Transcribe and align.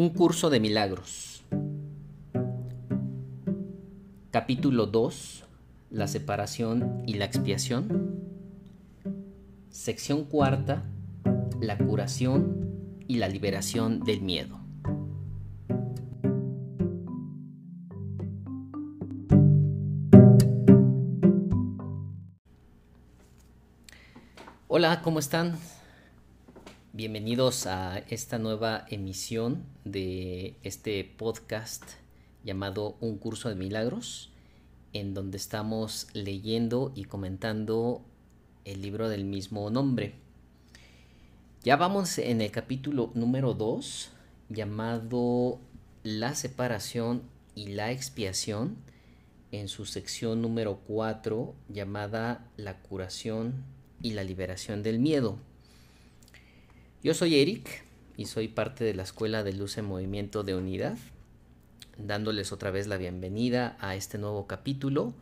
Un 0.00 0.08
curso 0.08 0.48
de 0.48 0.60
milagros. 0.60 1.44
Capítulo 4.30 4.86
2. 4.86 5.44
La 5.90 6.08
separación 6.08 7.02
y 7.06 7.18
la 7.18 7.26
expiación. 7.26 8.18
Sección 9.68 10.24
cuarta. 10.24 10.84
La 11.60 11.76
curación 11.76 12.96
y 13.08 13.16
la 13.16 13.28
liberación 13.28 14.00
del 14.00 14.22
miedo. 14.22 14.58
Hola, 24.66 25.02
¿cómo 25.02 25.18
están? 25.18 25.58
Bienvenidos 27.02 27.66
a 27.66 27.96
esta 28.10 28.38
nueva 28.38 28.84
emisión 28.90 29.64
de 29.86 30.54
este 30.62 31.02
podcast 31.02 31.82
llamado 32.44 32.98
Un 33.00 33.16
curso 33.16 33.48
de 33.48 33.54
milagros, 33.54 34.30
en 34.92 35.14
donde 35.14 35.38
estamos 35.38 36.08
leyendo 36.12 36.92
y 36.94 37.04
comentando 37.04 38.02
el 38.66 38.82
libro 38.82 39.08
del 39.08 39.24
mismo 39.24 39.70
nombre. 39.70 40.12
Ya 41.62 41.76
vamos 41.76 42.18
en 42.18 42.42
el 42.42 42.50
capítulo 42.50 43.12
número 43.14 43.54
2, 43.54 44.10
llamado 44.50 45.58
La 46.02 46.34
separación 46.34 47.22
y 47.54 47.68
la 47.68 47.92
expiación, 47.92 48.76
en 49.52 49.68
su 49.68 49.86
sección 49.86 50.42
número 50.42 50.80
4, 50.86 51.54
llamada 51.70 52.46
La 52.58 52.76
curación 52.82 53.64
y 54.02 54.10
la 54.10 54.22
liberación 54.22 54.82
del 54.82 54.98
miedo. 54.98 55.38
Yo 57.02 57.14
soy 57.14 57.36
Eric 57.36 57.82
y 58.18 58.26
soy 58.26 58.48
parte 58.48 58.84
de 58.84 58.92
la 58.92 59.04
Escuela 59.04 59.42
de 59.42 59.54
Luz 59.54 59.78
en 59.78 59.86
Movimiento 59.86 60.42
de 60.42 60.54
Unidad, 60.54 60.98
dándoles 61.96 62.52
otra 62.52 62.70
vez 62.70 62.88
la 62.88 62.98
bienvenida 62.98 63.78
a 63.80 63.96
este 63.96 64.18
nuevo 64.18 64.46
capítulo 64.46 65.14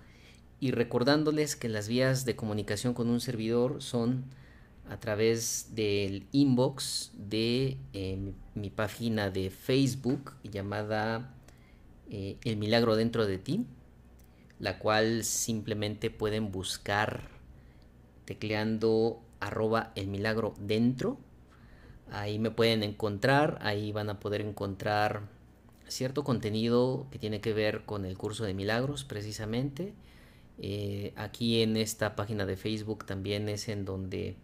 y 0.58 0.72
recordándoles 0.72 1.54
que 1.54 1.68
las 1.68 1.86
vías 1.86 2.24
de 2.24 2.34
comunicación 2.34 2.94
con 2.94 3.08
un 3.08 3.20
servidor 3.20 3.80
son 3.80 4.24
a 4.90 4.98
través 4.98 5.76
del 5.76 6.26
inbox 6.32 7.12
de 7.14 7.76
eh, 7.92 8.32
mi, 8.56 8.70
página 8.70 9.30
de 9.30 9.50
Facebook 9.50 10.32
llamada 10.42 11.32
eh, 12.10 12.38
El 12.42 12.56
Milagro 12.56 12.96
dentro 12.96 13.24
de 13.24 13.38
ti, 13.38 13.66
la 14.58 14.80
cual 14.80 15.22
simplemente 15.22 16.10
pueden 16.10 16.50
buscar 16.50 17.28
tecleando 18.24 19.22
arroba 19.38 19.92
el 19.94 20.08
milagro 20.08 20.54
dentro 20.58 21.18
Ahí 22.10 22.38
me 22.38 22.50
pueden 22.50 22.82
encontrar, 22.82 23.58
ahí 23.60 23.92
van 23.92 24.10
a 24.10 24.18
poder 24.20 24.40
encontrar 24.40 25.22
cierto 25.88 26.24
contenido 26.24 27.06
que 27.10 27.18
tiene 27.18 27.40
que 27.40 27.52
ver 27.52 27.84
con 27.84 28.04
el 28.04 28.16
curso 28.16 28.44
de 28.44 28.54
milagros 28.54 29.04
precisamente. 29.04 29.94
Eh, 30.58 31.12
aquí 31.16 31.62
en 31.62 31.76
esta 31.76 32.16
página 32.16 32.46
de 32.46 32.56
Facebook 32.56 33.06
también 33.06 33.48
es 33.48 33.68
en 33.68 33.84
donde 33.84 34.36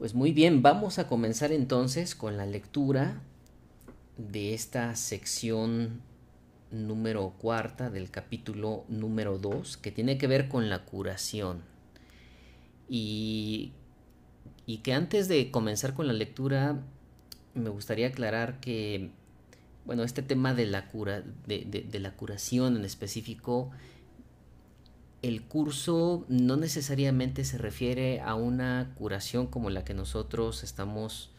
Pues 0.00 0.14
muy 0.14 0.32
bien, 0.32 0.62
vamos 0.62 0.98
a 0.98 1.06
comenzar 1.06 1.52
entonces 1.52 2.14
con 2.14 2.38
la 2.38 2.46
lectura 2.46 3.20
de 4.16 4.54
esta 4.54 4.96
sección 4.96 6.00
número 6.70 7.34
cuarta 7.36 7.90
del 7.90 8.10
capítulo 8.10 8.86
número 8.88 9.36
dos 9.36 9.76
que 9.76 9.92
tiene 9.92 10.16
que 10.16 10.26
ver 10.26 10.48
con 10.48 10.70
la 10.70 10.86
curación. 10.86 11.60
Y, 12.88 13.72
y 14.64 14.78
que 14.78 14.94
antes 14.94 15.28
de 15.28 15.50
comenzar 15.50 15.92
con 15.92 16.06
la 16.06 16.14
lectura 16.14 16.80
me 17.52 17.68
gustaría 17.68 18.06
aclarar 18.06 18.58
que, 18.58 19.10
bueno, 19.84 20.02
este 20.02 20.22
tema 20.22 20.54
de 20.54 20.64
la, 20.64 20.88
cura, 20.88 21.22
de, 21.46 21.86
de 21.86 22.00
la 22.00 22.12
curación 22.12 22.74
en 22.74 22.86
específico 22.86 23.70
el 25.22 25.42
curso 25.42 26.24
no 26.28 26.56
necesariamente 26.56 27.44
se 27.44 27.58
refiere 27.58 28.20
a 28.20 28.34
una 28.34 28.92
curación 28.96 29.46
como 29.46 29.68
la 29.68 29.84
que 29.84 29.92
nosotros 29.92 30.64
estamos 30.64 31.30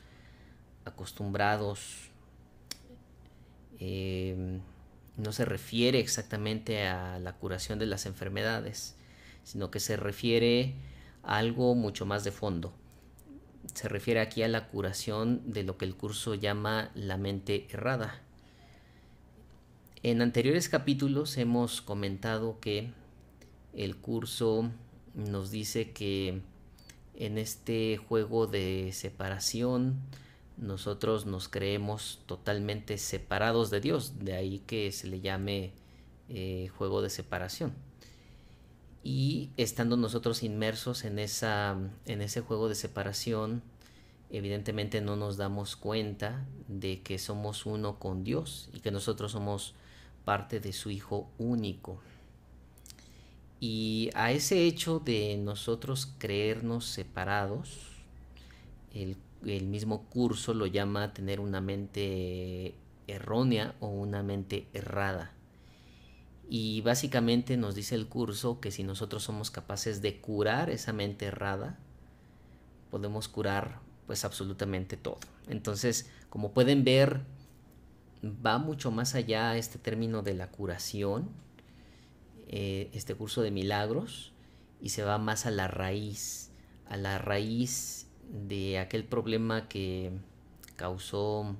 acostumbrados. 0.85 2.09
Em, 3.79 4.61
no 5.17 5.31
se 5.31 5.45
refiere 5.45 5.99
exactamente 5.99 6.87
a 6.87 7.19
la 7.19 7.33
curación 7.33 7.79
de 7.79 7.87
las 7.87 8.05
enfermedades, 8.05 8.95
sino 9.43 9.71
que 9.71 9.79
se 9.79 9.97
refiere 9.97 10.75
a 11.23 11.37
algo 11.37 11.73
mucho 11.73 12.05
más 12.05 12.23
de 12.23 12.31
fondo. 12.31 12.73
Se 13.73 13.89
refiere 13.89 14.19
aquí 14.19 14.43
a 14.43 14.47
la 14.47 14.67
curación 14.67 15.41
de 15.51 15.63
lo 15.63 15.77
que 15.77 15.85
el 15.85 15.95
curso 15.95 16.35
llama 16.35 16.91
la 16.93 17.17
mente 17.17 17.67
errada. 17.71 18.21
En 20.03 20.21
anteriores 20.21 20.69
capítulos 20.69 21.37
hemos 21.37 21.81
comentado 21.81 22.59
que 22.59 22.91
el 23.73 23.97
curso 23.97 24.69
nos 25.13 25.51
dice 25.51 25.91
que 25.91 26.41
en 27.15 27.37
este 27.37 27.97
juego 27.97 28.47
de 28.47 28.91
separación 28.93 29.99
nosotros 30.57 31.25
nos 31.25 31.47
creemos 31.47 32.19
totalmente 32.25 32.97
separados 32.97 33.69
de 33.69 33.81
Dios, 33.81 34.19
de 34.19 34.33
ahí 34.33 34.59
que 34.59 34.91
se 34.91 35.07
le 35.07 35.19
llame 35.19 35.71
eh, 36.29 36.69
juego 36.77 37.01
de 37.01 37.09
separación. 37.09 37.73
Y 39.03 39.49
estando 39.57 39.97
nosotros 39.97 40.43
inmersos 40.43 41.03
en, 41.03 41.17
esa, 41.17 41.77
en 42.05 42.21
ese 42.21 42.41
juego 42.41 42.69
de 42.69 42.75
separación, 42.75 43.63
evidentemente 44.29 45.01
no 45.01 45.15
nos 45.15 45.37
damos 45.37 45.75
cuenta 45.75 46.45
de 46.67 47.01
que 47.01 47.17
somos 47.17 47.65
uno 47.65 47.97
con 47.97 48.23
Dios 48.23 48.69
y 48.73 48.79
que 48.79 48.91
nosotros 48.91 49.31
somos 49.31 49.73
parte 50.23 50.59
de 50.59 50.71
su 50.71 50.91
Hijo 50.91 51.29
único. 51.39 51.99
Y 53.63 54.09
a 54.15 54.31
ese 54.31 54.65
hecho 54.65 54.97
de 54.99 55.37
nosotros 55.37 56.11
creernos 56.17 56.83
separados, 56.85 57.77
el, 58.91 59.17
mismo 59.43 60.09
curso 60.09 60.55
lo 60.55 60.65
llama 60.65 61.13
tener 61.13 61.39
una 61.39 61.61
mente 61.61 62.73
errónea 63.05 63.75
o 63.79 63.89
una 63.89 64.23
mente 64.23 64.67
errada. 64.73 65.31
Y 66.49 66.81
básicamente 66.81 67.55
nos 67.55 67.75
dice 67.75 67.93
el 67.93 68.07
curso 68.07 68.59
que 68.59 68.71
si 68.71 68.83
nosotros 68.83 69.21
somos 69.21 69.51
capaces 69.51 70.01
de 70.01 70.19
curar 70.19 70.71
esa 70.71 70.91
mente 70.91 71.25
errada, 71.25 71.77
podemos 72.89 73.27
curar 73.27 73.79
pues 74.07 74.25
absolutamente 74.25 74.97
todo. 74.97 75.19
Entonces, 75.47 76.09
como 76.31 76.51
pueden 76.51 76.83
ver, 76.83 77.21
va 78.23 78.57
mucho 78.57 78.89
más 78.89 79.13
allá 79.13 79.55
este 79.55 79.77
término 79.77 80.23
de 80.23 80.33
la 80.33 80.49
curación 80.49 81.29
eh, 82.51 82.89
este 82.93 83.15
curso 83.15 83.41
de 83.41 83.49
milagros 83.49 84.33
y 84.81 84.89
se 84.89 85.03
va 85.03 85.17
más 85.17 85.45
a 85.45 85.51
la 85.51 85.67
raíz, 85.67 86.51
a 86.85 86.97
la 86.97 87.17
raíz 87.17 88.07
de 88.29 88.77
aquel 88.77 89.05
problema 89.05 89.69
que 89.69 90.11
causó 90.75 91.55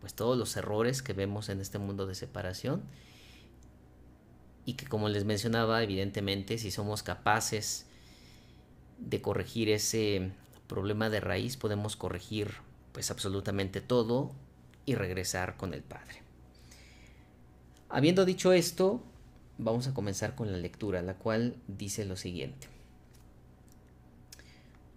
pues 0.00 0.14
todos 0.14 0.38
los 0.38 0.56
errores 0.56 1.02
que 1.02 1.14
vemos 1.14 1.48
en 1.48 1.60
este 1.60 1.78
mundo 1.78 2.06
de 2.06 2.14
separación 2.14 2.82
y 4.64 4.74
que 4.74 4.86
como 4.86 5.08
les 5.08 5.24
mencionaba, 5.24 5.82
evidentemente, 5.82 6.58
si 6.58 6.70
somos 6.70 7.02
capaces 7.02 7.86
de 8.98 9.20
corregir 9.20 9.68
ese 9.68 10.30
problema 10.68 11.10
de 11.10 11.20
raíz, 11.20 11.56
podemos 11.56 11.96
corregir 11.96 12.54
pues 12.92 13.10
absolutamente 13.10 13.80
todo 13.80 14.32
y 14.84 14.94
regresar 14.94 15.56
con 15.56 15.74
el 15.74 15.82
Padre. 15.82 16.22
Habiendo 17.88 18.24
dicho 18.24 18.52
esto, 18.52 19.02
vamos 19.58 19.86
a 19.88 19.94
comenzar 19.94 20.34
con 20.34 20.50
la 20.52 20.58
lectura, 20.58 21.02
la 21.02 21.14
cual 21.14 21.56
dice 21.68 22.04
lo 22.04 22.16
siguiente. 22.16 22.68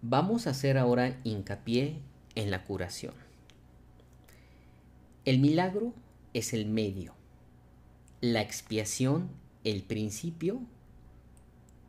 Vamos 0.01 0.47
a 0.47 0.51
hacer 0.51 0.77
ahora 0.77 1.19
hincapié 1.23 1.99
en 2.35 2.51
la 2.51 2.63
curación. 2.63 3.13
El 5.25 5.39
milagro 5.39 5.93
es 6.33 6.53
el 6.53 6.65
medio, 6.65 7.13
la 8.21 8.41
expiación 8.41 9.29
el 9.63 9.83
principio 9.83 10.61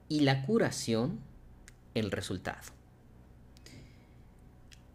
y 0.09 0.21
la 0.21 0.45
curación 0.45 1.21
el 1.95 2.11
resultado. 2.11 2.73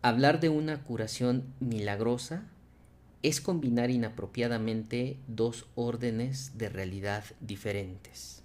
Hablar 0.01 0.39
de 0.39 0.50
una 0.50 0.83
curación 0.83 1.45
milagrosa 1.60 2.44
es 3.25 3.42
combinar 3.42 3.89
inapropiadamente 3.89 5.18
dos 5.25 5.66
órdenes 5.74 6.60
de 6.60 6.69
realidad 6.69 7.24
diferentes. 7.39 8.44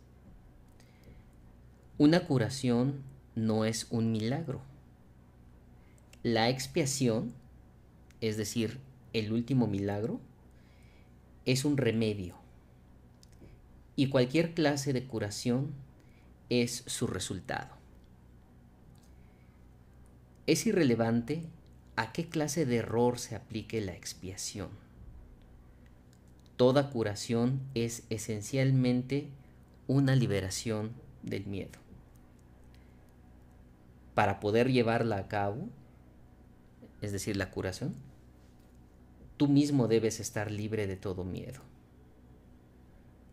Una 1.99 2.27
curación 2.27 3.03
no 3.35 3.67
es 3.67 3.88
un 3.91 4.11
milagro. 4.11 4.62
La 6.23 6.49
expiación, 6.49 7.35
es 8.23 8.38
decir, 8.38 8.79
el 9.12 9.35
último 9.35 9.67
milagro, 9.67 10.19
es 11.44 11.67
un 11.67 11.77
remedio. 11.77 12.37
Y 13.97 14.09
cualquier 14.09 14.55
clase 14.55 14.94
de 14.94 15.05
curación 15.05 15.75
es 16.49 16.85
su 16.87 17.06
resultado. 17.06 17.77
Es 20.47 20.67
irrelevante 20.67 21.43
a 22.00 22.12
qué 22.12 22.31
clase 22.31 22.64
de 22.64 22.76
error 22.76 23.19
se 23.19 23.37
aplique 23.37 23.79
la 23.82 23.93
expiación. 23.93 24.70
Toda 26.56 26.88
curación 26.88 27.61
es 27.75 28.05
esencialmente 28.08 29.29
una 29.87 30.17
liberación 30.17 30.93
del 31.23 31.44
miedo. 31.44 31.79
Para 34.14 34.41
poder 34.41 34.73
llevarla 34.73 35.19
a 35.19 35.29
cabo, 35.29 35.69
es 37.02 37.12
decir, 37.12 37.37
la 37.37 37.50
curación, 37.50 37.94
tú 39.37 39.46
mismo 39.46 39.87
debes 39.87 40.20
estar 40.20 40.50
libre 40.50 40.87
de 40.87 40.96
todo 40.96 41.23
miedo. 41.25 41.61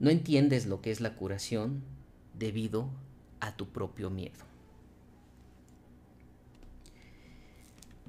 No 0.02 0.10
entiendes 0.10 0.66
lo 0.66 0.82
que 0.82 0.92
es 0.92 1.00
la 1.00 1.16
curación 1.16 1.84
debido 2.38 2.90
a 3.40 3.56
tu 3.56 3.70
propio 3.70 4.10
miedo. 4.10 4.44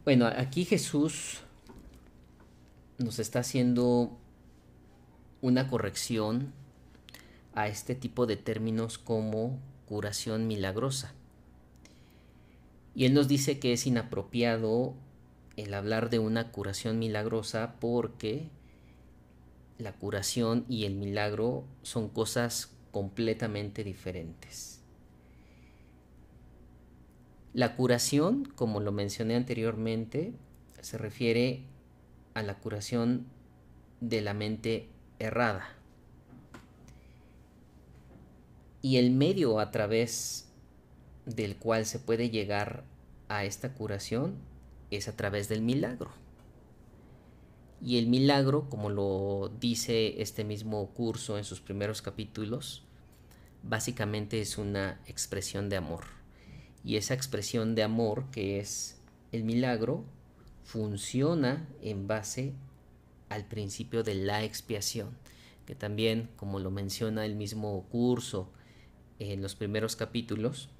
Bueno, 0.09 0.27
aquí 0.27 0.65
Jesús 0.65 1.41
nos 2.97 3.19
está 3.19 3.41
haciendo 3.41 4.17
una 5.43 5.69
corrección 5.69 6.55
a 7.55 7.69
este 7.69 7.95
tipo 7.95 8.25
de 8.25 8.39
términos 8.39 8.97
como 8.97 9.59
curación 9.85 10.47
milagrosa. 10.47 11.13
Y 12.95 13.05
él 13.05 13.13
nos 13.13 13.29
dice 13.29 13.59
que 13.59 13.75
es 13.75 13.87
inapropiado 13.87 14.95
el 15.59 15.75
hablar 15.75 16.09
de 16.09 16.21
una 16.21 16.53
curación 16.53 16.99
milagrosa 16.99 17.75
porque 17.79 18.49
la 19.77 19.93
curación 19.93 20.65
y 20.71 20.87
el 20.87 20.95
milagro 20.95 21.65
son 21.83 22.09
cosas 22.09 22.71
completamente 22.93 23.85
diferentes. 23.85 24.78
La 27.59 27.75
curación, 27.75 28.45
como 28.55 28.79
lo 28.79 28.93
mencioné 28.93 29.35
anteriormente, 29.35 30.33
se 30.81 30.97
refiere 30.97 31.65
a 32.35 32.45
la 32.45 32.57
curación 32.57 33.27
de 34.01 34.21
la 34.21 34.33
mente 34.33 34.89
errada. 35.19 35.69
Y 38.81 38.99
el 38.99 39.11
medio 39.11 39.59
a 39.59 39.73
través 39.73 40.53
del 41.27 41.57
cual 41.57 41.85
se 41.85 41.99
puede 41.99 42.31
llegar 42.31 42.85
a 43.27 43.45
esta 43.45 43.75
curación 43.75 44.37
es 44.93 45.09
a 45.09 45.17
través 45.17 45.49
del 45.49 45.63
milagro. 45.63 46.13
Y 47.83 47.99
el 47.99 48.07
milagro, 48.07 48.71
como 48.71 48.89
lo 48.89 49.51
dice 49.59 50.23
este 50.23 50.45
mismo 50.45 50.91
curso 50.91 51.39
en 51.39 51.43
sus 51.43 51.61
primeros 51.61 52.03
capítulos, 52.03 52.85
básicamente 53.65 54.41
es 54.41 54.59
una 54.59 55.01
expresión 55.07 55.69
de 55.69 55.79
amor. 55.79 56.18
Y 56.85 56.97
esa 56.97 57.15
expresión 57.15 57.75
de 57.75 57.83
amor, 57.83 58.31
que 58.31 58.61
es 58.61 59.01
el 59.33 59.45
milagro, 59.45 60.05
funciona 60.65 61.67
en 61.83 62.07
base 62.07 62.55
al 63.29 63.47
principio 63.47 64.03
de 64.03 64.15
la 64.15 64.45
expiación, 64.45 65.17
que 65.67 65.75
también, 65.75 66.31
como 66.37 66.59
lo 66.61 66.71
menciona 66.71 67.25
el 67.25 67.37
mismo 67.37 67.87
curso 67.91 68.51
en 69.19 69.43
los 69.43 69.55
primeros 69.55 69.97
capítulos, 69.97 70.71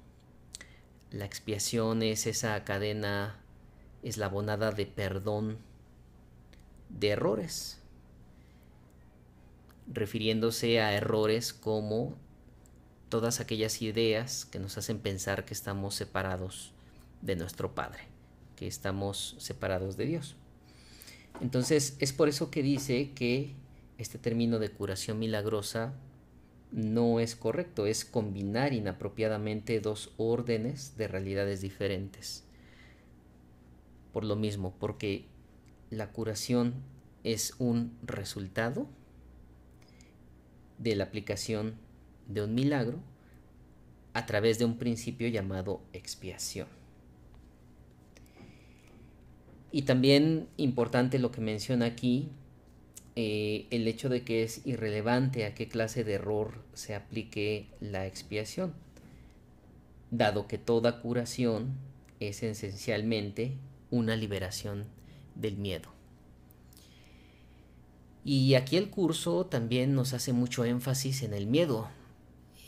la 1.11 1.25
expiación 1.25 2.03
es 2.03 2.27
esa 2.27 2.63
cadena 2.63 3.39
eslabonada 4.03 4.71
de 4.71 4.85
perdón 4.85 5.57
de 6.89 7.09
errores, 7.09 7.81
refiriéndose 9.87 10.81
a 10.81 10.93
errores 10.93 11.53
como 11.53 12.15
todas 13.09 13.39
aquellas 13.39 13.81
ideas 13.81 14.45
que 14.45 14.59
nos 14.59 14.77
hacen 14.77 14.99
pensar 14.99 15.45
que 15.45 15.53
estamos 15.53 15.95
separados 15.95 16.71
de 17.21 17.35
nuestro 17.35 17.75
Padre, 17.75 18.01
que 18.55 18.67
estamos 18.67 19.35
separados 19.39 19.97
de 19.97 20.05
Dios. 20.05 20.35
Entonces 21.41 21.95
es 21.99 22.13
por 22.13 22.29
eso 22.29 22.51
que 22.51 22.63
dice 22.63 23.11
que 23.11 23.53
este 23.97 24.17
término 24.17 24.59
de 24.59 24.69
curación 24.69 25.19
milagrosa 25.19 25.93
no 26.71 27.19
es 27.19 27.35
correcto, 27.35 27.87
es 27.87 28.05
combinar 28.05 28.73
inapropiadamente 28.73 29.79
dos 29.79 30.11
órdenes 30.17 30.95
de 30.97 31.07
realidades 31.07 31.61
diferentes. 31.61 32.43
Por 34.13 34.23
lo 34.23 34.35
mismo, 34.35 34.73
porque 34.79 35.25
la 35.89 36.11
curación 36.11 36.75
es 37.23 37.55
un 37.57 37.97
resultado 38.03 38.87
de 40.77 40.95
la 40.95 41.05
aplicación 41.05 41.75
de 42.29 42.43
un 42.43 42.55
milagro 42.55 42.99
a 44.13 44.25
través 44.25 44.57
de 44.57 44.65
un 44.65 44.77
principio 44.77 45.27
llamado 45.27 45.81
expiación. 45.91 46.67
Y 49.71 49.83
también 49.83 50.47
importante 50.57 51.19
lo 51.19 51.31
que 51.31 51.41
menciona 51.41 51.85
aquí, 51.85 52.29
eh, 53.15 53.67
el 53.69 53.87
hecho 53.87 54.09
de 54.09 54.23
que 54.23 54.43
es 54.43 54.65
irrelevante 54.65 55.45
a 55.45 55.53
qué 55.53 55.67
clase 55.67 56.03
de 56.03 56.13
error 56.13 56.63
se 56.73 56.95
aplique 56.95 57.67
la 57.81 58.07
expiación, 58.07 58.73
dado 60.09 60.47
que 60.47 60.57
toda 60.57 61.01
curación 61.01 61.77
es 62.19 62.41
esencialmente 62.41 63.57
una 63.91 64.15
liberación 64.15 64.85
del 65.35 65.57
miedo. 65.57 65.89
Y 68.25 68.55
aquí 68.55 68.77
el 68.77 68.89
curso 68.89 69.45
también 69.45 69.95
nos 69.95 70.13
hace 70.13 70.33
mucho 70.33 70.65
énfasis 70.65 71.23
en 71.23 71.33
el 71.33 71.47
miedo. 71.47 71.89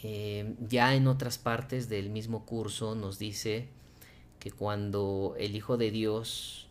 Eh, 0.03 0.55
ya 0.67 0.95
en 0.95 1.07
otras 1.07 1.37
partes 1.37 1.87
del 1.87 2.09
mismo 2.09 2.45
curso 2.45 2.95
nos 2.95 3.19
dice 3.19 3.67
que 4.39 4.51
cuando 4.51 5.35
el 5.37 5.55
Hijo 5.55 5.77
de 5.77 5.91
Dios 5.91 6.67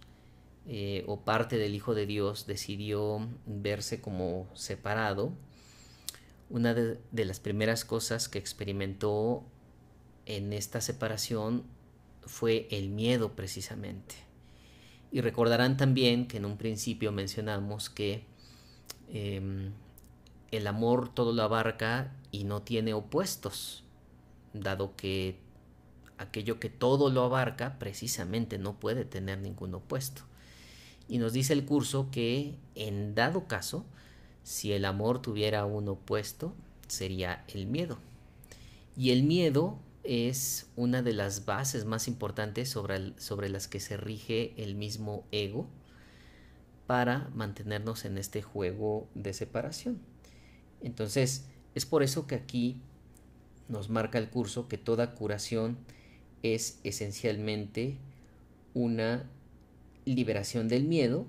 eh, 0.67 1.05
o 1.07 1.21
parte 1.21 1.57
del 1.57 1.75
Hijo 1.75 1.95
de 1.95 2.07
Dios 2.07 2.47
decidió 2.47 3.29
verse 3.47 4.01
como 4.01 4.49
separado, 4.55 5.33
una 6.49 6.75
de, 6.75 6.99
las 7.25 7.39
primeras 7.39 7.85
cosas 7.85 8.29
que 8.29 8.39
experimentó 8.39 9.45
en 10.27 10.53
esta 10.53 10.81
separación 10.81 11.63
fue 12.23 12.67
el 12.73 12.89
miedo 12.89 13.37
precisamente. 13.37 14.17
Y 15.13 15.21
recordarán 15.21 15.77
también 15.77 16.27
que 16.27 16.39
en 16.39 16.45
un 16.45 16.57
principio 16.57 17.13
mencionamos 17.13 17.89
que 17.89 18.25
em, 19.13 19.73
el 20.51 20.67
amor 20.67 21.15
todo 21.15 21.33
lo 21.33 21.43
abarca 21.43 22.13
y 22.31 22.45
no 22.45 22.63
tiene 22.63 22.95
opuestos, 22.95 23.85
dado 24.53 24.97
que 24.97 25.39
aquello 26.19 26.61
que 26.61 26.69
todo 26.69 27.11
lo 27.11 27.23
abarca 27.25 27.79
precisamente 27.79 28.59
no 28.59 28.79
puede 28.79 29.05
tener 29.05 29.39
ningún 29.39 29.75
opuesto. 29.75 30.23
Y 31.09 31.19
nos 31.19 31.33
dice 31.33 31.53
el 31.53 31.65
curso 31.65 32.09
que 32.11 32.55
en 32.75 33.15
dado 33.15 33.49
caso, 33.49 33.85
si 34.43 34.73
el 34.73 34.85
amor 34.85 35.23
tuviera 35.23 35.65
un 35.65 35.89
opuesto, 35.89 36.55
sería 36.89 37.45
el 37.49 37.67
miedo. 37.67 37.99
Y 38.97 39.11
el 39.11 39.23
miedo 39.23 39.79
es 40.05 40.71
una 40.77 41.03
de 41.03 41.13
las 41.13 41.47
bases 41.47 41.85
más 41.85 42.09
importantes 42.09 42.69
sobre, 42.69 43.19
sobre 43.19 43.49
las 43.49 43.69
que 43.69 43.81
se 43.81 43.97
rige 43.97 44.55
el 44.57 44.75
mismo 44.75 45.25
ego 45.31 45.69
para 46.87 47.31
mantenernos 47.35 48.05
en 48.05 48.19
este 48.19 48.43
juego 48.43 49.09
de 49.15 49.33
separación. 49.33 50.01
Entonces, 50.81 51.47
es 51.75 51.87
por 51.87 52.03
eso 52.03 52.27
que 52.27 52.35
aquí 52.35 52.77
nos 53.69 53.89
marca 53.89 54.19
el 54.19 54.29
curso 54.29 54.69
que 54.69 54.79
toda 54.79 55.15
curación 55.15 55.79
es 56.43 56.81
esencialmente 56.85 57.97
una 58.75 59.25
liberación 60.05 60.69
del 60.69 60.85
miedo 60.85 61.27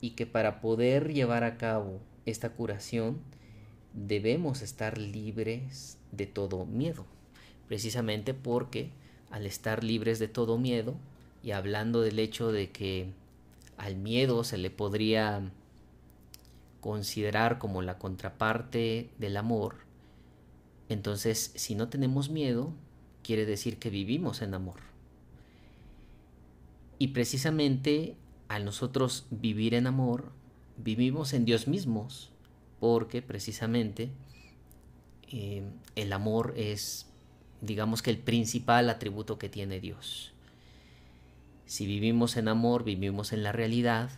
y 0.00 0.10
que 0.10 0.26
para 0.26 0.60
poder 0.60 1.12
llevar 1.12 1.44
a 1.44 1.58
cabo 1.58 2.00
esta 2.24 2.50
curación 2.50 3.18
debemos 3.92 4.62
estar 4.62 4.98
libres 4.98 5.98
de 6.12 6.26
todo 6.26 6.64
miedo. 6.64 7.04
Precisamente 7.68 8.34
porque 8.34 8.90
al 9.30 9.46
estar 9.46 9.84
libres 9.84 10.18
de 10.18 10.28
todo 10.28 10.58
miedo 10.58 10.94
y 11.42 11.50
hablando 11.52 12.00
del 12.00 12.18
hecho 12.18 12.52
de 12.52 12.70
que 12.70 13.08
al 13.76 13.96
miedo 13.96 14.44
se 14.44 14.58
le 14.58 14.70
podría 14.70 15.50
considerar 16.82 17.58
como 17.58 17.80
la 17.80 17.96
contraparte 17.96 19.08
del 19.18 19.38
amor, 19.38 19.76
entonces 20.90 21.52
si 21.54 21.74
no 21.74 21.88
tenemos 21.88 22.28
miedo, 22.28 22.74
quiere 23.22 23.46
decir 23.46 23.78
que 23.78 23.88
vivimos 23.88 24.42
en 24.42 24.52
amor. 24.52 24.80
Y 26.98 27.08
precisamente 27.08 28.16
al 28.48 28.64
nosotros 28.64 29.26
vivir 29.30 29.74
en 29.74 29.86
amor, 29.86 30.32
vivimos 30.76 31.32
en 31.32 31.44
Dios 31.44 31.68
mismos, 31.68 32.30
porque 32.80 33.22
precisamente 33.22 34.10
eh, 35.30 35.62
el 35.94 36.12
amor 36.12 36.52
es, 36.56 37.06
digamos 37.60 38.02
que 38.02 38.10
el 38.10 38.18
principal 38.18 38.90
atributo 38.90 39.38
que 39.38 39.48
tiene 39.48 39.80
Dios. 39.80 40.32
Si 41.64 41.86
vivimos 41.86 42.36
en 42.36 42.48
amor, 42.48 42.82
vivimos 42.82 43.32
en 43.32 43.44
la 43.44 43.52
realidad 43.52 44.10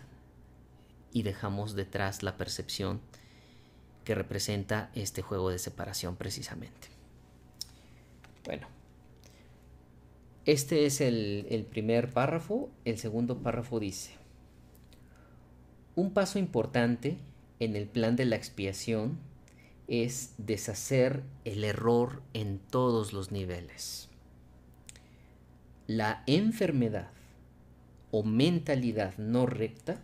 y 1.14 1.22
dejamos 1.22 1.74
detrás 1.74 2.22
la 2.22 2.36
percepción 2.36 3.00
que 4.04 4.14
representa 4.14 4.90
este 4.94 5.22
juego 5.22 5.48
de 5.48 5.58
separación 5.58 6.16
precisamente. 6.16 6.88
Bueno, 8.44 8.66
este 10.44 10.84
es 10.84 11.00
el, 11.00 11.46
el 11.48 11.64
primer 11.64 12.12
párrafo. 12.12 12.68
El 12.84 12.98
segundo 12.98 13.38
párrafo 13.38 13.80
dice, 13.80 14.12
un 15.94 16.12
paso 16.12 16.38
importante 16.38 17.16
en 17.60 17.76
el 17.76 17.86
plan 17.86 18.16
de 18.16 18.24
la 18.26 18.36
expiación 18.36 19.18
es 19.86 20.34
deshacer 20.36 21.22
el 21.44 21.62
error 21.62 22.22
en 22.34 22.58
todos 22.58 23.12
los 23.12 23.30
niveles. 23.30 24.08
La 25.86 26.24
enfermedad 26.26 27.10
o 28.10 28.24
mentalidad 28.24 29.16
no 29.16 29.46
recta 29.46 30.00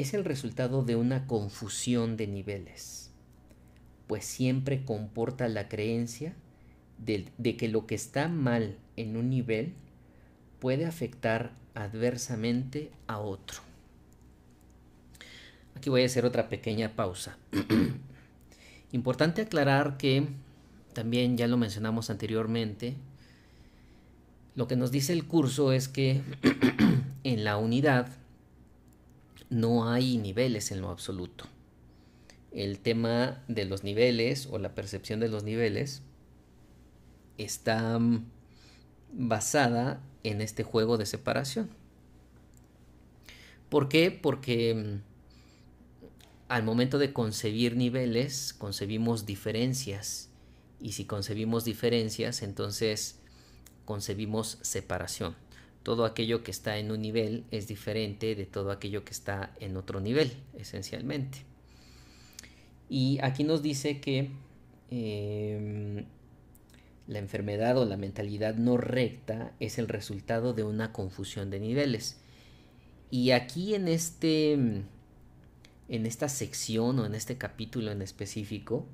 es 0.00 0.14
el 0.14 0.24
resultado 0.24 0.82
de 0.82 0.96
una 0.96 1.26
confusión 1.26 2.16
de 2.16 2.26
niveles, 2.26 3.10
pues 4.06 4.24
siempre 4.24 4.84
comporta 4.84 5.48
la 5.48 5.68
creencia 5.68 6.34
de, 6.98 7.56
que 7.56 7.68
lo 7.68 7.86
que 7.86 7.94
está 7.94 8.28
mal 8.28 8.78
en 8.96 9.16
un 9.16 9.30
nivel 9.30 9.74
puede 10.58 10.86
afectar 10.86 11.52
adversamente 11.74 12.90
a 13.06 13.18
otro. 13.18 13.60
Aquí 15.76 15.90
voy 15.90 16.02
a 16.02 16.06
hacer 16.06 16.24
otra 16.24 16.48
pequeña 16.48 16.96
pausa. 16.96 17.36
Importante 18.92 19.42
aclarar 19.42 19.96
que, 19.96 20.28
también 20.94 21.36
ya 21.36 21.46
lo 21.46 21.56
mencionamos 21.56 22.10
anteriormente, 22.10 22.96
lo 24.56 24.66
que 24.66 24.76
nos 24.76 24.90
dice 24.90 25.12
el 25.12 25.26
curso 25.26 25.72
es 25.72 25.88
que 25.88 26.22
en 27.24 27.44
la 27.44 27.56
unidad 27.56 28.19
no 29.50 29.90
hay 29.90 30.16
niveles 30.16 30.70
en 30.70 30.80
lo 30.80 30.88
absoluto. 30.90 31.44
El 32.52 32.78
tema 32.78 33.44
de 33.48 33.64
los 33.64 33.84
niveles 33.84 34.48
o 34.50 34.58
la 34.58 34.74
percepción 34.74 35.20
de 35.20 35.28
los 35.28 35.44
niveles 35.44 36.02
está 37.36 37.98
mm, 37.98 38.24
basada 39.12 40.00
en 40.24 40.40
este 40.40 40.62
juego 40.62 40.96
de 40.96 41.06
separación. 41.06 41.70
¿Por 43.68 43.88
qué? 43.88 44.10
Porque 44.10 44.74
mm, 44.74 45.10
al 46.48 46.62
momento 46.62 46.98
de 46.98 47.12
concebir 47.12 47.76
niveles, 47.76 48.52
concebimos 48.52 49.26
diferencias. 49.26 50.28
Y 50.80 50.92
si 50.92 51.04
concebimos 51.04 51.64
diferencias, 51.64 52.42
entonces 52.42 53.20
concebimos 53.84 54.58
separación. 54.62 55.36
Todo 55.82 56.04
aquello 56.04 56.42
que 56.42 56.50
está 56.50 56.78
en 56.78 56.90
un 56.90 57.00
nivel 57.00 57.44
es 57.50 57.66
diferente 57.66 58.34
de 58.34 58.44
todo 58.44 58.70
aquello 58.70 59.04
que 59.04 59.12
está 59.12 59.54
en 59.60 59.76
otro 59.76 60.00
nivel, 60.00 60.32
esencialmente. 60.56 61.38
Y 62.88 63.18
aquí 63.22 63.44
nos 63.44 63.62
dice 63.62 64.00
que 64.00 64.30
eh, 64.90 66.04
la 67.06 67.18
enfermedad 67.18 67.78
o 67.78 67.86
la 67.86 67.96
mentalidad 67.96 68.56
no 68.56 68.76
recta 68.76 69.52
es 69.58 69.78
el 69.78 69.88
resultado 69.88 70.52
de 70.52 70.64
una 70.64 70.92
confusión 70.92 71.50
de 71.50 71.60
niveles. 71.60 72.20
Y 73.10 73.30
aquí 73.30 73.74
en 73.74 73.88
este 73.88 74.52
en 75.90 76.06
esta 76.06 76.28
sección 76.28 77.00
o 77.00 77.06
en 77.06 77.16
este 77.16 77.36
capítulo 77.36 77.90
en 77.90 78.00
específico, 78.00 78.86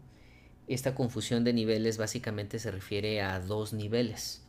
esta 0.66 0.95
confusión 0.95 1.45
de 1.45 1.52
niveles 1.52 1.99
básicamente 1.99 2.59
se 2.59 2.71
refiere 2.71 3.21
a 3.21 3.38
dos 3.38 3.75
niveles, 3.75 4.43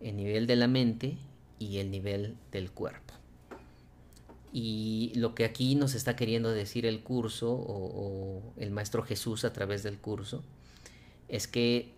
el 0.00 0.16
nivel 0.16 0.46
de 0.46 0.56
la 0.56 0.68
mente 0.68 1.18
y 1.58 1.78
el 1.78 1.90
nivel 1.90 2.36
del 2.52 2.70
cuerpo. 2.70 3.14
Y 4.52 5.12
lo 5.14 5.34
que 5.34 5.44
aquí 5.44 5.74
nos 5.74 5.94
está 5.94 6.16
queriendo 6.16 6.50
decir 6.50 6.86
el 6.86 7.02
curso 7.02 7.52
o, 7.52 8.54
el 8.56 8.70
Maestro 8.70 9.02
Jesús 9.02 9.44
a 9.44 9.52
través 9.52 9.82
del 9.82 9.98
curso 9.98 10.42
es 11.28 11.46
que 11.46 11.92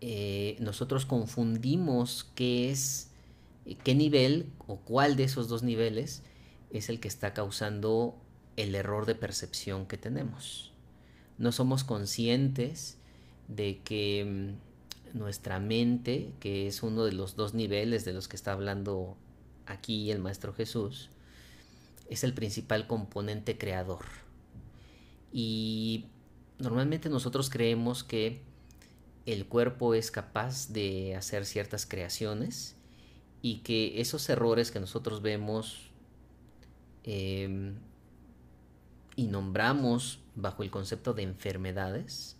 eh, 0.00 0.56
nosotros 0.60 1.06
confundimos 1.06 2.30
qué 2.34 2.70
es, 2.70 3.10
qué 3.84 3.94
nivel 3.94 4.50
o 4.66 4.76
cuál 4.76 5.16
de 5.16 5.24
esos 5.24 5.48
dos 5.48 5.62
niveles 5.62 6.22
es 6.70 6.88
el 6.88 7.00
que 7.00 7.08
está 7.08 7.32
causando 7.32 8.16
el 8.56 8.74
error 8.74 9.06
de 9.06 9.14
percepción 9.14 9.86
que 9.86 9.96
tenemos. 9.96 10.72
No 11.38 11.52
somos 11.52 11.84
conscientes 11.84 12.98
de 13.48 13.80
que 13.82 14.24
mm, 14.24 14.73
nuestra 15.14 15.60
mente, 15.60 16.34
que 16.40 16.66
es 16.66 16.82
uno 16.82 17.04
de 17.04 17.12
los 17.12 17.36
dos 17.36 17.54
niveles 17.54 18.04
de 18.04 18.12
los 18.12 18.28
que 18.28 18.36
está 18.36 18.52
hablando 18.52 19.16
aquí 19.64 20.10
el 20.10 20.18
Maestro 20.18 20.52
Jesús, 20.52 21.08
es 22.10 22.24
el 22.24 22.34
principal 22.34 22.86
componente 22.86 23.56
creador. 23.56 24.04
Y 25.32 26.06
normalmente 26.58 27.08
nosotros 27.08 27.48
creemos 27.48 28.04
que 28.04 28.42
el 29.24 29.46
cuerpo 29.46 29.94
es 29.94 30.10
capaz 30.10 30.68
de 30.72 31.16
hacer 31.16 31.46
ciertas 31.46 31.86
creaciones 31.86 32.76
y 33.40 33.58
que 33.58 34.00
esos 34.00 34.28
errores 34.28 34.70
que 34.70 34.80
nosotros 34.80 35.22
vemos 35.22 35.90
em, 37.04 37.76
y 39.16 39.26
nombramos 39.28 40.20
bajo 40.34 40.62
el 40.62 40.70
concepto 40.70 41.14
de 41.14 41.22
enfermedades, 41.22 42.36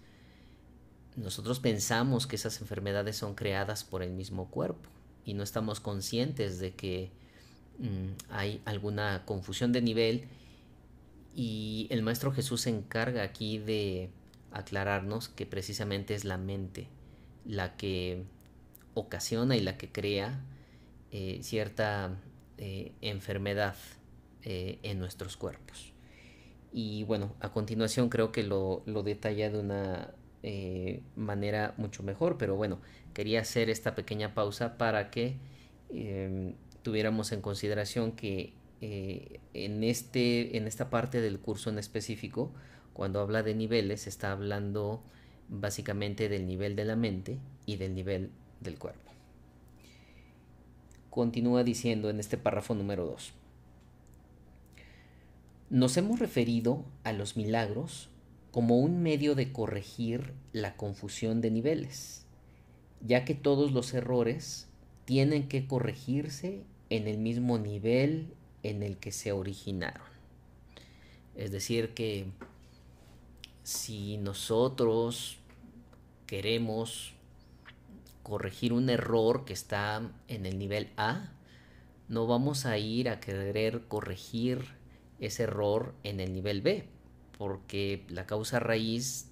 nosotros 1.17 1.61
pensamos 1.61 2.27
que 2.27 2.37
esas 2.37 2.61
enfermedades 2.61 3.17
son 3.17 3.35
creadas 3.35 3.85
por 3.85 4.03
el 4.03 4.11
mismo 4.11 4.51
cuerpo 4.51 4.89
y 5.25 5.35
no 5.35 5.43
estamos 5.43 5.81
conscientes 5.81 6.59
de 6.59 6.75
que 6.75 7.11
mm, 7.79 8.31
hay 8.31 8.61
alguna 8.65 9.25
confusión 9.25 9.73
de 9.73 9.83
nivel 9.83 10.25
y 11.35 11.87
el 11.91 12.03
Maestro 12.03 12.33
Jesús 12.33 12.63
se 12.63 12.71
encarga 12.71 13.23
aquí 13.23 13.59
de 13.59 14.11
aclararnos 14.53 15.29
que 15.29 15.47
precisamente 15.47 16.15
es 16.15 16.25
la 16.25 16.39
mente 16.39 16.89
la 17.45 17.77
que 17.77 18.25
ocasiona 18.95 19.57
y 19.57 19.61
la 19.61 19.77
que 19.77 19.91
crea 19.91 20.41
eh, 21.11 21.41
cierta 21.43 22.17
eh, 22.59 22.93
enfermedad 23.01 23.77
eh, 24.43 24.79
en 24.83 24.99
nuestros 24.99 25.37
cuerpos. 25.37 25.93
Y 26.73 27.05
bueno, 27.05 27.35
a 27.41 27.53
continuación 27.53 28.09
creo 28.09 28.33
que 28.33 28.43
lo, 28.43 28.83
detalla 29.05 29.51
de 29.51 29.59
una 29.59 30.11
eh, 30.47 31.01
manera 31.17 31.73
mucho 31.79 32.03
mejor, 32.03 32.37
pero 32.37 32.55
bueno, 32.55 32.79
quería 33.15 33.41
hacer 33.41 33.71
esta 33.71 33.95
pequeña 33.95 34.35
pausa 34.35 34.77
para 34.77 35.11
que 35.11 35.39
em, 35.89 36.53
tuviéramos 36.83 37.33
en 37.33 37.41
consideración 37.41 38.13
que 38.13 38.53
eh, 38.83 39.41
en, 39.55 39.83
este, 39.83 40.59
en 40.59 40.67
esta 40.67 40.91
parte 40.91 41.23
del 41.23 41.39
curso 41.41 41.71
en 41.71 41.79
específico, 41.79 42.53
cuando 42.93 43.21
habla 43.21 43.43
de 43.43 43.55
niveles, 43.55 44.07
está 44.07 44.33
hablando 44.33 45.03
básicamente 45.49 46.29
del 46.29 46.47
nivel 46.47 46.77
de 46.77 46.85
la 46.85 46.97
mente 46.97 47.39
y 47.65 47.77
del 47.77 47.95
nivel 47.95 48.31
del 48.61 48.79
cuerpo. 48.79 49.13
Continúa 51.09 51.65
diciendo 51.65 52.11
en 52.11 52.21
este 52.21 52.37
párrafo 52.37 52.75
número 52.75 53.07
2. 53.07 53.33
Nos 55.71 55.97
hemos 55.97 56.19
referido 56.19 56.85
a 57.03 57.15
los 57.15 57.39
milagros 57.39 58.11
como 58.55 58.79
un 58.79 59.03
medio 59.03 59.35
de 59.35 59.53
corregir 59.53 60.33
la 60.53 60.77
confusión 60.77 61.41
de 61.41 61.51
niveles, 61.51 62.25
ya 63.01 63.25
que 63.25 63.35
todos 63.35 63.73
los 63.73 63.93
errores 63.95 64.69
tienen 65.07 65.49
que 65.49 65.67
corregirse 65.67 66.63
en 66.89 67.09
el 67.09 67.19
mismo 67.19 67.59
nivel 67.59 68.33
en 68.63 68.85
el 68.85 68.97
que 68.99 69.11
se 69.11 69.33
originaron. 69.33 70.07
Es 71.35 71.51
decir, 71.51 71.95
que 71.95 72.27
si 73.65 74.19
nosotros 74.19 75.39
queremos 76.29 77.15
corregir 78.23 78.73
un 78.73 78.89
error 78.89 79.45
que 79.45 79.53
está 79.53 80.13
en 80.29 80.47
el 80.47 80.61
nivel 80.61 80.91
A, 80.97 81.33
no 82.09 82.29
vamos 82.29 82.67
a 82.67 82.79
ir 82.79 83.09
a 83.09 83.19
querer 83.19 83.89
corregir 83.89 84.61
ese 85.19 85.43
error 85.43 85.97
en 86.05 86.21
el 86.21 86.33
nivel 86.33 86.63
B, 86.63 86.94
porque 87.45 88.07
la 88.09 88.25
causa 88.25 88.59
raíz 88.59 89.27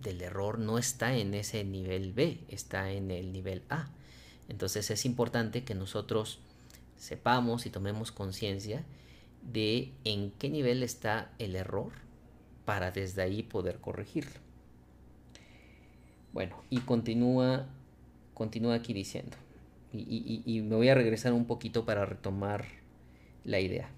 del 0.00 0.22
error 0.22 0.60
no 0.60 0.78
está 0.78 1.16
en 1.16 1.34
ese 1.34 1.64
nivel 1.64 2.12
B, 2.12 2.38
está 2.46 2.92
en 2.92 3.10
el 3.10 3.32
nivel 3.32 3.64
A. 3.68 3.90
Entonces 4.48 4.92
es 4.92 5.04
importante 5.04 5.64
que 5.64 5.74
nosotros 5.74 6.38
sepamos 6.96 7.66
y 7.66 7.70
tomemos 7.70 8.12
conciencia 8.12 8.84
de 9.42 9.90
en 10.04 10.30
qué 10.30 10.50
nivel 10.50 10.84
está 10.84 11.32
el 11.40 11.56
error 11.56 11.90
para 12.64 12.92
desde 12.92 13.22
ahí 13.22 13.42
poder 13.42 13.78
corregirlo. 13.80 14.38
Bueno, 16.32 16.62
y 16.70 16.78
continúa, 16.78 17.66
continúa 18.34 18.76
aquí 18.76 18.92
diciendo, 18.92 19.36
y, 19.92 20.42
y 20.46 20.60
me 20.60 20.76
voy 20.76 20.90
a 20.90 20.94
regresar 20.94 21.32
un 21.32 21.44
poquito 21.44 21.84
para 21.84 22.06
retomar 22.06 22.66
la 23.42 23.58
idea. 23.58 23.90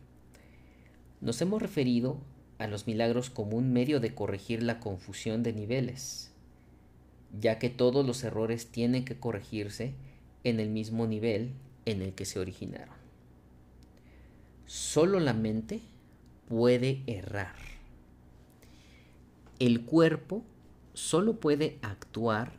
Nos 1.20 1.42
hemos 1.42 1.60
referido 1.60 2.16
a 2.60 2.66
los 2.66 2.86
milagros 2.86 3.30
como 3.30 3.56
un 3.56 3.72
medio 3.72 4.00
de 4.00 4.14
corregir 4.14 4.62
la 4.62 4.80
confusión 4.80 5.42
de 5.42 5.54
niveles, 5.54 6.30
ya 7.40 7.58
que 7.58 7.70
todos 7.70 8.04
los 8.04 8.22
errores 8.22 8.66
tienen 8.66 9.06
que 9.06 9.18
corregirse 9.18 9.94
en 10.44 10.60
el 10.60 10.68
mismo 10.68 11.06
nivel 11.06 11.52
en 11.86 12.02
el 12.02 12.12
que 12.12 12.26
se 12.26 12.38
originaron. 12.38 12.94
Solo 14.66 15.20
la 15.20 15.32
mente 15.32 15.80
puede 16.48 17.02
errar. 17.06 17.56
El 19.58 19.86
cuerpo 19.86 20.44
solo 20.92 21.40
puede 21.40 21.78
actuar 21.80 22.52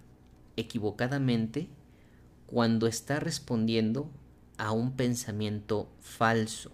equivocadamente 0.57 1.67
cuando 2.47 2.87
está 2.87 3.19
respondiendo 3.19 4.09
a 4.57 4.71
un 4.71 4.93
pensamiento 4.93 5.89
falso 5.99 6.71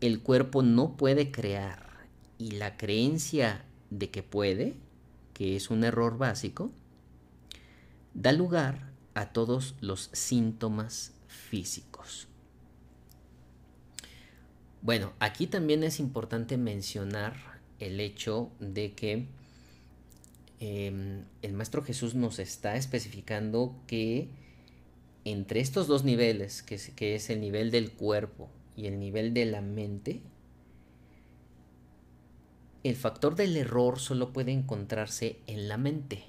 el 0.00 0.20
cuerpo 0.20 0.62
no 0.62 0.96
puede 0.96 1.30
crear 1.30 2.06
y 2.38 2.52
la 2.52 2.76
creencia 2.76 3.64
de 3.90 4.10
que 4.10 4.22
puede, 4.22 4.74
que 5.34 5.56
es 5.56 5.70
un 5.70 5.82
error 5.84 6.18
básico, 6.18 6.70
da 8.14 8.32
lugar 8.32 8.92
a 9.14 9.32
todos 9.32 9.74
los 9.80 10.10
síntomas 10.12 11.12
físicos. 11.26 12.28
Bueno, 14.82 15.12
aquí 15.18 15.48
también 15.48 15.82
es 15.82 15.98
importante 15.98 16.56
mencionar 16.56 17.60
el 17.80 17.98
hecho 17.98 18.50
de 18.60 18.92
que 18.92 19.26
em, 20.60 21.24
el 21.42 21.52
Maestro 21.54 21.82
Jesús 21.82 22.14
nos 22.14 22.38
está 22.38 22.76
especificando 22.76 23.74
que 23.88 24.28
entre 25.24 25.60
estos 25.60 25.88
dos 25.88 26.04
niveles, 26.04 26.62
que 26.62 26.78
que 26.94 27.16
es 27.16 27.28
el 27.30 27.40
nivel 27.40 27.72
del 27.72 27.90
cuerpo 27.90 28.48
y 28.78 28.86
el 28.86 29.00
nivel 29.00 29.34
de 29.34 29.44
la 29.44 29.60
mente, 29.60 30.22
el 32.84 32.94
factor 32.94 33.34
del 33.34 33.56
error 33.56 33.98
solo 33.98 34.32
puede 34.32 34.52
encontrarse 34.52 35.40
en 35.48 35.68
la 35.68 35.76
mente, 35.78 36.22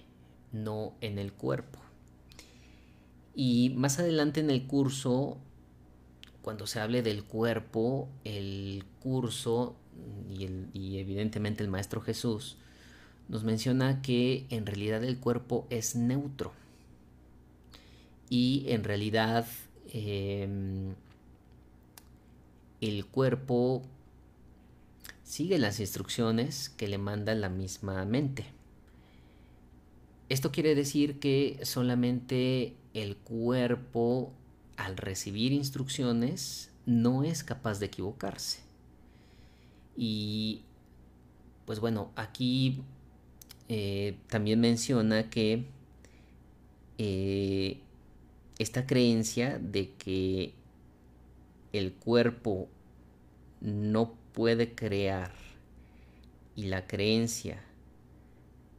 no 0.51 0.96
en 1.00 1.20
el 1.20 1.32
cuerpo. 1.32 1.77
Y 3.36 3.70
más 3.75 4.00
adelante 4.00 4.39
en 4.39 4.50
el 4.50 4.65
curso, 4.65 5.38
cuando 6.41 6.65
se 6.65 6.79
hable 6.79 7.03
del 7.03 7.24
cuerpo, 7.24 8.10
el 8.24 8.84
curso 9.00 9.76
y, 10.28 10.97
evidentemente 10.97 11.63
el 11.63 11.69
Maestro 11.69 12.02
Jesús 12.02 12.58
nos 13.28 13.43
menciona 13.43 14.02
que 14.02 14.47
en 14.50 14.65
realidad 14.65 15.04
el 15.04 15.19
cuerpo 15.19 15.67
es 15.69 15.95
neutro. 15.95 16.52
Y 18.28 18.65
en 18.69 18.84
realidad 18.84 19.45
em, 19.93 20.95
el 22.82 23.06
cuerpo 23.06 23.84
sigue 25.24 25.60
las 25.60 25.80
instrucciones 25.80 26.70
que 26.70 26.88
le 26.88 26.98
manda 26.98 27.36
la 27.36 27.50
misma 27.50 28.04
mente. 28.06 28.46
Esto 30.30 30.52
quiere 30.52 30.76
decir 30.76 31.20
que 31.20 31.60
solamente 31.63 32.76
el 32.94 33.18
cuerpo 33.18 34.32
al 34.78 34.98
recibir 34.98 35.52
instrucciones 35.52 36.72
no 36.86 37.24
es 37.24 37.44
capaz 37.44 37.80
de 37.80 37.88
equivocarse. 37.88 38.60
Y 39.96 40.62
pues 41.65 41.80
bueno, 41.80 42.12
aquí 42.15 42.82
eh, 43.68 44.18
también 44.28 44.60
menciona 44.60 45.30
que 45.30 45.65
eh, 46.98 47.80
esta 48.58 48.88
creencia 48.88 49.60
de 49.60 49.92
que 49.94 50.54
el 51.73 51.93
cuerpo 51.93 52.69
no 53.62 54.15
puede 54.34 54.73
crear 54.73 55.32
y 56.55 56.63
la 56.63 56.88
creencia 56.88 57.62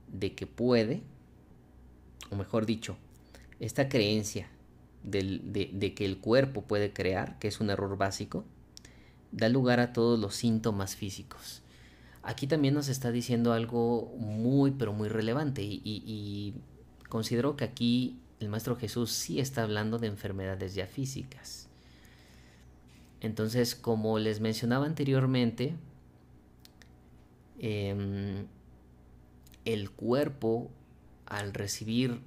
de 0.09 0.35
que 0.35 0.47
puede, 0.47 1.03
o 2.31 2.37
mejor 2.37 2.67
dicho, 2.67 2.97
esta 3.59 3.89
creencia 3.89 4.49
de, 5.03 5.95
que 5.95 6.05
el 6.05 6.19
cuerpo 6.19 6.63
puede 6.63 6.93
crear, 6.93 7.39
que 7.39 7.49
es 7.49 7.61
un 7.61 7.71
error 7.71 7.97
básico, 7.97 8.45
da 9.33 9.49
lugar 9.49 9.81
a 9.81 9.93
todos 9.93 10.19
los 10.19 10.35
síntomas 10.35 10.97
físicos. 10.97 11.63
Aquí 12.23 12.47
también 12.47 12.75
nos 12.75 12.89
está 12.89 13.11
diciendo 13.11 13.53
algo 13.53 14.15
muy, 14.19 14.73
pero 14.73 14.93
muy 14.93 15.09
relevante 15.09 15.63
y, 15.63 15.81
y 15.85 16.55
considero 17.09 17.57
que 17.57 17.65
aquí 17.65 18.19
el 18.41 18.49
Maestro 18.49 18.77
Jesús 18.77 19.11
sí 19.13 19.41
está 19.41 19.63
hablando 19.63 19.99
de 19.99 20.09
enfermedades 20.09 20.75
ya 20.75 20.87
físicas. 20.87 21.70
Entonces, 23.21 23.75
como 23.75 24.19
les 24.19 24.41
mencionaba 24.41 24.87
anteriormente, 24.87 25.75
em, 27.59 28.47
el 29.65 29.91
cuerpo 29.91 30.71
al 31.27 31.53
recibir 31.53 32.21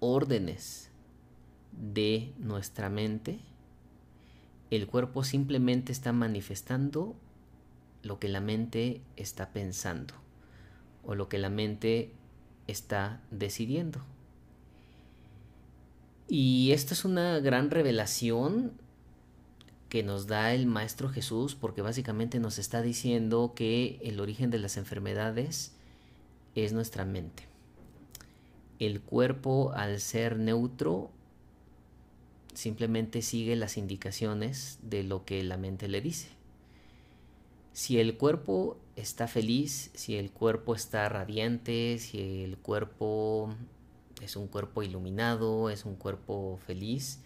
órdenes 0.00 0.90
de 1.72 2.32
nuestra 2.38 2.90
mente, 2.90 3.40
el 4.70 4.86
cuerpo 4.86 5.22
simplemente 5.22 5.92
está 5.92 6.12
manifestando 6.12 7.14
lo 8.02 8.18
que 8.18 8.28
la 8.28 8.40
mente 8.40 9.00
está 9.16 9.52
pensando 9.52 10.14
o 11.04 11.14
lo 11.14 11.28
que 11.28 11.38
la 11.38 11.50
mente 11.50 12.12
está 12.66 13.20
decidiendo. 13.30 14.02
Y 16.28 16.72
esto 16.72 16.94
es 16.94 17.04
una 17.04 17.38
gran 17.40 17.70
revelación 17.70 18.72
que 19.94 20.02
nos 20.02 20.26
da 20.26 20.52
el 20.52 20.66
Maestro 20.66 21.08
Jesús, 21.08 21.54
porque 21.54 21.80
básicamente 21.80 22.40
nos 22.40 22.58
está 22.58 22.82
diciendo 22.82 23.52
que 23.54 24.00
el 24.02 24.18
origen 24.18 24.50
de 24.50 24.58
las 24.58 24.76
enfermedades 24.76 25.70
es 26.56 26.72
nuestra 26.72 27.04
mente. 27.04 27.44
El 28.80 29.00
cuerpo, 29.00 29.70
al 29.72 30.00
ser 30.00 30.36
neutro, 30.36 31.12
simplemente 32.54 33.22
sigue 33.22 33.54
las 33.54 33.76
indicaciones 33.76 34.80
de 34.82 35.04
lo 35.04 35.24
que 35.24 35.44
la 35.44 35.58
mente 35.58 35.86
le 35.86 36.00
dice. 36.00 36.26
Si 37.72 38.00
el 38.00 38.16
cuerpo 38.16 38.76
está 38.96 39.28
feliz, 39.28 39.92
si 39.94 40.16
el 40.16 40.32
cuerpo 40.32 40.74
está 40.74 41.08
radiante, 41.08 41.98
si 42.00 42.42
el 42.42 42.58
cuerpo 42.58 43.54
es 44.20 44.34
un 44.34 44.48
cuerpo 44.48 44.82
iluminado, 44.82 45.70
es 45.70 45.84
un 45.84 45.94
cuerpo 45.94 46.58
feliz, 46.66 47.20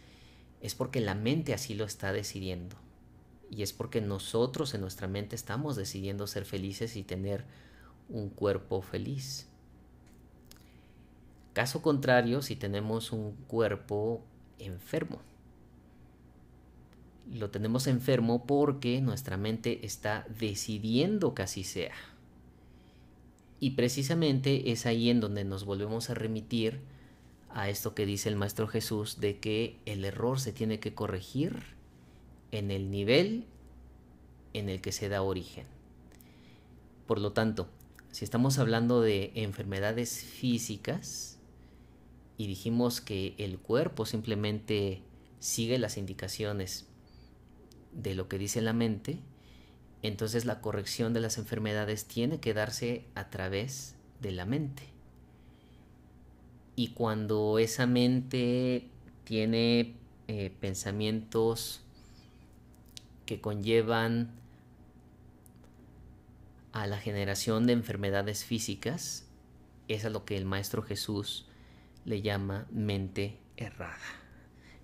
es 0.61 0.75
porque 0.75 1.01
la 1.01 1.14
mente 1.14 1.55
así 1.55 1.75
lo 1.75 1.85
está 1.85 2.12
decidiendo. 2.12 2.77
Y 3.51 3.62
es 3.62 3.73
porque 3.73 4.01
nosotros 4.01 4.75
en 4.75 4.83
nuestra 4.83 5.09
mente 5.09 5.35
estamos 5.37 5.77
decidiendo 5.77 6.27
ser 6.27 6.44
felices 6.44 6.97
y 6.97 7.03
tener 7.03 7.44
un 8.09 8.29
cuerpo 8.29 8.83
feliz. 8.83 9.47
Caso 11.53 11.83
contrario, 11.83 12.42
si 12.42 12.57
tenemos 12.57 13.12
un 13.12 13.33
cuerpo 13.47 14.23
enfermo. 14.59 15.21
Lo 17.33 17.51
tenemos 17.51 17.87
enfermo 17.87 18.47
porque 18.47 19.01
nuestra 19.01 19.37
mente 19.37 19.85
está 19.85 20.27
decidiendo 20.38 21.35
que 21.35 21.42
así 21.42 21.64
sea. 21.64 21.94
Y 23.61 23.71
precisamente 23.73 24.71
es 24.71 24.87
ahí 24.87 25.11
en 25.11 25.21
donde 25.21 25.44
nos 25.44 25.64
volvemos 25.64 26.11
a 26.11 26.14
remitir 26.14 26.81
a 27.51 27.69
esto 27.69 27.95
que 27.95 28.07
dice 28.07 28.29
el 28.29 28.37
Maestro 28.37 28.69
Jesús 28.69 29.21
de 29.21 29.39
que 29.39 29.81
el 29.87 30.05
error 30.05 30.41
se 30.41 30.53
tiene 30.53 30.81
que 30.81 30.95
corregir 30.95 31.77
en 32.51 32.71
el 32.71 32.91
nivel 32.91 33.47
en 34.53 34.69
el 34.69 34.81
que 34.81 34.93
se 34.93 35.09
da 35.09 35.23
origen. 35.23 35.67
Por 37.07 37.21
lo 37.21 37.33
tanto, 37.33 37.69
si 38.11 38.25
estamos 38.25 38.59
hablando 38.59 39.01
de 39.01 39.33
enfermedades 39.35 40.23
físicas 40.25 41.39
y 42.37 42.47
dijimos 42.47 43.01
que 43.01 43.35
el 43.39 43.59
cuerpo 43.59 44.07
simplemente 44.07 45.03
sigue 45.39 45.79
las 45.79 45.97
indicaciones 45.97 46.87
de 47.93 48.15
lo 48.15 48.29
que 48.29 48.39
dice 48.39 48.61
la 48.61 48.73
mente, 48.73 49.21
entonces 50.03 50.45
la 50.45 50.61
corrección 50.61 51.13
de 51.13 51.21
las 51.21 51.39
enfermedades 51.39 52.07
tiene 52.07 52.41
que 52.41 52.55
darse 52.55 53.07
a 53.15 53.31
través 53.31 53.97
de 54.21 54.33
la 54.33 54.45
mente. 54.45 54.98
Y 56.79 56.91
cuando 56.91 57.59
esa 57.59 57.88
mente 57.88 58.87
tiene 59.25 59.97
eh, 60.29 60.53
pensamientos 60.61 61.81
que 63.27 63.41
conllevan 63.41 64.31
a 66.71 66.87
la 66.87 66.99
generación 66.99 67.67
de 67.67 67.73
enfermedades 67.73 68.45
físicas, 68.45 69.27
es 69.88 70.05
a 70.05 70.11
lo 70.11 70.25
que 70.25 70.37
el 70.37 70.45
Maestro 70.45 70.85
Jesús 70.85 71.47
le 72.05 72.23
llama 72.23 72.69
mente 72.71 73.41
errada. 73.57 73.99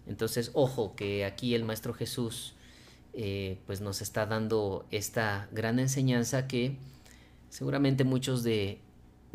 Entonces, 0.09 0.50
ojo 0.54 0.96
que 0.96 1.24
aquí 1.24 1.54
el 1.54 1.62
Maestro 1.62 1.94
Jesús 1.94 2.57
eh, 3.12 3.61
pues 3.66 3.80
nos 3.80 4.02
está 4.02 4.26
dando 4.26 4.85
esta 4.90 5.48
gran 5.52 5.78
enseñanza 5.78 6.48
que 6.48 6.76
seguramente 7.50 8.02
muchos 8.02 8.42
de, 8.42 8.80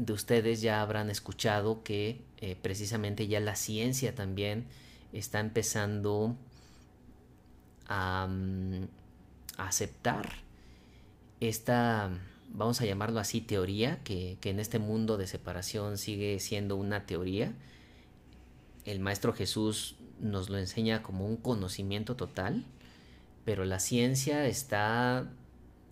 ustedes 0.10 0.60
ya 0.60 0.82
habrán 0.82 1.10
escuchado 1.10 1.84
que 1.84 2.28
eh, 2.41 2.56
precisamente 2.62 3.28
ya 3.28 3.39
la 3.39 3.56
ciencia 3.56 4.15
también 4.15 4.65
está 5.13 5.39
empezando 5.39 6.36
a, 7.88 8.28
mm, 8.30 8.88
aceptar 9.58 10.30
esta, 11.39 12.12
vamos 12.49 12.82
a 12.82 12.86
llamarlo 12.86 13.19
así, 13.19 13.41
teoría, 13.41 13.99
que, 14.04 14.38
que 14.41 14.49
en 14.52 14.60
este 14.60 14.80
mundo 14.80 15.17
de 15.17 15.28
separación 15.28 15.97
sigue 15.97 16.39
siendo 16.39 16.75
una 16.75 17.06
teoría. 17.06 17.54
El 18.86 18.99
Maestro 18.99 19.34
Jesús 19.34 19.95
nos 20.19 20.49
lo 20.49 20.58
enseña 20.58 21.04
como 21.04 21.25
un 21.25 21.38
conocimiento 21.38 22.15
total 22.15 22.65
pero 23.49 23.65
la 23.65 23.80
ciencia 23.80 24.45
está 24.45 25.28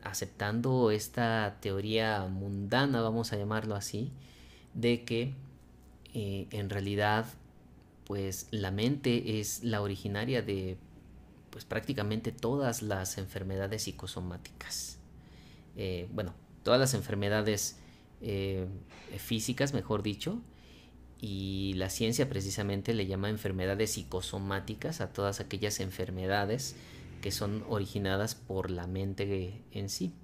aceptando 0.04 0.92
esta 0.92 1.58
teoría 1.60 2.28
mundana, 2.28 3.02
vamos 3.02 3.34
a 3.34 3.36
llamarlo 3.36 3.74
así, 3.74 4.12
de 4.76 5.04
que 5.04 5.34
eh, 6.20 6.48
en 6.50 6.72
realidad 6.72 7.28
pues 8.04 8.48
la 8.50 8.72
mente 8.72 9.40
es 9.40 9.64
la 9.64 9.84
originaria 9.84 10.42
de 10.42 10.80
pues 11.52 11.64
prácticamente 11.64 12.32
todas 12.32 12.82
las 12.82 13.20
enfermedades 13.20 13.84
psicosomáticas. 13.84 14.98
Eh, 15.76 16.10
bueno, 16.12 16.34
todas 16.64 16.80
las 16.80 16.96
enfermedades 16.96 17.78
eh, 18.22 18.66
físicas, 19.20 19.76
mejor 19.76 20.02
dicho, 20.02 20.42
y 21.22 21.74
la 21.76 21.92
ciencia 21.92 22.28
precisamente 22.28 22.96
le 22.96 23.06
llama 23.06 23.30
enfermedades 23.30 23.92
psicosomáticas 23.92 25.02
a 25.02 25.14
todas 25.14 25.40
aquellas 25.40 25.80
enfermedades 25.80 26.76
que 27.22 27.30
son 27.30 27.64
originadas 27.70 28.34
por 28.34 28.72
la 28.72 28.88
mente 28.88 29.62
en 29.72 29.90
sí. 29.90 30.16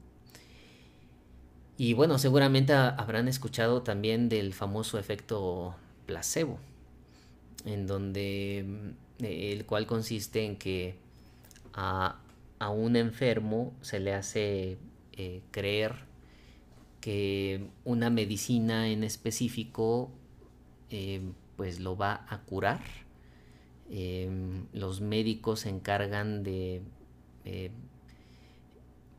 Y 1.77 1.93
bueno, 1.93 2.17
seguramente 2.17 2.73
habrán 2.73 3.27
escuchado 3.27 3.83
también 3.83 4.27
del 4.27 4.55
famoso 4.55 4.97
efecto 4.97 5.75
placebo, 6.05 6.59
en 7.65 7.87
donde 7.87 8.65
mm, 8.65 9.23
el 9.25 9.65
cual 9.65 9.85
consiste 9.85 10.45
en 10.45 10.57
que 10.57 10.95
a, 11.73 12.19
un 12.71 12.95
enfermo 12.95 13.73
se 13.81 13.99
le 13.99 14.13
hace 14.13 14.77
eh, 15.11 15.41
creer 15.51 15.95
que 17.01 17.67
una 17.83 18.09
medicina 18.09 18.87
en 18.87 19.03
específico 19.03 20.09
eh, 20.89 21.21
pues 21.57 21.81
lo 21.81 21.97
va 21.97 22.25
a 22.29 22.39
curar. 22.43 22.81
Em, 23.89 24.67
los 24.71 25.01
médicos 25.01 25.61
se 25.61 25.69
encargan 25.69 26.43
de 26.43 26.81
eh, 27.43 27.71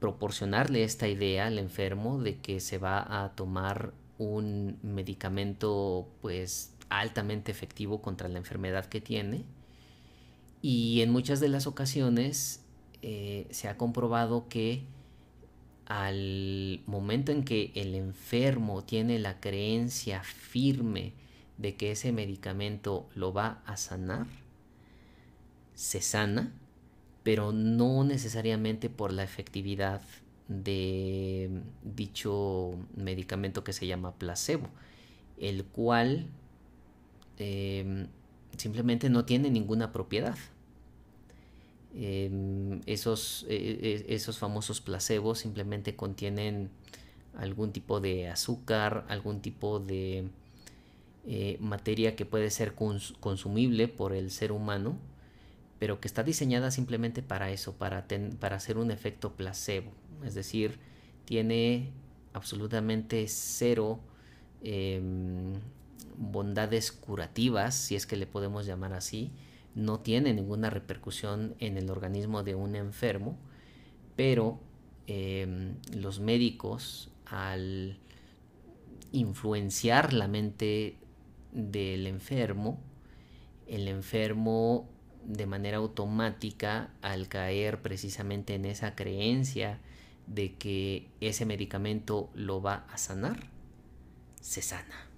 proporcionarle 0.01 0.85
esta 0.85 1.09
idea 1.09 1.47
al 1.47 1.59
enfermo 1.59 2.19
de 2.19 2.39
que 2.39 2.61
se 2.61 2.79
va 2.79 3.25
a 3.25 3.35
tomar 3.35 3.93
un 4.19 4.79
medicamento 4.83 6.09
pues 6.23 6.74
altamente 6.89 7.51
efectivo 7.51 8.01
contra 8.03 8.29
la 8.29 8.39
enfermedad 8.39 8.87
que 8.87 9.01
tiene. 9.01 9.45
Y 10.63 11.03
en 11.03 11.11
muchas 11.11 11.41
de 11.41 11.49
las 11.49 11.67
ocasiones 11.67 12.63
eh, 13.03 13.47
se 13.51 13.69
ha 13.69 13.77
comprobado 13.77 14.49
que 14.49 14.85
al 15.87 16.81
momento 16.87 17.33
en 17.33 17.45
que 17.45 17.71
el 17.75 17.95
enfermo 17.95 18.83
tiene 18.83 19.19
la 19.19 19.41
creencia 19.41 20.23
firme 20.23 21.13
de 21.59 21.77
que 21.77 21.93
ese 21.93 22.13
medicamento 22.13 23.07
lo 23.15 23.33
va 23.33 23.63
a 23.67 23.77
sanar, 23.77 24.27
se 25.75 26.01
sana, 26.01 26.53
pero 27.23 27.53
no 27.53 28.05
necesariamente 28.05 28.91
por 28.91 29.13
la 29.13 29.23
efectividad 29.23 30.03
de 30.49 31.63
dicho 31.83 32.73
medicamento 32.97 33.65
que 33.65 33.73
se 33.73 33.87
llama 33.87 34.15
placebo, 34.15 34.69
el 35.39 35.65
cual 35.65 36.27
em, 37.39 38.07
simplemente 38.57 39.11
no 39.11 39.25
tiene 39.25 39.51
ninguna 39.51 39.93
propiedad. 39.93 40.37
Em, 41.95 42.81
esos, 42.87 43.47
e, 43.49 44.05
e, 44.09 44.15
esos 44.15 44.39
famosos 44.39 44.81
placebos 44.81 45.39
simplemente 45.39 45.95
contienen 45.95 46.71
algún 47.37 47.73
tipo 47.73 48.01
de 48.01 48.29
azúcar, 48.29 49.05
algún 49.09 49.41
tipo 49.41 49.81
de 49.81 50.29
eh, 51.27 51.57
materia 51.61 52.17
que 52.17 52.27
puede 52.27 52.51
ser 52.51 52.75
consumible 52.75 53.89
por 53.89 54.13
el 54.13 54.31
ser 54.31 54.53
humano 54.53 54.99
pero 55.85 56.01
que 56.01 56.09
está 56.09 56.23
diseñada 56.23 56.71
simplemente 56.71 57.23
para 57.23 57.51
eso, 57.51 57.75
para, 57.75 58.07
para 58.41 58.57
hacer 58.57 58.79
un 58.79 58.91
efecto 58.91 59.33
placebo. 59.35 59.93
Es 60.25 60.35
decir, 60.35 60.79
tiene 61.27 61.91
absolutamente 62.33 63.27
cero 63.29 64.01
em, 64.63 65.55
bondades 66.17 66.93
curativas, 66.93 67.75
si 67.75 67.97
es 67.97 68.07
que 68.07 68.17
le 68.17 68.27
podemos 68.27 68.67
llamar 68.67 68.93
así. 68.93 69.33
No 69.75 70.01
tiene 70.01 70.33
ninguna 70.35 70.71
repercusión 70.71 71.55
en 71.59 71.77
el 71.77 71.91
organismo 71.91 72.43
de 72.43 72.55
un 72.55 72.77
enfermo, 72.77 73.37
pero 74.17 74.61
em, 75.07 75.75
los 75.95 76.21
médicos 76.21 77.11
al 77.27 77.99
influenciar 79.13 80.13
la 80.13 80.29
mente 80.29 80.97
del 81.53 82.07
enfermo, 82.07 82.81
el 83.67 83.89
enfermo 83.89 84.89
de 85.25 85.47
manera 85.47 85.79
automática 85.79 86.91
al 87.01 87.29
caer 87.29 87.81
precisamente 87.81 88.55
en 88.55 88.65
esa 88.67 88.95
creencia 88.95 89.81
de 90.27 90.55
que 90.55 91.09
ese 91.21 91.47
medicamento 91.47 92.31
lo 92.35 92.61
va 92.63 92.87
a 92.91 92.99
sanar, 92.99 93.49
se 94.41 94.63
sana. 94.63 95.14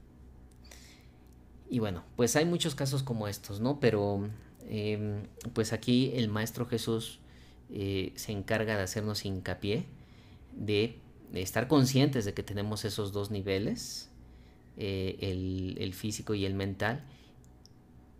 Y 1.68 1.78
bueno, 1.80 2.04
pues 2.16 2.36
hay 2.36 2.44
muchos 2.44 2.74
casos 2.74 3.02
como 3.02 3.28
estos, 3.28 3.60
¿no? 3.60 3.80
Pero 3.80 4.28
em, 4.68 5.22
pues 5.52 5.72
aquí 5.72 6.12
el 6.14 6.28
Maestro 6.28 6.66
Jesús 6.66 7.18
eh, 7.70 8.12
se 8.14 8.32
encarga 8.32 8.76
de 8.76 8.82
hacernos 8.82 9.24
hincapié 9.24 9.86
de, 10.56 10.98
estar 11.34 11.68
conscientes 11.68 12.24
de 12.24 12.34
que 12.34 12.42
tenemos 12.42 12.84
esos 12.84 13.12
dos 13.12 13.30
niveles, 13.30 14.10
eh, 14.76 15.16
el, 15.20 15.76
el 15.78 15.92
físico 15.92 16.34
y 16.34 16.46
el 16.46 16.54
mental, 16.54 17.04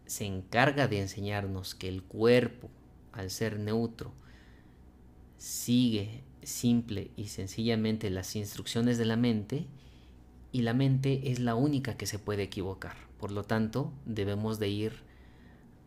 se 0.07 0.25
encarga 0.25 0.89
de 0.89 1.01
enseñarnos 1.01 1.75
que 1.75 1.89
el 1.89 2.03
cuerpo, 2.03 2.69
al 3.13 3.31
ser 3.31 3.59
neutro, 3.59 4.13
sigue 5.39 6.23
simple 6.43 7.11
y 7.17 7.29
sencillamente 7.29 8.11
las 8.11 8.37
instrucciones 8.37 8.99
de 8.99 9.05
la 9.05 9.17
mente 9.17 9.67
y 10.57 10.63
la 10.63 10.73
mente 10.73 11.31
es 11.31 11.39
la 11.39 11.55
única 11.55 11.99
que 11.99 12.07
se 12.07 12.19
puede 12.19 12.45
equivocar. 12.45 12.97
Por 13.19 13.31
lo 13.31 13.45
tanto, 13.45 13.93
debemos 14.07 14.59
de 14.59 14.71
ir 14.71 15.03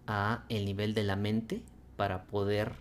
a 0.05 0.45
el 0.47 0.63
nivel 0.63 0.93
de 0.93 1.01
la 1.01 1.15
mente 1.15 1.63
para 1.95 2.27
poder 2.27 2.75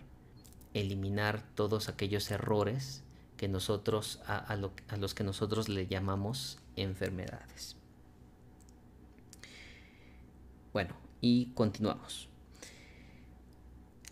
eliminar 0.75 1.41
todos 1.55 1.89
aquellos 1.89 2.29
errores 2.29 3.03
que 3.37 3.47
nosotros 3.47 4.21
a, 4.27 4.37
a 4.37 4.97
los 4.97 5.15
que 5.15 5.23
nosotros 5.23 5.67
le 5.67 5.87
llamamos 5.87 6.59
enfermedades. 6.75 7.75
Bueno, 10.71 10.95
y 11.21 11.53
continuamos. 11.55 12.29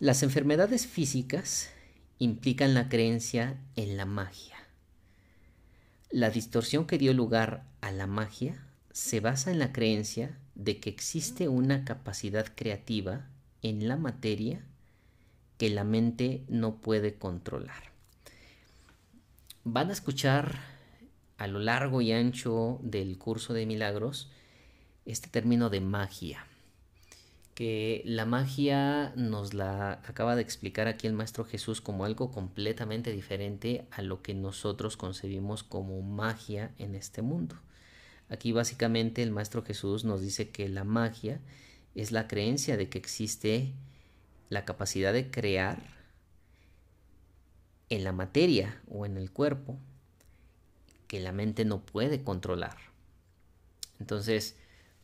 Las 0.00 0.24
enfermedades 0.24 0.88
físicas 0.88 1.70
implican 2.18 2.74
la 2.74 2.88
creencia 2.88 3.62
en 3.76 3.96
la 3.96 4.04
magia. 4.04 4.57
La 6.10 6.30
distorsión 6.30 6.86
que 6.86 6.96
dio 6.96 7.12
lugar 7.12 7.64
a 7.82 7.92
la 7.92 8.06
magia 8.06 8.64
se 8.92 9.20
basa 9.20 9.50
en 9.50 9.58
la 9.58 9.72
creencia 9.72 10.38
de 10.54 10.80
que 10.80 10.88
existe 10.88 11.48
una 11.48 11.84
capacidad 11.84 12.46
creativa 12.54 13.26
en 13.62 13.86
la 13.86 13.96
materia 13.96 14.64
que 15.58 15.68
la 15.68 15.84
mente 15.84 16.44
no 16.48 16.76
puede 16.76 17.14
controlar. 17.14 17.92
Van 19.64 19.90
a 19.90 19.92
escuchar 19.92 20.58
a 21.36 21.46
lo 21.46 21.58
largo 21.58 22.00
y 22.00 22.12
ancho 22.12 22.80
del 22.82 23.18
curso 23.18 23.52
de 23.52 23.66
milagros 23.66 24.30
este 25.04 25.28
término 25.28 25.68
de 25.68 25.82
magia 25.82 26.47
que 27.58 28.02
la 28.04 28.24
magia 28.24 29.12
nos 29.16 29.52
la 29.52 29.94
acaba 30.06 30.36
de 30.36 30.42
explicar 30.42 30.86
aquí 30.86 31.08
el 31.08 31.12
Maestro 31.12 31.44
Jesús 31.44 31.80
como 31.80 32.04
algo 32.04 32.30
completamente 32.30 33.10
diferente 33.10 33.84
a 33.90 34.00
lo 34.00 34.22
que 34.22 34.32
nosotros 34.32 34.96
concebimos 34.96 35.64
como 35.64 36.00
magia 36.00 36.72
en 36.78 36.94
este 36.94 37.20
mundo. 37.20 37.56
Aquí 38.28 38.52
básicamente 38.52 39.24
el 39.24 39.32
Maestro 39.32 39.64
Jesús 39.64 40.04
nos 40.04 40.20
dice 40.20 40.50
que 40.50 40.68
la 40.68 40.84
magia 40.84 41.40
es 41.96 42.12
la 42.12 42.28
creencia 42.28 42.76
de 42.76 42.88
que 42.88 42.98
existe 42.98 43.72
la 44.50 44.64
capacidad 44.64 45.12
de 45.12 45.28
crear 45.28 45.82
en 47.88 48.04
la 48.04 48.12
materia 48.12 48.80
o 48.86 49.04
en 49.04 49.16
el 49.16 49.32
cuerpo 49.32 49.80
que 51.08 51.18
la 51.18 51.32
mente 51.32 51.64
no 51.64 51.84
puede 51.84 52.22
controlar. 52.22 52.76
Entonces, 53.98 54.54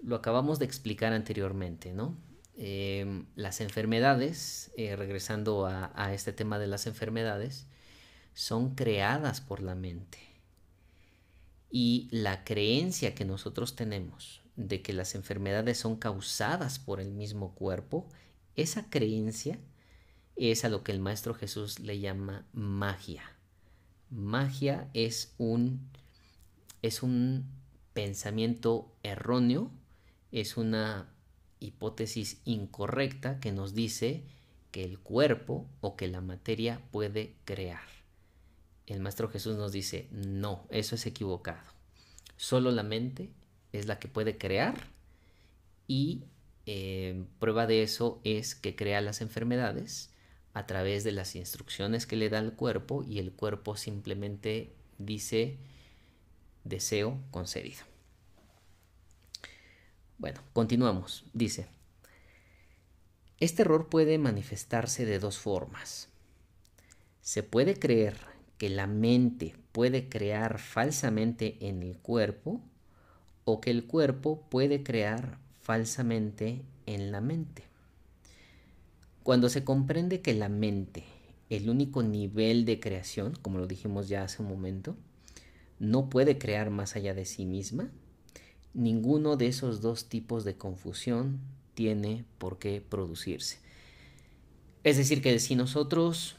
lo 0.00 0.14
acabamos 0.14 0.60
de 0.60 0.66
explicar 0.66 1.12
anteriormente, 1.12 1.92
¿no? 1.92 2.16
Em, 2.56 3.26
las 3.34 3.60
enfermedades, 3.60 4.70
eh, 4.76 4.96
regresando 4.96 5.66
a, 5.66 5.92
a 5.94 6.14
este 6.14 6.32
tema 6.32 6.58
de 6.58 6.68
las 6.68 6.86
enfermedades, 6.86 7.66
son 8.32 8.74
creadas 8.74 9.40
por 9.40 9.62
la 9.62 9.74
mente. 9.74 10.18
Y 11.70 12.08
la 12.12 12.44
creencia 12.44 13.14
que 13.14 13.24
nosotros 13.24 13.74
tenemos 13.74 14.42
de 14.56 14.82
que 14.82 14.92
las 14.92 15.14
enfermedades 15.14 15.78
son 15.78 15.96
causadas 15.96 16.78
por 16.78 17.00
el 17.00 17.10
mismo 17.10 17.54
cuerpo, 17.54 18.08
esa 18.56 18.88
creencia 18.88 19.58
es 20.36 20.64
a 20.64 20.68
lo 20.68 20.82
que 20.82 20.92
el 20.92 21.00
Maestro 21.00 21.34
Jesús 21.34 21.80
le 21.80 21.98
llama 21.98 22.46
magia. 22.52 23.22
Magia 24.10 24.88
es 24.94 25.34
un, 25.38 25.90
es 26.82 27.02
un 27.02 27.46
pensamiento 27.92 28.96
erróneo, 29.02 29.72
es 30.30 30.56
una 30.56 31.13
hipótesis 31.64 32.40
incorrecta 32.44 33.40
que 33.40 33.52
nos 33.52 33.74
dice 33.74 34.22
que 34.70 34.84
el 34.84 34.98
cuerpo 34.98 35.66
o 35.80 35.96
que 35.96 36.08
la 36.08 36.20
materia 36.20 36.80
puede 36.90 37.34
crear. 37.44 37.82
El 38.86 39.00
Maestro 39.00 39.28
Jesús 39.28 39.56
nos 39.56 39.72
dice, 39.72 40.08
no, 40.10 40.66
eso 40.68 40.94
es 40.94 41.06
equivocado. 41.06 41.62
Solo 42.36 42.70
la 42.70 42.82
mente 42.82 43.30
es 43.72 43.86
la 43.86 43.98
que 43.98 44.08
puede 44.08 44.36
crear 44.36 44.74
y 45.86 46.24
eh, 46.66 47.24
prueba 47.38 47.66
de 47.66 47.82
eso 47.82 48.20
es 48.24 48.54
que 48.54 48.74
crea 48.74 49.00
las 49.00 49.20
enfermedades 49.20 50.10
a 50.54 50.66
través 50.66 51.04
de 51.04 51.12
las 51.12 51.34
instrucciones 51.36 52.06
que 52.06 52.16
le 52.16 52.28
da 52.28 52.38
el 52.38 52.52
cuerpo 52.52 53.04
y 53.04 53.18
el 53.18 53.32
cuerpo 53.32 53.76
simplemente 53.76 54.72
dice 54.98 55.58
deseo 56.64 57.20
concedido. 57.30 57.93
Bueno, 60.18 60.40
continuamos. 60.52 61.24
Dice, 61.32 61.66
este 63.40 63.62
error 63.62 63.88
puede 63.88 64.18
manifestarse 64.18 65.04
de 65.04 65.18
dos 65.18 65.38
formas. 65.38 66.08
Se 67.20 67.42
puede 67.42 67.78
creer 67.78 68.16
que 68.58 68.68
la 68.68 68.86
mente 68.86 69.54
puede 69.72 70.08
crear 70.08 70.58
falsamente 70.58 71.56
en 71.60 71.82
el 71.82 71.98
cuerpo 71.98 72.60
o 73.44 73.60
que 73.60 73.70
el 73.70 73.86
cuerpo 73.86 74.42
puede 74.48 74.82
crear 74.82 75.38
falsamente 75.60 76.62
en 76.86 77.10
la 77.10 77.20
mente. 77.20 77.64
Cuando 79.22 79.48
se 79.48 79.64
comprende 79.64 80.20
que 80.20 80.34
la 80.34 80.48
mente, 80.48 81.04
el 81.50 81.68
único 81.70 82.02
nivel 82.02 82.64
de 82.64 82.78
creación, 82.78 83.34
como 83.42 83.58
lo 83.58 83.66
dijimos 83.66 84.08
ya 84.08 84.22
hace 84.22 84.42
un 84.42 84.48
momento, 84.48 84.96
no 85.78 86.08
puede 86.08 86.38
crear 86.38 86.70
más 86.70 86.94
allá 86.94 87.14
de 87.14 87.24
sí 87.24 87.46
misma, 87.46 87.90
ninguno 88.74 89.36
de 89.36 89.46
esos 89.46 89.80
dos 89.80 90.08
tipos 90.08 90.44
de 90.44 90.56
confusión 90.56 91.40
tiene 91.74 92.24
por 92.38 92.58
qué 92.58 92.80
producirse. 92.80 93.58
Es 94.82 94.96
decir, 94.96 95.22
que 95.22 95.38
si 95.38 95.56
nosotros, 95.56 96.36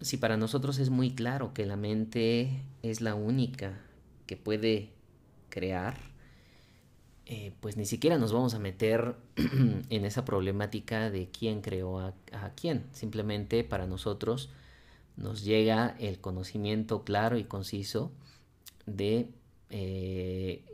si 0.00 0.16
para 0.16 0.36
nosotros 0.36 0.78
es 0.78 0.90
muy 0.90 1.14
claro 1.14 1.54
que 1.54 1.66
la 1.66 1.76
mente 1.76 2.62
es 2.82 3.00
la 3.00 3.14
única 3.14 3.80
que 4.26 4.36
puede 4.36 4.90
crear, 5.48 5.96
eh, 7.30 7.52
pues 7.60 7.76
ni 7.76 7.84
siquiera 7.84 8.16
nos 8.16 8.32
vamos 8.32 8.54
a 8.54 8.58
meter 8.58 9.14
en 9.90 10.04
esa 10.04 10.24
problemática 10.24 11.10
de 11.10 11.28
quién 11.28 11.60
creó 11.60 12.00
a, 12.00 12.14
quién. 12.56 12.86
Simplemente 12.92 13.64
para 13.64 13.86
nosotros 13.86 14.50
nos 15.16 15.44
llega 15.44 15.94
el 15.98 16.20
conocimiento 16.20 17.04
claro 17.04 17.36
y 17.36 17.44
conciso 17.44 18.10
de, 18.86 19.28
eh, 19.70 20.64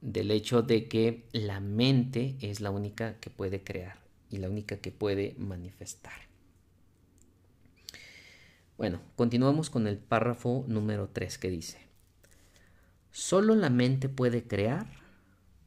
del 0.00 0.30
hecho 0.30 0.62
de 0.62 0.88
que 0.88 1.24
la 1.32 1.60
mente 1.60 2.36
es 2.40 2.60
la 2.60 2.70
única 2.70 3.18
que 3.20 3.30
puede 3.30 3.62
crear 3.62 3.98
y 4.30 4.38
la 4.38 4.48
única 4.48 4.78
que 4.78 4.92
puede 4.92 5.34
manifestar. 5.38 6.28
Bueno, 8.76 9.00
continuamos 9.16 9.70
con 9.70 9.88
el 9.88 9.98
párrafo 9.98 10.64
número 10.68 11.08
3 11.08 11.38
que 11.38 11.50
dice, 11.50 11.78
solo 13.10 13.56
la 13.56 13.70
mente 13.70 14.08
puede 14.08 14.44
crear 14.46 14.86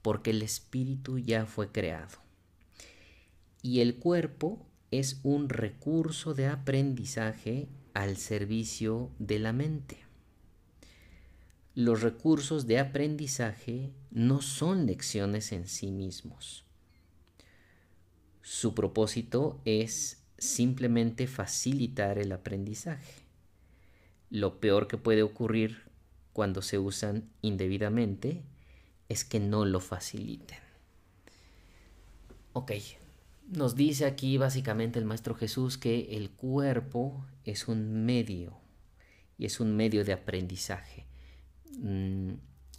porque 0.01 0.31
el 0.31 0.41
espíritu 0.41 1.19
ya 1.19 1.45
fue 1.45 1.71
creado. 1.71 2.19
Y 3.61 3.81
el 3.81 3.97
cuerpo 3.97 4.65
es 4.91 5.19
un 5.23 5.49
recurso 5.49 6.33
de 6.33 6.47
aprendizaje 6.47 7.67
al 7.93 8.17
servicio 8.17 9.11
de 9.19 9.39
la 9.39 9.53
mente. 9.53 10.10
Los 11.73 12.01
recursos 12.01 12.67
de 12.67 12.79
aprendizaje 12.79 13.93
no 14.11 14.41
son 14.41 14.87
lecciones 14.87 15.53
en 15.53 15.67
sí 15.67 15.89
mismos. 15.89 16.65
Su 18.41 18.75
propósito 18.75 19.61
es 19.63 20.21
simplemente 20.37 21.27
facilitar 21.27 22.17
el 22.17 22.33
aprendizaje. 22.33 23.13
Lo 24.29 24.59
peor 24.59 24.89
que 24.89 24.97
puede 24.97 25.23
ocurrir 25.23 25.83
cuando 26.33 26.61
se 26.61 26.77
usan 26.77 27.29
indebidamente 27.41 28.43
es 29.07 29.23
que 29.23 29.39
no 29.39 29.63
lo 29.63 29.79
faciliten. 29.79 30.59
Ok, 32.51 32.73
nos 33.47 33.77
dice 33.77 34.03
aquí 34.05 34.37
básicamente 34.37 34.99
el 34.99 35.05
Maestro 35.05 35.35
Jesús 35.35 35.77
que 35.77 36.17
el 36.17 36.31
cuerpo 36.31 37.25
es 37.45 37.69
un 37.69 38.05
medio 38.05 38.57
y 39.37 39.45
es 39.45 39.61
un 39.61 39.73
medio 39.77 40.03
de 40.03 40.11
aprendizaje 40.11 41.10
mm, 41.77 42.33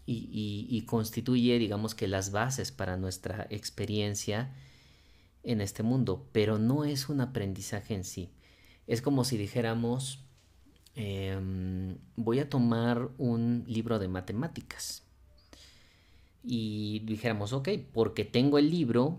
y, 0.06 0.82
constituye, 0.86 1.58
digamos 1.58 1.94
que, 1.94 2.08
las 2.08 2.32
bases 2.32 2.72
para 2.72 2.96
nuestra 2.96 3.46
experiencia 3.50 4.54
en 5.42 5.60
este 5.60 5.82
mundo, 5.82 6.28
pero 6.32 6.58
no 6.58 6.84
es 6.84 7.08
un 7.08 7.20
aprendizaje 7.20 7.94
en 7.94 8.04
sí. 8.04 8.30
Es 8.86 9.00
como 9.02 9.24
si 9.24 9.36
dijéramos, 9.36 10.24
em, 10.94 11.96
voy 12.16 12.40
a 12.40 12.48
tomar 12.48 13.10
un 13.18 13.64
libro 13.66 13.98
de 13.98 14.08
matemáticas 14.08 15.02
y 16.44 17.00
dijéramos, 17.00 17.52
ok, 17.52 17.68
porque 17.92 18.24
tengo 18.24 18.58
el 18.58 18.70
libro, 18.70 19.18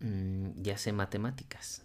mm, 0.00 0.62
ya 0.62 0.78
sé 0.78 0.92
matemáticas. 0.92 1.82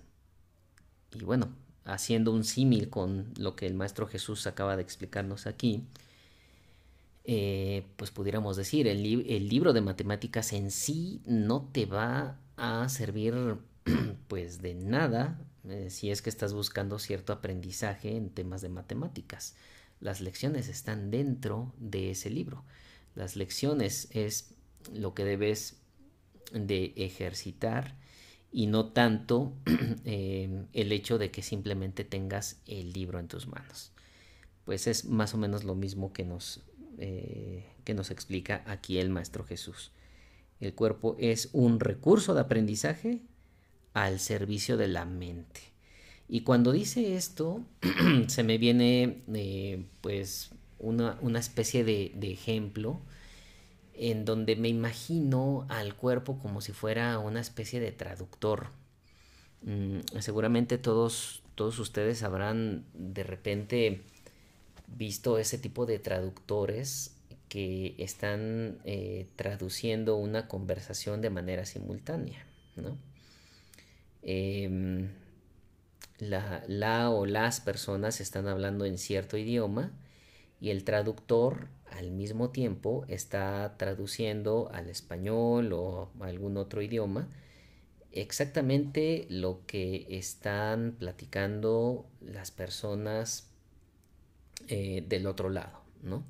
Y 1.14 1.24
bueno, 1.24 1.50
haciendo 1.86 2.32
un 2.32 2.44
símil 2.44 2.90
con 2.90 3.34
lo 3.38 3.56
que 3.56 3.66
el 3.66 3.74
Maestro 3.74 4.08
Jesús 4.08 4.46
acaba 4.46 4.76
de 4.76 4.84
explicarnos 4.84 5.48
aquí, 5.48 5.84
eh, 7.30 7.86
pues 7.98 8.10
pudiéramos 8.12 8.56
decir, 8.56 8.88
el, 8.88 9.04
libro 9.04 9.74
de 9.74 9.82
matemáticas 9.82 10.54
en 10.54 10.72
sí 10.72 11.22
no 11.26 11.70
te 11.74 11.86
va 11.86 12.40
a 12.56 12.88
servir 12.88 13.58
pues 14.30 14.62
de 14.62 14.74
nada 14.76 15.38
eh, 15.68 15.90
si 15.90 16.10
es 16.10 16.22
que 16.22 16.30
estás 16.30 16.54
buscando 16.54 17.00
cierto 17.00 17.34
aprendizaje 17.34 18.16
en 18.16 18.30
temas 18.30 18.62
de 18.62 18.70
matemáticas. 18.70 19.58
Las 20.00 20.22
lecciones 20.22 20.70
están 20.70 21.12
dentro 21.12 21.74
de 21.78 22.12
ese 22.12 22.30
libro. 22.30 22.64
Las 23.14 23.36
lecciones 23.36 24.08
es 24.12 24.54
lo 24.94 25.14
que 25.14 25.26
debes 25.26 25.82
de 26.54 26.94
ejercitar 26.96 27.98
y 28.54 28.68
no 28.68 28.94
tanto 28.94 29.54
em, 30.06 30.68
el 30.74 30.94
hecho 30.94 31.18
de 31.18 31.30
que 31.30 31.42
simplemente 31.42 32.06
tengas 32.06 32.62
el 32.68 32.94
libro 32.94 33.20
en 33.20 33.28
tus 33.28 33.48
manos. 33.48 33.92
Pues 34.64 34.88
es 34.88 35.04
más 35.04 35.34
o 35.34 35.38
menos 35.38 35.66
lo 35.66 35.76
mismo 35.76 36.14
que 36.14 36.24
nos, 36.24 36.64
eh, 36.98 37.66
que 37.84 37.94
nos 37.94 38.12
explica 38.12 38.64
aquí 38.66 39.00
el 39.00 39.10
Maestro 39.10 39.44
Jesús. 39.44 39.92
El 40.60 40.74
cuerpo 40.74 41.16
es 41.20 41.50
un 41.54 41.80
recurso 41.80 42.34
de 42.34 42.42
aprendizaje 42.42 43.22
al 43.94 44.20
servicio 44.20 44.78
de 44.78 44.88
la 44.88 45.06
mente. 45.06 45.62
Y 46.28 46.42
cuando 46.42 46.72
dice 46.72 47.16
esto, 47.16 47.64
se 48.28 48.44
me 48.44 48.58
viene 48.58 49.24
eh, 49.34 49.86
pues 50.02 50.52
una, 50.80 51.40
especie 51.40 51.84
de, 51.84 52.12
ejemplo 52.22 53.00
en 53.94 54.26
donde 54.26 54.56
me 54.56 54.68
imagino 54.68 55.66
al 55.70 55.96
cuerpo 55.96 56.38
como 56.40 56.62
si 56.62 56.72
fuera 56.72 57.18
una 57.20 57.40
especie 57.40 57.80
de 57.80 57.92
traductor. 57.92 58.68
Mm, 59.64 60.00
seguramente 60.20 60.78
todos, 60.78 61.42
todos 61.56 61.80
ustedes 61.80 62.24
habrán 62.24 62.86
de 62.94 63.24
repente 63.24 64.04
visto 64.88 65.38
ese 65.38 65.58
tipo 65.58 65.86
de 65.86 66.00
traductores 66.00 67.16
que 67.50 67.96
están 67.98 68.80
eh, 68.84 69.28
traduciendo 69.36 70.18
una 70.18 70.48
conversación 70.48 71.22
de 71.22 71.30
manera 71.30 71.66
simultánea, 71.66 72.46
¿no? 72.76 72.98
em, 74.22 75.10
la, 76.18 76.64
la 76.68 77.12
o 77.12 77.26
las 77.26 77.62
personas 77.62 78.20
están 78.20 78.48
hablando 78.48 78.86
en 78.86 78.98
cierto 78.98 79.38
idioma 79.38 79.92
y 80.60 80.72
el 80.72 80.84
traductor 80.84 81.68
al 81.92 82.12
mismo 82.12 82.50
tiempo 82.50 83.06
está 83.08 83.76
traduciendo 83.78 84.70
al 84.74 84.90
español 84.90 85.72
o 85.74 86.10
a 86.20 86.26
algún 86.26 86.58
otro 86.58 86.82
idioma 86.82 87.30
exactamente 88.12 89.28
lo 89.30 89.66
que 89.66 90.08
están 90.10 90.96
platicando 90.98 92.08
las 92.22 92.52
personas 92.52 93.50
eh, 94.70 95.02
del 95.08 95.28
otro 95.28 95.50
lado, 95.50 95.82
¿no? 96.02 96.26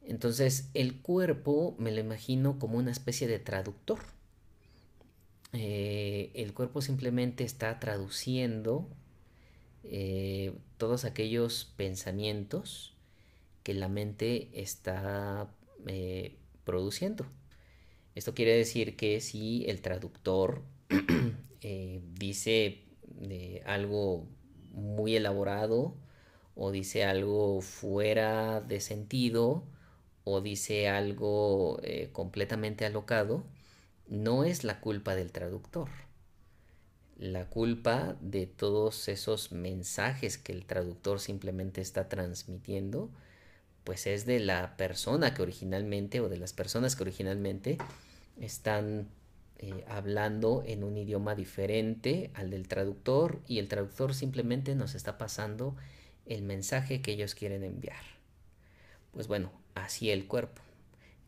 Entonces 0.00 0.70
el 0.72 1.00
cuerpo 1.02 1.76
me 1.78 1.92
lo 1.92 2.00
imagino 2.00 2.58
como 2.58 2.78
una 2.78 2.90
especie 2.90 3.26
de 3.26 3.38
traductor. 3.38 4.00
Eh, 5.52 6.30
el 6.34 6.54
cuerpo 6.54 6.80
simplemente 6.80 7.44
está 7.44 7.78
traduciendo 7.78 8.88
eh, 9.84 10.54
todos 10.78 11.04
aquellos 11.04 11.70
pensamientos 11.76 12.96
que 13.62 13.74
la 13.74 13.88
mente 13.88 14.48
está 14.54 15.54
produciendo. 16.64 17.26
Esto 18.14 18.34
quiere 18.34 18.56
decir 18.56 18.96
que 18.96 19.20
si 19.20 19.66
el 19.66 19.82
traductor 19.82 20.62
dice 22.14 22.84
algo 23.66 24.26
muy 24.70 25.14
elaborado 25.16 25.96
o 26.54 26.70
dice 26.70 27.04
algo 27.04 27.60
fuera 27.60 28.60
de 28.60 28.80
sentido 28.80 29.64
o 30.24 30.40
dice 30.40 30.88
algo 30.88 31.80
eh, 31.82 32.10
completamente 32.12 32.84
alocado, 32.84 33.44
no 34.08 34.44
es 34.44 34.62
la 34.64 34.80
culpa 34.80 35.14
del 35.14 35.32
traductor. 35.32 35.88
La 37.16 37.48
culpa 37.48 38.16
de 38.20 38.46
todos 38.46 39.08
esos 39.08 39.52
mensajes 39.52 40.38
que 40.38 40.52
el 40.52 40.64
traductor 40.64 41.20
simplemente 41.20 41.80
está 41.80 42.08
transmitiendo, 42.08 43.10
pues 43.84 44.06
es 44.06 44.26
de 44.26 44.40
la 44.40 44.76
persona 44.76 45.34
que 45.34 45.42
originalmente 45.42 46.20
o 46.20 46.28
de 46.28 46.36
las 46.36 46.52
personas 46.52 46.94
que 46.94 47.02
originalmente 47.02 47.78
están 48.40 49.08
eh, 49.58 49.84
hablando 49.88 50.62
en 50.66 50.84
un 50.84 50.96
idioma 50.96 51.34
diferente 51.34 52.30
al 52.34 52.50
del 52.50 52.68
traductor 52.68 53.40
y 53.46 53.58
el 53.58 53.68
traductor 53.68 54.14
simplemente 54.14 54.74
nos 54.74 54.94
está 54.94 55.18
pasando 55.18 55.76
el 56.26 56.42
mensaje 56.42 57.02
que 57.02 57.12
ellos 57.12 57.34
quieren 57.34 57.64
enviar. 57.64 58.02
Pues 59.12 59.28
bueno, 59.28 59.52
así 59.74 60.10
el 60.10 60.26
cuerpo. 60.26 60.62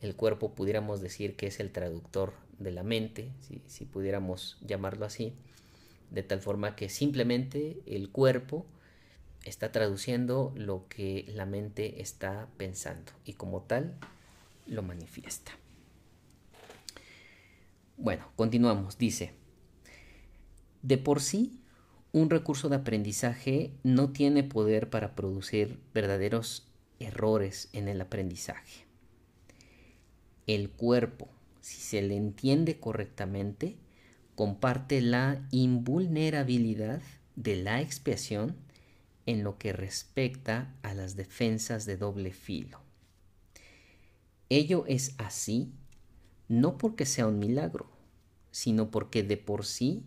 El 0.01 0.17
cuerpo 0.17 0.55
pudiéramos 0.55 1.01
decir 1.01 1.37
que 1.37 1.47
es 1.47 1.61
el 1.61 1.71
traductor 1.71 2.35
de 2.59 2.71
la 2.71 2.83
mente, 2.83 3.31
si, 3.67 3.85
pudiéramos 3.85 4.59
llamarlo 4.61 5.07
así, 5.07 5.35
de 6.11 6.23
tal 6.23 6.41
forma 6.41 6.77
que 6.77 6.89
simplemente 6.89 7.81
el 7.87 8.11
cuerpo 8.11 8.67
está 9.45 9.73
traduciendo 9.73 10.53
lo 10.57 10.87
que 10.89 11.25
la 11.29 11.47
mente 11.47 12.01
está 12.01 12.49
pensando 12.57 13.13
y 13.25 13.35
como 13.35 13.63
tal 13.63 13.97
lo 14.67 14.83
manifiesta. 14.83 15.53
Bueno, 17.97 18.31
continuamos. 18.37 18.99
Dice, 18.99 19.33
de 20.83 20.99
por 20.99 21.21
sí 21.21 21.59
un 22.15 22.31
recurso 22.31 22.69
de 22.69 22.77
aprendizaje 22.77 23.73
no 23.83 24.13
tiene 24.13 24.45
poder 24.45 24.89
para 24.89 25.17
producir 25.17 25.81
verdaderos 25.93 26.69
errores 27.01 27.69
en 27.73 27.89
el 27.89 28.01
aprendizaje. 28.01 28.87
El 30.47 30.71
cuerpo, 30.71 31.29
si 31.61 31.81
se 31.81 32.03
le 32.03 32.15
entiende 32.17 32.79
correctamente, 32.79 33.77
comparte 34.37 35.01
la 35.01 35.45
invulnerabilidad 35.51 37.03
de 37.35 37.57
la 37.57 37.81
expiación 37.81 38.55
en 39.27 39.43
lo 39.43 39.59
que 39.59 39.73
respecta 39.73 40.73
a 40.83 40.95
las 40.95 41.17
defensas 41.17 41.85
de 41.85 41.97
doble 41.97 42.31
filo. 42.31 42.79
Ello 44.51 44.85
es 44.87 45.17
así 45.19 45.73
no 46.47 46.79
porque 46.79 47.07
sea 47.07 47.27
un 47.27 47.41
milagro, 47.41 47.91
sino 48.53 48.93
porque 48.93 49.25
de 49.25 49.37
por 49.37 49.65
sí 49.65 50.05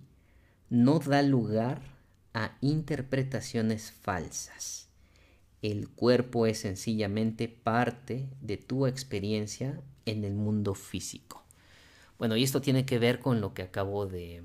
no 0.69 0.99
da 0.99 1.21
lugar 1.21 1.96
a 2.37 2.55
interpretaciones 2.61 3.91
falsas. 3.91 4.89
El 5.63 5.89
cuerpo 5.89 6.45
es 6.45 6.59
sencillamente 6.59 7.47
parte 7.47 8.29
de 8.41 8.57
tu 8.57 8.85
experiencia 8.85 9.81
en 10.05 10.23
el 10.23 10.35
mundo 10.35 10.75
físico. 10.75 11.43
Bueno, 12.19 12.37
y 12.37 12.43
esto 12.43 12.61
tiene 12.61 12.85
que 12.85 12.99
ver 12.99 13.19
con 13.19 13.41
lo 13.41 13.55
que 13.55 13.63
acabo 13.63 14.05
de, 14.05 14.43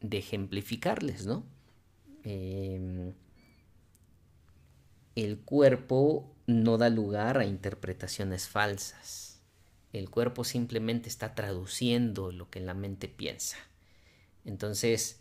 ejemplificarles, 0.00 1.26
¿no? 1.26 1.44
Em, 2.24 3.12
el 5.14 5.38
cuerpo 5.38 6.34
no 6.48 6.76
da 6.76 6.88
lugar 6.88 7.38
a 7.38 7.44
interpretaciones 7.44 8.48
falsas. 8.48 9.40
El 9.92 10.10
cuerpo 10.10 10.42
simplemente 10.42 11.08
está 11.08 11.36
traduciendo 11.36 12.32
lo 12.32 12.50
que 12.50 12.58
la 12.58 12.74
mente 12.74 13.06
piensa. 13.06 13.58
Entonces, 14.44 15.19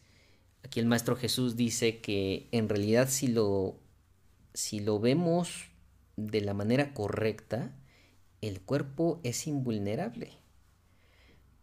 Aquí 0.63 0.79
el 0.79 0.85
Maestro 0.85 1.15
Jesús 1.15 1.55
dice 1.55 1.99
que 1.99 2.47
en 2.51 2.69
realidad 2.69 3.09
si 3.09 3.27
lo, 3.27 3.79
si 4.53 4.79
lo 4.79 4.99
vemos 4.99 5.69
de 6.17 6.41
la 6.41 6.53
manera 6.53 6.93
correcta, 6.93 7.75
el 8.41 8.61
cuerpo 8.61 9.19
es 9.23 9.47
invulnerable. 9.47 10.31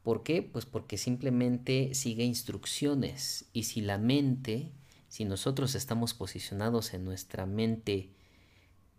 ¿Por 0.02 0.22
qué? 0.22 0.42
Pues 0.42 0.66
porque 0.66 0.98
simplemente 0.98 1.94
sigue 1.94 2.24
instrucciones 2.24 3.46
y 3.52 3.64
si 3.64 3.80
la 3.80 3.98
mente, 3.98 4.72
si 5.08 5.24
nosotros 5.24 5.74
estamos 5.74 6.14
posicionados 6.14 6.94
en 6.94 7.04
nuestra 7.04 7.44
mente 7.44 8.10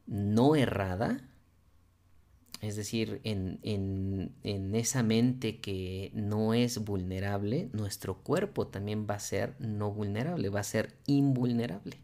no 0.05 0.55
errada, 0.55 1.29
es 2.61 2.75
decir, 2.75 3.21
en, 3.23 4.33
esa 4.73 5.03
mente 5.03 5.59
que 5.59 6.11
no 6.13 6.53
es 6.53 6.79
vulnerable, 6.83 7.69
nuestro 7.73 8.17
cuerpo 8.17 8.67
también 8.67 9.05
va 9.09 9.15
a 9.15 9.19
ser 9.19 9.55
no 9.59 9.91
vulnerable, 9.91 10.49
va 10.49 10.61
a 10.61 10.63
ser 10.63 10.95
invulnerable. 11.05 11.97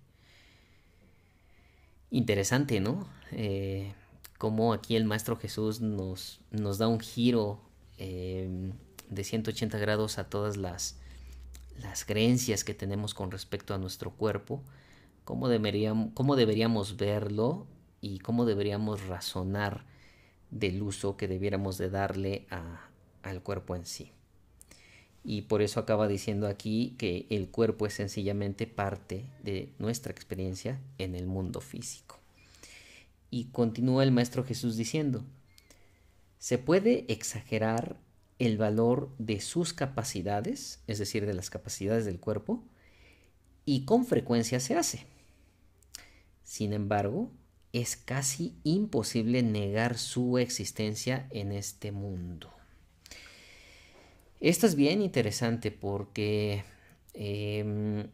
Interesante, 2.12 2.80
¿no? 2.80 3.08
Eh, 3.32 3.94
cómo 4.38 4.74
aquí 4.74 4.96
el 4.96 5.06
Maestro 5.06 5.38
Jesús 5.38 5.82
nos, 5.82 6.40
nos 6.52 6.78
da 6.78 6.88
un 6.88 7.00
giro 7.00 7.60
eh, 7.98 8.72
de 9.10 9.24
180 9.24 9.80
grados 9.80 10.20
a 10.20 10.30
todas 10.30 10.58
las, 10.58 10.98
las 11.82 12.06
creencias 12.06 12.64
que 12.64 12.76
tenemos 12.76 13.16
con 13.16 13.32
respecto 13.32 13.74
a 13.74 13.80
nuestro 13.80 14.12
cuerpo, 14.12 14.62
cómo 15.24 15.50
deberíamos, 15.50 16.12
cómo 16.14 16.36
deberíamos 16.36 16.98
verlo 16.98 17.66
y 18.02 18.20
cómo 18.20 18.46
deberíamos 18.46 19.08
razonar 19.08 19.92
del 20.54 20.82
uso 20.82 21.18
que 21.18 21.28
debiéramos 21.28 21.78
de 21.78 21.90
darle 21.90 22.48
al 23.22 23.42
cuerpo 23.42 23.76
en 23.76 23.86
sí. 23.86 24.12
Y 25.24 25.44
por 25.44 25.62
eso 25.62 25.80
acaba 25.80 26.08
diciendo 26.08 26.48
aquí 26.48 26.96
que 26.98 27.28
el 27.30 27.50
cuerpo 27.50 27.88
es 27.88 27.94
sencillamente 27.94 28.68
parte 28.68 29.26
de 29.42 29.74
nuestra 29.80 30.12
experiencia 30.12 30.82
en 30.98 31.16
el 31.16 31.28
mundo 31.28 31.62
físico. 31.62 32.20
Y 33.30 33.46
continúa 33.46 34.04
el 34.04 34.12
Maestro 34.12 34.44
Jesús 34.44 34.76
diciendo, 34.76 35.26
se 36.40 36.58
puede 36.58 37.06
exagerar 37.12 37.98
el 38.38 38.58
valor 38.58 39.16
de 39.18 39.40
sus 39.40 39.74
capacidades, 39.74 40.84
es 40.88 41.00
decir, 41.00 41.26
de 41.26 41.34
las 41.34 41.50
capacidades 41.50 42.04
del 42.04 42.20
cuerpo, 42.20 42.64
y 43.66 43.86
con 43.86 44.06
frecuencia 44.06 44.60
se 44.60 44.76
hace. 44.76 45.06
Sin 46.44 46.74
embargo, 46.74 47.32
es 47.74 47.98
casi 47.98 48.56
imposible 48.64 49.42
negar 49.42 49.98
su 49.98 50.38
existencia 50.38 51.28
en 51.32 51.52
este 51.52 51.92
mundo. 51.92 52.54
Esto 54.40 54.68
es 54.68 54.76
bien 54.76 55.02
interesante 55.02 55.72
porque 55.72 56.64
em, 57.16 58.08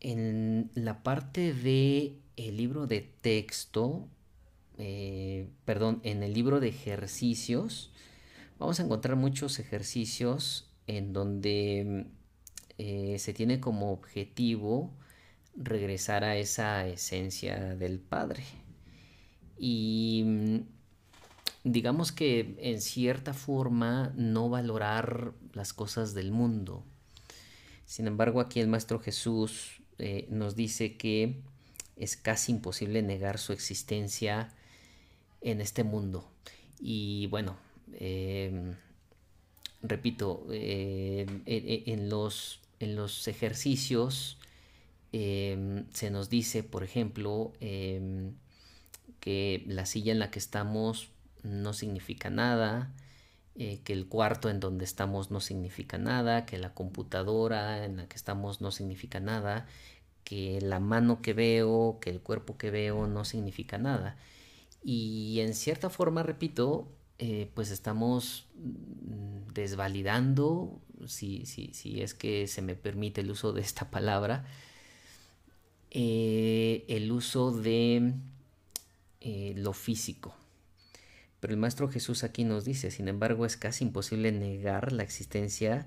en 0.00 0.70
la 0.74 1.02
parte 1.02 1.52
de 1.52 2.18
el 2.36 2.56
libro 2.56 2.86
de 2.86 3.00
texto, 3.00 4.06
eh, 4.78 5.48
perdón, 5.64 6.00
en 6.04 6.22
el 6.22 6.32
libro 6.32 6.60
de 6.60 6.68
ejercicios, 6.68 7.90
vamos 8.58 8.78
a 8.78 8.84
encontrar 8.84 9.16
muchos 9.16 9.58
ejercicios 9.58 10.70
en 10.86 11.12
donde 11.12 12.06
eh, 12.78 13.16
se 13.18 13.32
tiene 13.32 13.58
como 13.58 13.92
objetivo 13.92 14.92
regresar 15.56 16.24
a 16.24 16.36
esa 16.36 16.86
esencia 16.86 17.74
del 17.74 17.98
Padre. 17.98 18.44
Y 19.58 20.22
mm, 20.24 20.56
digamos 21.64 22.12
que 22.12 22.56
en 22.58 22.80
cierta 22.80 23.34
forma 23.34 24.12
no 24.16 24.48
valorar 24.48 25.32
las 25.52 25.72
cosas 25.72 26.14
del 26.14 26.32
mundo. 26.32 26.84
Sin 27.84 28.06
embargo, 28.06 28.40
aquí 28.40 28.60
el 28.60 28.68
Maestro 28.68 28.98
Jesús 29.00 29.82
eh, 29.98 30.26
nos 30.30 30.56
dice 30.56 30.96
que 30.96 31.42
es 31.96 32.16
casi 32.16 32.52
imposible 32.52 33.02
negar 33.02 33.38
su 33.38 33.52
existencia 33.52 34.48
en 35.40 35.60
este 35.60 35.84
mundo. 35.84 36.28
Y 36.80 37.26
bueno, 37.26 37.56
em, 37.92 38.74
repito, 39.82 40.46
em, 40.50 41.42
en 41.46 42.08
los 42.08 42.62
en 42.82 42.96
los 42.96 43.28
ejercicios 43.28 44.38
em, 45.12 45.86
se 45.92 46.10
nos 46.10 46.28
dice, 46.30 46.62
por 46.62 46.84
ejemplo, 46.84 47.52
em, 47.60 48.34
que 49.20 49.64
la 49.66 49.86
silla 49.86 50.12
en 50.12 50.18
la 50.18 50.30
que 50.30 50.38
estamos 50.38 51.10
no 51.42 51.72
significa 51.74 52.30
nada, 52.30 52.92
eh, 53.54 53.80
que 53.84 53.92
el 53.92 54.08
cuarto 54.08 54.48
en 54.48 54.60
donde 54.60 54.84
estamos 54.84 55.30
no 55.30 55.40
significa 55.40 55.98
nada, 55.98 56.46
que 56.46 56.58
la 56.58 56.74
computadora 56.74 57.84
en 57.84 57.98
la 57.98 58.08
que 58.08 58.16
estamos 58.16 58.60
no 58.60 58.70
significa 58.70 59.20
nada, 59.20 59.66
que 60.24 60.60
la 60.62 60.80
mano 60.80 61.20
que 61.20 61.34
veo, 61.34 61.98
que 62.00 62.10
el 62.10 62.20
cuerpo 62.20 62.56
que 62.56 62.70
veo 62.70 63.06
no 63.06 63.24
significa 63.24 63.78
nada. 63.78 64.16
Y 64.82 65.40
en 65.40 65.54
cierta 65.54 65.90
forma, 65.90 66.22
repito, 66.22 66.88
eh, 67.18 67.50
pues 67.54 67.70
estamos 67.70 68.46
desvalidando, 69.52 70.80
si, 71.06 71.46
si, 71.46 72.00
es 72.00 72.14
que 72.14 72.46
se 72.48 72.62
me 72.62 72.74
permite 72.74 73.20
el 73.20 73.30
uso 73.30 73.52
de 73.52 73.60
esta 73.60 73.90
palabra, 73.90 74.44
eh, 75.92 76.84
el 76.88 77.12
uso 77.12 77.52
de 77.52 78.14
lo 79.54 79.72
físico. 79.72 80.34
Pero 81.38 81.54
el 81.54 81.60
Maestro 81.60 81.88
Jesús 81.88 82.24
aquí 82.24 82.44
nos 82.44 82.64
dice, 82.64 82.90
sin 82.90 83.06
embargo, 83.06 83.46
es 83.46 83.56
casi 83.56 83.84
imposible 83.84 84.32
negar 84.32 84.92
la 84.92 85.04
existencia 85.04 85.86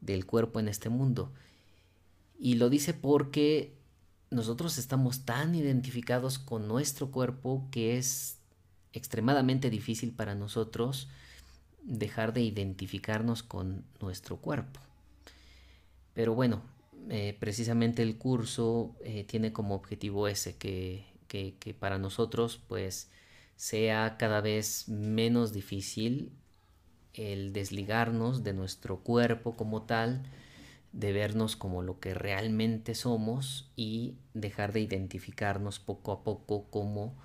del 0.00 0.26
cuerpo 0.26 0.60
en 0.60 0.68
este 0.68 0.88
mundo. 0.88 1.32
Y 2.38 2.54
lo 2.54 2.68
dice 2.68 2.94
porque 2.94 3.74
nosotros 4.30 4.78
estamos 4.78 5.24
tan 5.24 5.54
identificados 5.54 6.38
con 6.38 6.68
nuestro 6.68 7.10
cuerpo 7.10 7.66
que 7.70 7.96
es 7.96 8.38
extremadamente 8.92 9.70
difícil 9.70 10.12
para 10.12 10.34
nosotros 10.34 11.08
dejar 11.82 12.32
de 12.32 12.42
identificarnos 12.42 13.42
con 13.42 13.84
nuestro 14.00 14.36
cuerpo. 14.36 14.80
Pero 16.14 16.34
bueno, 16.34 16.62
eh, 17.10 17.36
precisamente 17.38 18.02
el 18.02 18.16
curso 18.16 18.96
eh, 19.04 19.24
tiene 19.24 19.52
como 19.52 19.74
objetivo 19.74 20.26
ese, 20.26 20.56
que, 20.56 21.04
que, 21.28 21.74
para 21.78 21.98
nosotros 21.98 22.62
pues 22.68 23.10
sea 23.56 24.16
cada 24.18 24.40
vez 24.40 24.88
menos 24.88 25.52
difícil 25.52 26.32
el 27.12 27.52
desligarnos 27.52 28.42
de 28.42 28.54
nuestro 28.54 29.00
cuerpo 29.00 29.56
como 29.56 29.82
tal, 29.82 30.22
de 30.92 31.12
vernos 31.12 31.56
como 31.56 31.82
lo 31.82 31.98
que 32.00 32.14
realmente 32.14 32.94
somos 32.94 33.70
y 33.76 34.16
dejar 34.32 34.72
de 34.72 34.80
identificarnos 34.80 35.80
poco 35.80 36.12
a 36.12 36.24
poco 36.24 36.70
como 36.70 37.16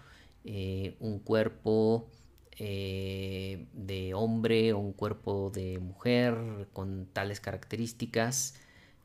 eh, 0.43 0.95
un 0.99 1.19
cuerpo 1.19 2.09
de 2.57 4.11
hombre 4.15 4.73
o 4.73 4.79
un 4.79 4.91
cuerpo 4.91 5.49
de 5.49 5.79
mujer 5.79 6.67
con 6.73 7.05
tales 7.05 7.39
características, 7.39 8.55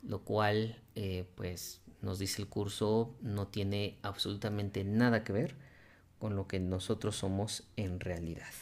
lo 0.06 0.22
cual 0.22 0.76
eh, 0.94 1.26
pues 1.34 1.80
nos 2.02 2.18
dice 2.18 2.42
el 2.42 2.48
curso 2.48 3.14
no 3.22 3.48
tiene 3.48 3.96
absolutamente 4.02 4.84
nada 4.84 5.24
que 5.24 5.32
ver 5.32 5.54
con 6.18 6.36
lo 6.36 6.46
que 6.46 6.60
nosotros 6.60 7.16
somos 7.16 7.64
en 7.76 8.00
realidad. 8.00 8.52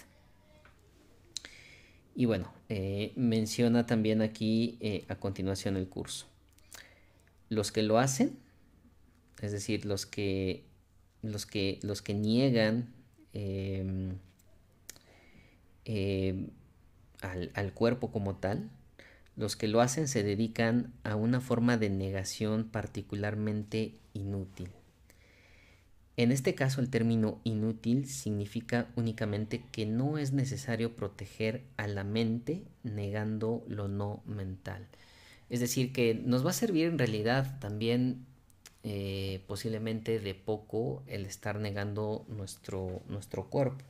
Y 2.14 2.26
bueno, 2.26 2.53
eh, 2.68 3.12
menciona 3.16 3.86
también 3.86 4.20
aquí 4.20 4.76
eh, 4.80 5.05
a 5.09 5.16
continuación 5.16 5.76
el 5.76 5.88
curso. 5.88 6.26
Los 7.49 7.72
que 7.72 7.82
lo 7.82 7.99
hacen, 7.99 8.38
es 9.40 9.53
decir, 9.53 9.86
los 9.86 10.07
que, 10.07 10.64
los 11.22 11.47
que, 11.47 11.78
los 11.82 12.03
que 12.03 12.14
niegan 12.14 12.93
em, 13.32 14.18
em, 15.84 16.51
al, 17.20 17.51
al 17.55 17.72
cuerpo 17.72 18.12
como 18.12 18.36
tal, 18.36 18.70
los 19.43 19.57
que 19.57 19.66
lo 19.66 19.80
hacen 19.80 20.07
se 20.07 20.22
dedican 20.22 20.93
a 21.03 21.16
una 21.16 21.40
forma 21.40 21.76
de 21.76 21.90
negación 21.90 22.62
particularmente 22.62 23.99
inútil. 24.14 24.70
En 26.16 26.30
este 26.30 26.55
caso 26.55 26.80
el 26.80 26.90
término 26.90 27.40
inútil 27.43 28.07
significa 28.07 28.86
únicamente 28.95 29.64
que 29.72 29.84
no 29.84 30.16
es 30.16 30.32
necesario 30.32 30.95
proteger 30.95 31.64
a 31.76 31.88
la 31.88 32.05
mente 32.05 32.62
negando 32.84 33.64
lo 33.66 33.88
no 33.88 34.22
mental. 34.26 34.86
Es 35.51 35.59
decir, 35.59 35.93
que 35.93 36.14
nos 36.14 36.47
va 36.47 36.51
a 36.51 36.55
servir 36.55 36.86
en 36.86 36.99
realidad 36.99 37.59
también 37.59 38.24
eh, 38.84 39.43
posiblemente 39.49 40.20
de 40.20 40.34
poco 40.36 41.03
el 41.09 41.26
estar 41.26 41.59
negando 41.59 42.24
nuestro, 42.28 43.03
nuestro 43.09 43.51
cuerpo. 43.51 43.84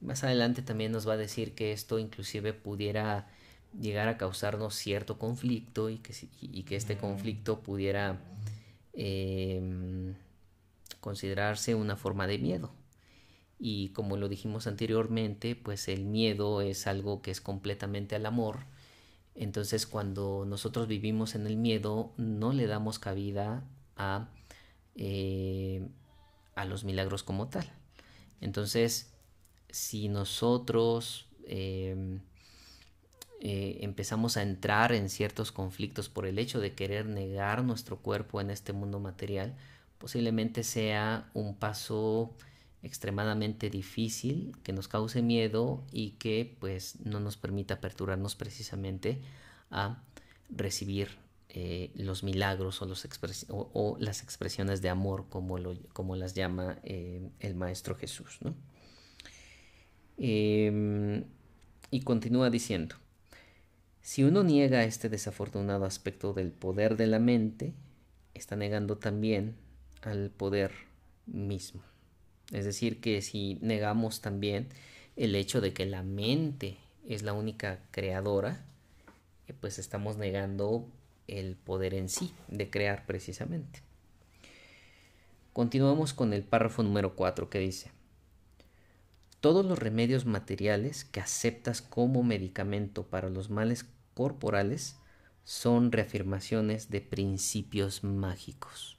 Más 0.00 0.22
adelante 0.22 0.62
también 0.62 0.92
nos 0.92 1.08
va 1.08 1.14
a 1.14 1.16
decir 1.16 1.56
que 1.56 1.72
esto 1.72 1.98
inclusive 1.98 2.52
pudiera 2.52 3.26
llegar 3.78 4.08
a 4.08 4.16
causarnos 4.16 4.74
cierto 4.74 5.18
conflicto 5.18 5.90
y 5.90 5.98
que, 5.98 6.14
y 6.40 6.62
que 6.62 6.76
este 6.76 6.96
mm. 6.96 6.98
conflicto 6.98 7.60
pudiera... 7.60 8.20
Em, 8.92 10.14
considerarse 11.00 11.74
una 11.74 11.96
forma 11.96 12.26
de 12.26 12.38
miedo. 12.38 12.72
Y 13.58 13.90
como 13.90 14.16
lo 14.16 14.28
dijimos 14.28 14.66
anteriormente, 14.66 15.56
pues 15.56 15.88
el 15.88 16.04
miedo 16.04 16.60
es 16.60 16.86
algo 16.86 17.22
que 17.22 17.30
es 17.30 17.40
completamente 17.40 18.14
al 18.14 18.26
amor. 18.26 18.60
Entonces 19.34 19.86
cuando 19.86 20.44
nosotros 20.46 20.88
vivimos 20.88 21.34
en 21.34 21.46
el 21.46 21.56
miedo 21.56 22.12
no 22.16 22.52
le 22.52 22.66
damos 22.66 22.98
cabida 22.98 23.64
a, 23.96 24.28
eh, 24.96 25.88
a 26.54 26.64
los 26.64 26.84
milagros 26.84 27.22
como 27.22 27.48
tal. 27.48 27.70
Entonces 28.40 29.12
si 29.70 30.08
nosotros 30.08 31.28
em, 31.44 32.20
eh, 33.40 33.78
empezamos 33.82 34.36
a 34.36 34.42
entrar 34.42 34.92
en 34.92 35.08
ciertos 35.08 35.52
conflictos 35.52 36.08
por 36.08 36.26
el 36.26 36.38
hecho 36.38 36.60
de 36.60 36.74
querer 36.74 37.06
negar 37.06 37.62
nuestro 37.64 37.98
cuerpo 37.98 38.40
en 38.40 38.50
este 38.50 38.72
mundo 38.72 39.00
material, 39.00 39.54
posiblemente 39.98 40.64
sea 40.64 41.30
un 41.34 41.54
paso 41.56 42.34
extremadamente 42.82 43.70
difícil, 43.70 44.56
que 44.62 44.72
nos 44.72 44.88
cause 44.88 45.22
miedo 45.22 45.84
y 45.92 46.12
que 46.12 46.56
pues 46.60 47.00
no 47.00 47.20
nos 47.20 47.36
permita 47.36 47.74
aperturarnos 47.74 48.34
precisamente 48.36 49.20
a 49.70 50.02
recibir 50.48 51.18
eh, 51.50 51.90
los 51.94 52.22
milagros 52.22 52.82
o, 52.82 53.96
las 53.98 54.22
expresiones 54.22 54.82
de 54.82 54.88
amor 54.90 55.26
como, 55.28 55.58
lo, 55.58 55.76
como 55.92 56.14
las 56.14 56.34
llama 56.34 56.78
eh, 56.84 57.30
el 57.40 57.54
Maestro 57.54 57.94
Jesús. 57.94 58.38
Em, 60.18 61.24
y 61.90 62.00
continúa 62.00 62.50
diciendo, 62.50 62.96
si 64.08 64.24
uno 64.24 64.42
niega 64.42 64.84
este 64.84 65.10
desafortunado 65.10 65.84
aspecto 65.84 66.32
del 66.32 66.50
poder 66.50 66.96
de 66.96 67.06
la 67.06 67.18
mente, 67.18 67.74
está 68.32 68.56
negando 68.56 68.96
también 68.96 69.54
al 70.00 70.30
poder 70.30 70.72
mismo. 71.26 71.82
Es 72.50 72.64
decir, 72.64 73.02
que 73.02 73.20
si 73.20 73.58
negamos 73.60 74.22
también 74.22 74.68
el 75.16 75.34
hecho 75.34 75.60
de 75.60 75.74
que 75.74 75.84
la 75.84 76.02
mente 76.02 76.78
es 77.06 77.22
la 77.22 77.34
única 77.34 77.80
creadora, 77.90 78.64
eh, 79.46 79.52
pues 79.60 79.78
estamos 79.78 80.16
negando 80.16 80.88
el 81.26 81.56
poder 81.56 81.92
en 81.92 82.08
sí 82.08 82.32
de 82.48 82.70
crear 82.70 83.04
precisamente. 83.04 83.82
Continuamos 85.52 86.14
con 86.14 86.32
el 86.32 86.44
párrafo 86.44 86.82
número 86.82 87.14
4 87.14 87.50
que 87.50 87.58
dice, 87.58 87.90
todos 89.40 89.66
los 89.66 89.78
remedios 89.78 90.24
materiales 90.24 91.04
que 91.04 91.20
aceptas 91.20 91.82
como 91.82 92.22
medicamento 92.22 93.02
para 93.02 93.28
los 93.28 93.50
males 93.50 93.84
corporales 94.18 94.96
son 95.44 95.92
reafirmaciones 95.92 96.90
de 96.90 97.00
principios 97.00 98.02
mágicos 98.02 98.98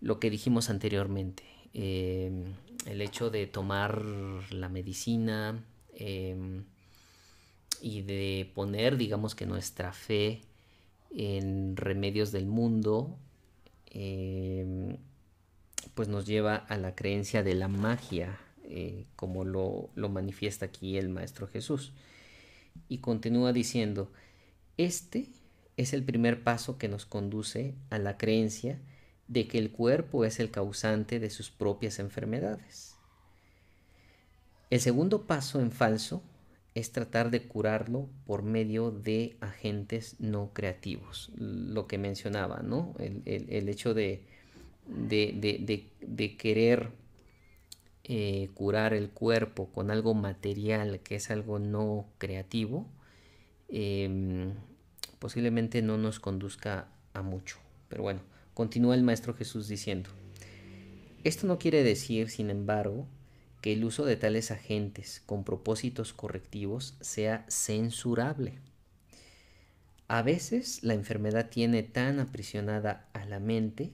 lo 0.00 0.20
que 0.20 0.30
dijimos 0.30 0.70
anteriormente, 0.70 1.44
em, 1.74 2.54
el 2.86 3.00
hecho 3.02 3.30
de 3.30 3.46
tomar 3.46 4.02
la 4.50 4.68
medicina 4.68 5.64
em, 5.94 6.64
y 7.80 8.02
de 8.02 8.50
poner, 8.54 8.96
digamos 8.96 9.34
que 9.34 9.46
nuestra 9.46 9.92
fe 9.92 10.42
en 11.10 11.76
remedios 11.76 12.32
del 12.32 12.46
mundo, 12.46 13.18
em, 13.90 14.96
pues 15.94 16.08
nos 16.08 16.26
lleva 16.26 16.56
a 16.56 16.76
la 16.76 16.94
creencia 16.94 17.42
de 17.42 17.54
la 17.54 17.68
magia, 17.68 18.38
eh, 18.64 19.06
como 19.16 19.44
lo, 19.44 19.90
lo 19.94 20.08
manifiesta 20.08 20.66
aquí 20.66 20.96
el 20.98 21.08
Maestro 21.08 21.48
Jesús. 21.48 21.92
Y 22.88 22.98
continúa 22.98 23.52
diciendo, 23.52 24.12
este 24.78 25.28
es 25.76 25.92
el 25.92 26.02
primer 26.02 26.42
paso 26.42 26.78
que 26.78 26.88
nos 26.88 27.04
conduce 27.04 27.74
a 27.90 27.98
la 27.98 28.16
creencia 28.16 28.80
de 29.26 29.46
que 29.46 29.58
el 29.58 29.70
cuerpo 29.70 30.24
es 30.24 30.40
el 30.40 30.50
causante 30.50 31.20
de 31.20 31.30
sus 31.30 31.50
propias 31.50 31.98
enfermedades. 31.98 32.96
El 34.70 34.80
segundo 34.80 35.26
paso 35.26 35.60
en 35.60 35.70
falso 35.70 36.22
es 36.74 36.92
tratar 36.92 37.30
de 37.30 37.42
curarlo 37.42 38.08
por 38.26 38.42
medio 38.42 38.90
de 38.90 39.36
agentes 39.40 40.16
no 40.18 40.52
creativos, 40.52 41.30
lo 41.36 41.86
que 41.86 41.98
mencionaba, 41.98 42.60
¿no? 42.62 42.94
El, 42.98 43.68
hecho 43.68 43.94
de, 43.94 44.22
querer 46.38 46.90
eh, 48.04 48.48
curar 48.54 48.94
el 48.94 49.10
cuerpo 49.10 49.72
con 49.72 49.90
algo 49.90 50.14
material 50.14 51.00
que 51.00 51.16
es 51.16 51.30
algo 51.30 51.58
no 51.58 52.06
creativo, 52.18 52.86
em, 53.68 54.54
posiblemente 55.18 55.82
no 55.82 55.98
nos 55.98 56.20
conduzca 56.20 56.88
a 57.14 57.22
mucho. 57.22 57.58
Pero 57.88 58.02
bueno, 58.02 58.20
continúa 58.54 58.94
el 58.94 59.02
Maestro 59.02 59.34
Jesús 59.34 59.68
diciendo, 59.68 60.10
esto 61.24 61.46
no 61.46 61.58
quiere 61.58 61.82
decir, 61.82 62.30
sin 62.30 62.50
embargo, 62.50 63.06
que 63.60 63.72
el 63.72 63.84
uso 63.84 64.04
de 64.04 64.16
tales 64.16 64.50
agentes 64.50 65.22
con 65.26 65.44
propósitos 65.44 66.12
correctivos 66.12 66.96
sea 67.00 67.44
censurable. 67.48 68.54
A 70.06 70.22
veces 70.22 70.82
la 70.82 70.94
enfermedad 70.94 71.50
tiene 71.50 71.82
tan 71.82 72.20
aprisionada 72.20 73.08
a 73.12 73.24
la 73.26 73.40
mente 73.40 73.92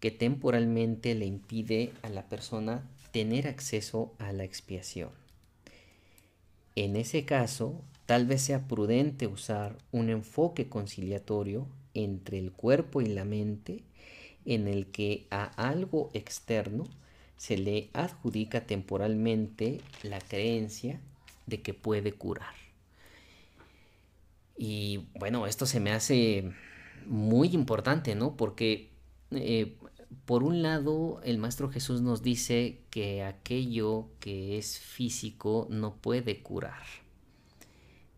que 0.00 0.10
temporalmente 0.10 1.14
le 1.14 1.26
impide 1.26 1.92
a 2.02 2.08
la 2.08 2.28
persona 2.28 2.82
tener 3.12 3.46
acceso 3.46 4.14
a 4.18 4.32
la 4.32 4.42
expiación. 4.42 5.10
En 6.74 6.96
ese 6.96 7.24
caso, 7.24 7.84
tal 8.06 8.26
vez 8.26 8.42
sea 8.42 8.66
prudente 8.66 9.26
usar 9.26 9.76
un 9.90 10.10
enfoque 10.10 10.68
conciliatorio 10.68 11.66
entre 11.94 12.38
el 12.38 12.52
cuerpo 12.52 13.00
y 13.00 13.06
la 13.06 13.24
mente 13.24 13.82
en 14.44 14.68
el 14.68 14.86
que 14.86 15.26
a 15.30 15.44
algo 15.44 16.10
externo 16.14 16.84
se 17.36 17.56
le 17.56 17.90
adjudica 17.92 18.66
temporalmente 18.66 19.80
la 20.02 20.20
creencia 20.20 21.00
de 21.46 21.60
que 21.60 21.74
puede 21.74 22.12
curar. 22.12 22.54
Y 24.56 25.06
bueno, 25.14 25.46
esto 25.46 25.66
se 25.66 25.80
me 25.80 25.92
hace 25.92 26.52
muy 27.06 27.48
importante, 27.48 28.14
¿no? 28.14 28.36
Porque 28.36 28.90
eh, 29.32 29.76
por 30.24 30.42
un 30.42 30.62
lado, 30.62 31.20
el 31.24 31.38
Maestro 31.38 31.70
Jesús 31.70 32.00
nos 32.00 32.22
dice 32.22 32.82
que 32.90 33.22
aquello 33.24 34.08
que 34.20 34.58
es 34.58 34.78
físico 34.78 35.66
no 35.70 35.96
puede 35.96 36.42
curar. 36.42 37.01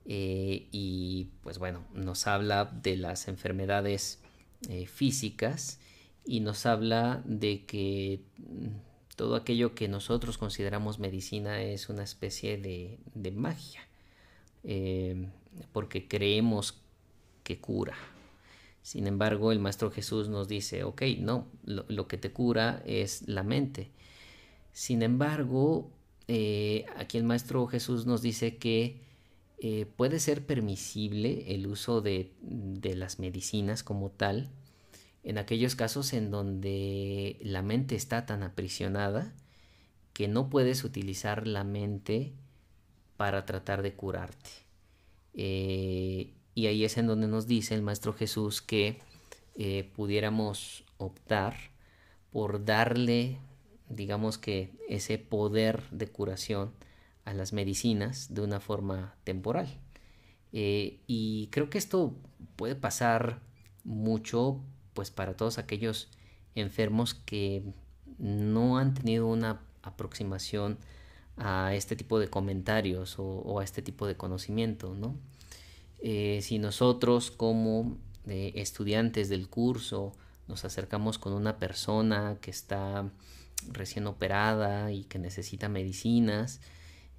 Eh, 0.07 0.69
y 0.71 1.29
pues 1.43 1.59
bueno, 1.59 1.85
nos 1.95 2.27
habla 2.27 2.67
de 2.67 2.97
las 2.97 3.29
enfermedades 3.29 4.21
eh, 4.69 4.87
físicas 4.87 5.81
y 6.27 6.41
nos 6.41 6.67
habla 6.67 7.23
de 7.25 7.65
que 7.65 8.21
todo 9.17 9.37
aquello 9.37 9.75
que 9.75 9.89
nosotros 9.89 10.37
consideramos 10.37 10.99
medicina 10.99 11.63
es 11.63 11.89
una 11.89 12.03
especie 12.03 12.59
de, 12.59 13.31
magia, 13.33 13.81
eh, 14.65 15.29
porque 15.73 16.09
creemos 16.09 16.81
que 17.43 17.61
cura. 17.61 17.95
Sin 18.83 19.07
embargo, 19.07 19.53
el 19.53 19.61
Maestro 19.61 19.91
Jesús 19.91 20.29
nos 20.29 20.49
dice, 20.49 20.85
ok, 20.85 21.03
no, 21.19 21.47
lo, 21.65 22.07
que 22.07 22.19
te 22.19 22.33
cura 22.33 22.83
es 22.85 23.27
la 23.27 23.43
mente. 23.43 23.91
Sin 24.73 25.03
embargo, 25.03 25.91
aquí 26.97 27.17
el 27.17 27.25
Maestro 27.25 27.67
Jesús 27.67 28.05
nos 28.05 28.21
dice 28.21 28.59
que 28.59 29.05
eh, 29.67 29.87
puede 29.87 30.21
ser 30.21 30.45
permisible 30.45 31.55
el 31.55 31.67
uso 31.67 32.03
de, 32.03 32.35
las 32.83 33.19
medicinas 33.19 33.83
como 33.83 34.11
tal, 34.11 34.51
en 35.23 35.39
aquellos 35.39 35.75
casos 35.75 36.13
en 36.13 36.31
donde 36.31 37.39
la 37.41 37.63
mente 37.63 37.95
está 37.95 38.27
tan 38.27 38.43
aprisionada 38.43 39.33
que 40.13 40.29
no 40.29 40.51
puedes 40.51 40.85
utilizar 40.85 41.47
la 41.47 41.65
mente 41.65 42.35
para 43.17 43.47
tratar 43.47 43.81
de 43.81 43.95
curarte. 43.95 44.51
Eh, 45.33 46.35
y 46.55 46.67
ahí 46.67 46.85
es 46.85 46.99
en 46.99 47.07
donde 47.07 47.27
nos 47.27 47.47
dice 47.47 47.75
el 47.75 47.81
Maestro 47.81 48.13
Jesús 48.13 48.61
que 48.61 49.01
eh, 49.57 49.91
pudiéramos 49.97 50.85
optar 50.99 51.57
por 52.31 52.67
darle, 52.67 53.39
digamos 53.89 54.37
que, 54.37 54.75
ese 54.91 55.17
poder 55.17 55.85
de 55.91 56.07
curación 56.09 56.75
a 57.25 57.35
las 57.35 57.53
medicinas 57.53 58.33
de 58.35 58.43
una 58.43 58.61
forma 58.61 59.17
temporal. 59.25 59.81
Eh, 60.53 61.01
y 61.07 61.49
creo 61.49 61.71
que 61.71 61.79
esto 61.79 62.17
puede 62.57 62.75
pasar 62.75 63.41
mucho 63.83 64.61
pues 64.93 65.11
para 65.11 65.37
todos 65.37 65.59
aquellos 65.59 66.09
enfermos 66.55 67.15
que 67.15 67.65
no 68.19 68.79
han 68.79 68.95
tenido 68.95 69.27
una 69.27 69.61
aproximación 69.83 70.79
a 71.37 71.75
este 71.75 71.97
tipo 71.97 72.21
de 72.21 72.29
comentarios 72.29 73.17
o, 73.19 73.59
a 73.59 73.65
este 73.65 73.83
tipo 73.83 74.07
de 74.07 74.17
conocimiento, 74.17 74.95
¿no? 74.95 75.17
Eh, 76.01 76.41
si 76.43 76.59
nosotros 76.59 77.31
como 77.31 77.99
eh, 78.27 78.53
estudiantes 78.57 79.29
del 79.29 79.49
curso 79.49 80.13
nos 80.47 80.65
acercamos 80.65 81.19
con 81.19 81.33
una 81.33 81.59
persona 81.59 82.39
que 82.41 82.51
está 82.51 83.11
recién 83.73 84.07
operada 84.07 84.93
y 84.93 85.05
que 85.05 85.19
necesita 85.19 85.69
medicinas 85.69 86.61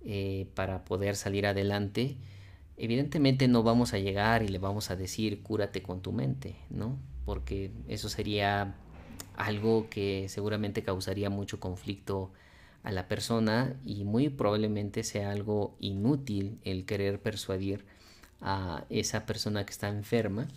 eh, 0.06 0.48
para 0.56 0.86
poder 0.86 1.16
salir 1.16 1.46
adelante, 1.46 2.18
evidentemente 2.78 3.48
no 3.48 3.64
vamos 3.64 3.94
a 3.94 4.00
llegar 4.00 4.44
y 4.44 4.48
le 4.48 4.60
vamos 4.60 4.92
a 4.92 4.96
decir 4.96 5.42
cúrate 5.44 5.82
con 5.82 6.02
tu 6.02 6.12
mente, 6.12 6.56
¿no? 6.70 6.98
porque 7.26 7.72
eso 7.88 8.08
sería 8.08 8.76
algo 9.36 9.90
que 9.90 10.28
seguramente 10.30 10.84
causaría 10.84 11.30
mucho 11.30 11.60
conflicto 11.60 12.32
a 12.84 12.92
la 12.92 13.08
persona 13.08 13.76
y 13.84 14.06
muy 14.06 14.30
probablemente 14.30 15.04
sea 15.04 15.32
algo 15.32 15.76
inútil 15.80 16.60
el 16.64 16.86
querer 16.86 17.20
persuadir 17.20 17.84
a 18.42 18.86
esa 18.90 19.26
persona 19.26 19.66
que 19.66 19.72
está 19.72 19.90
enferma 19.90 20.48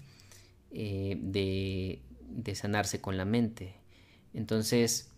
eh, 0.71 1.19
de, 1.21 2.55
sanarse 2.55 3.01
con 3.01 3.17
la 3.17 3.25
mente. 3.25 3.75
Entonces, 4.35 5.11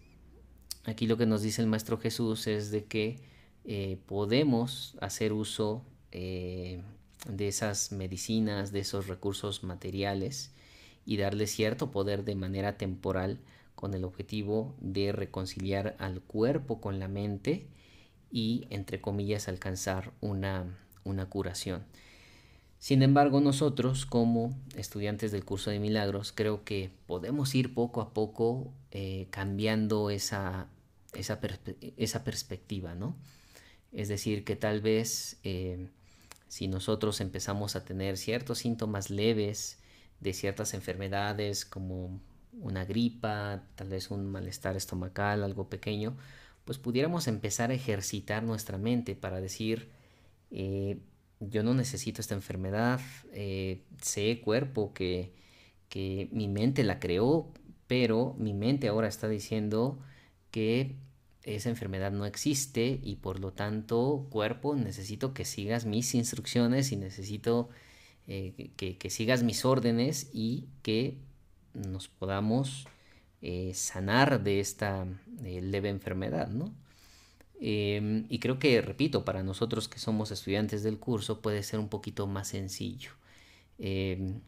aquí 0.84 1.06
lo 1.06 1.16
que 1.16 1.26
nos 1.26 1.42
dice 1.42 1.62
el 1.62 1.68
Maestro 1.68 1.98
Jesús 1.98 2.46
es 2.46 2.70
de 2.70 2.84
que 2.84 3.18
eh, 3.64 3.98
podemos 4.06 4.96
hacer 5.00 5.32
uso 5.32 5.84
eh, 6.12 6.82
de 7.28 7.48
esas 7.48 7.92
medicinas, 7.92 8.72
de 8.72 8.80
esos 8.80 9.06
recursos 9.06 9.62
materiales, 9.62 10.52
y 11.04 11.16
darle 11.16 11.46
cierto 11.46 11.90
poder 11.90 12.24
de 12.24 12.34
manera 12.34 12.76
temporal 12.76 13.40
con 13.74 13.94
el 13.94 14.04
objetivo 14.04 14.74
de 14.80 15.12
reconciliar 15.12 15.96
al 15.98 16.20
cuerpo 16.20 16.80
con 16.80 16.98
la 16.98 17.08
mente 17.08 17.66
y, 18.30 18.66
entre 18.70 19.00
comillas, 19.00 19.48
alcanzar 19.48 20.12
una, 20.20 20.78
una 21.04 21.26
curación. 21.26 21.84
Sin 22.80 23.02
embargo, 23.02 23.40
nosotros 23.42 24.06
como 24.06 24.56
estudiantes 24.74 25.32
del 25.32 25.44
curso 25.44 25.70
de 25.70 25.78
milagros 25.78 26.32
creo 26.32 26.64
que 26.64 26.90
podemos 27.06 27.54
ir 27.54 27.74
poco 27.74 28.00
a 28.00 28.14
poco 28.14 28.72
eh, 28.90 29.26
cambiando 29.30 30.08
esa, 30.08 30.68
esa, 31.12 31.38
esa, 31.98 32.24
perspectiva, 32.24 32.94
¿no? 32.94 33.16
Es 33.92 34.08
decir, 34.08 34.44
que 34.44 34.56
tal 34.56 34.80
vez 34.80 35.38
eh, 35.42 35.88
si 36.48 36.68
nosotros 36.68 37.20
empezamos 37.20 37.76
a 37.76 37.84
tener 37.84 38.16
ciertos 38.16 38.58
síntomas 38.58 39.10
leves, 39.10 39.78
de 40.20 40.32
ciertas 40.34 40.74
enfermedades 40.74 41.64
como 41.64 42.20
una 42.52 42.84
gripa, 42.84 43.62
tal 43.74 43.88
vez 43.88 44.10
un 44.10 44.26
malestar 44.26 44.76
estomacal, 44.76 45.42
algo 45.42 45.68
pequeño, 45.68 46.16
pues 46.64 46.78
pudiéramos 46.78 47.26
empezar 47.26 47.70
a 47.70 47.74
ejercitar 47.74 48.42
nuestra 48.42 48.78
mente 48.78 49.14
para 49.14 49.40
decir, 49.40 49.88
eh, 50.50 50.98
yo 51.40 51.62
no 51.62 51.74
necesito 51.74 52.20
esta 52.20 52.34
enfermedad, 52.34 53.00
eh, 53.32 53.82
sé 54.02 54.40
cuerpo 54.44 54.92
que, 54.92 55.32
que 55.88 56.28
mi 56.32 56.48
mente 56.48 56.84
la 56.84 57.00
creó, 57.00 57.52
pero 57.86 58.34
mi 58.38 58.52
mente 58.52 58.88
ahora 58.88 59.08
está 59.08 59.28
diciendo 59.28 59.98
que 60.50 60.96
esa 61.44 61.70
enfermedad 61.70 62.12
no 62.12 62.26
existe 62.26 63.00
y 63.02 63.16
por 63.16 63.40
lo 63.40 63.52
tanto 63.52 64.26
cuerpo 64.30 64.74
necesito 64.76 65.32
que 65.32 65.44
sigas 65.44 65.86
mis 65.86 66.14
instrucciones 66.14 66.92
y 66.92 66.96
necesito 66.96 67.70
eh, 68.26 68.70
que, 68.76 69.10
sigas 69.10 69.42
mis 69.42 69.64
órdenes 69.64 70.30
y 70.32 70.68
que 70.82 71.16
nos 71.74 72.08
podamos 72.08 72.86
eh, 73.42 73.72
sanar 73.74 74.42
de 74.42 74.60
esta 74.60 75.06
eh, 75.42 75.62
leve 75.62 75.88
enfermedad, 75.88 76.48
¿no? 76.48 76.74
Em, 77.62 78.26
y 78.28 78.38
creo 78.38 78.58
que, 78.58 78.80
repito, 78.80 79.24
para 79.24 79.42
nosotros 79.42 79.88
que 79.88 79.98
somos 79.98 80.30
estudiantes 80.30 80.82
del 80.82 80.98
curso 80.98 81.40
puede 81.40 81.62
ser 81.62 81.78
un 81.78 81.88
poquito 81.88 82.26
más 82.26 82.48
sencillo. 82.48 83.10
Em, 83.78 84.40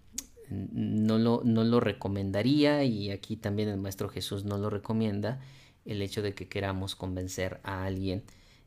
no, 0.48 1.18
lo, 1.18 1.42
no 1.44 1.64
lo 1.64 1.80
recomendaría 1.80 2.84
y 2.84 3.10
aquí 3.10 3.36
también 3.36 3.68
el 3.68 3.78
Maestro 3.78 4.08
Jesús 4.08 4.44
no 4.44 4.58
lo 4.58 4.70
recomienda 4.70 5.40
el 5.84 6.02
hecho 6.02 6.22
de 6.22 6.34
que 6.34 6.48
queramos 6.48 6.94
convencer 6.94 7.60
a 7.62 7.84
alguien 7.84 8.22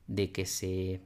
de 0.07 0.31
que 0.31 0.45
se 0.45 1.01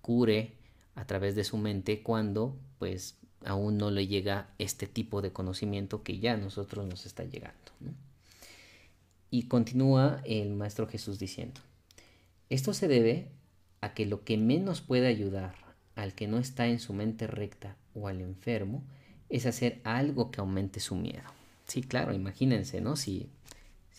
cure 0.00 0.52
a 0.94 1.06
través 1.06 1.34
de 1.34 1.44
su 1.44 1.56
mente 1.56 2.02
cuando 2.02 2.56
pues 2.78 3.16
aún 3.44 3.78
no 3.78 3.90
le 3.90 4.06
llega 4.06 4.48
este 4.58 4.86
tipo 4.86 5.22
de 5.22 5.32
conocimiento 5.32 6.02
que 6.02 6.18
ya 6.18 6.34
a 6.34 6.36
nosotros 6.36 6.86
nos 6.86 7.06
está 7.06 7.24
llegando. 7.24 7.58
Y 9.30 9.44
continúa 9.44 10.20
el 10.24 10.54
Maestro 10.54 10.86
Jesús 10.86 11.18
diciendo, 11.18 11.60
esto 12.50 12.72
se 12.72 12.88
debe 12.88 13.28
a 13.80 13.92
que 13.94 14.06
lo 14.06 14.24
que 14.24 14.36
menos 14.38 14.80
puede 14.80 15.08
ayudar 15.08 15.54
al 15.96 16.14
que 16.14 16.28
no 16.28 16.38
está 16.38 16.68
en 16.68 16.78
su 16.78 16.92
mente 16.92 17.26
recta 17.26 17.76
o 17.94 18.08
al 18.08 18.20
enfermo 18.20 18.82
es 19.28 19.46
hacer 19.46 19.80
algo 19.84 20.30
que 20.30 20.40
aumente 20.40 20.80
su 20.80 20.94
miedo. 20.94 21.22
Sí, 21.66 21.82
claro, 21.82 22.14
imagínense, 22.14 22.80
¿no? 22.80 22.96
Si, 22.96 23.28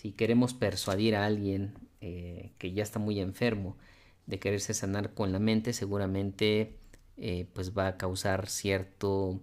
si 0.06 0.12
queremos 0.12 0.54
persuadir 0.54 1.16
a 1.16 1.26
alguien 1.26 1.74
eh, 2.00 2.52
que 2.60 2.72
ya 2.74 2.84
está 2.84 3.00
muy 3.00 3.20
enfermo 3.20 3.76
de 4.28 4.38
quererse 4.38 4.76
sanar 4.76 5.16
con 5.16 5.32
la 5.32 5.40
mente, 5.40 5.74
seguramente 5.74 6.76
eh, 7.18 7.48
pues 7.54 7.76
va 7.76 7.88
a 7.88 7.98
causar 7.98 8.48
cierto 8.48 9.40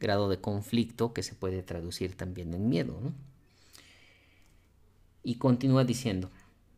grado 0.00 0.30
de 0.30 0.40
conflicto 0.40 1.12
que 1.12 1.22
se 1.22 1.34
puede 1.34 1.62
traducir 1.62 2.16
también 2.16 2.54
en 2.54 2.70
miedo. 2.70 2.98
Y 5.22 5.34
continúa 5.34 5.84
diciendo, 5.84 6.30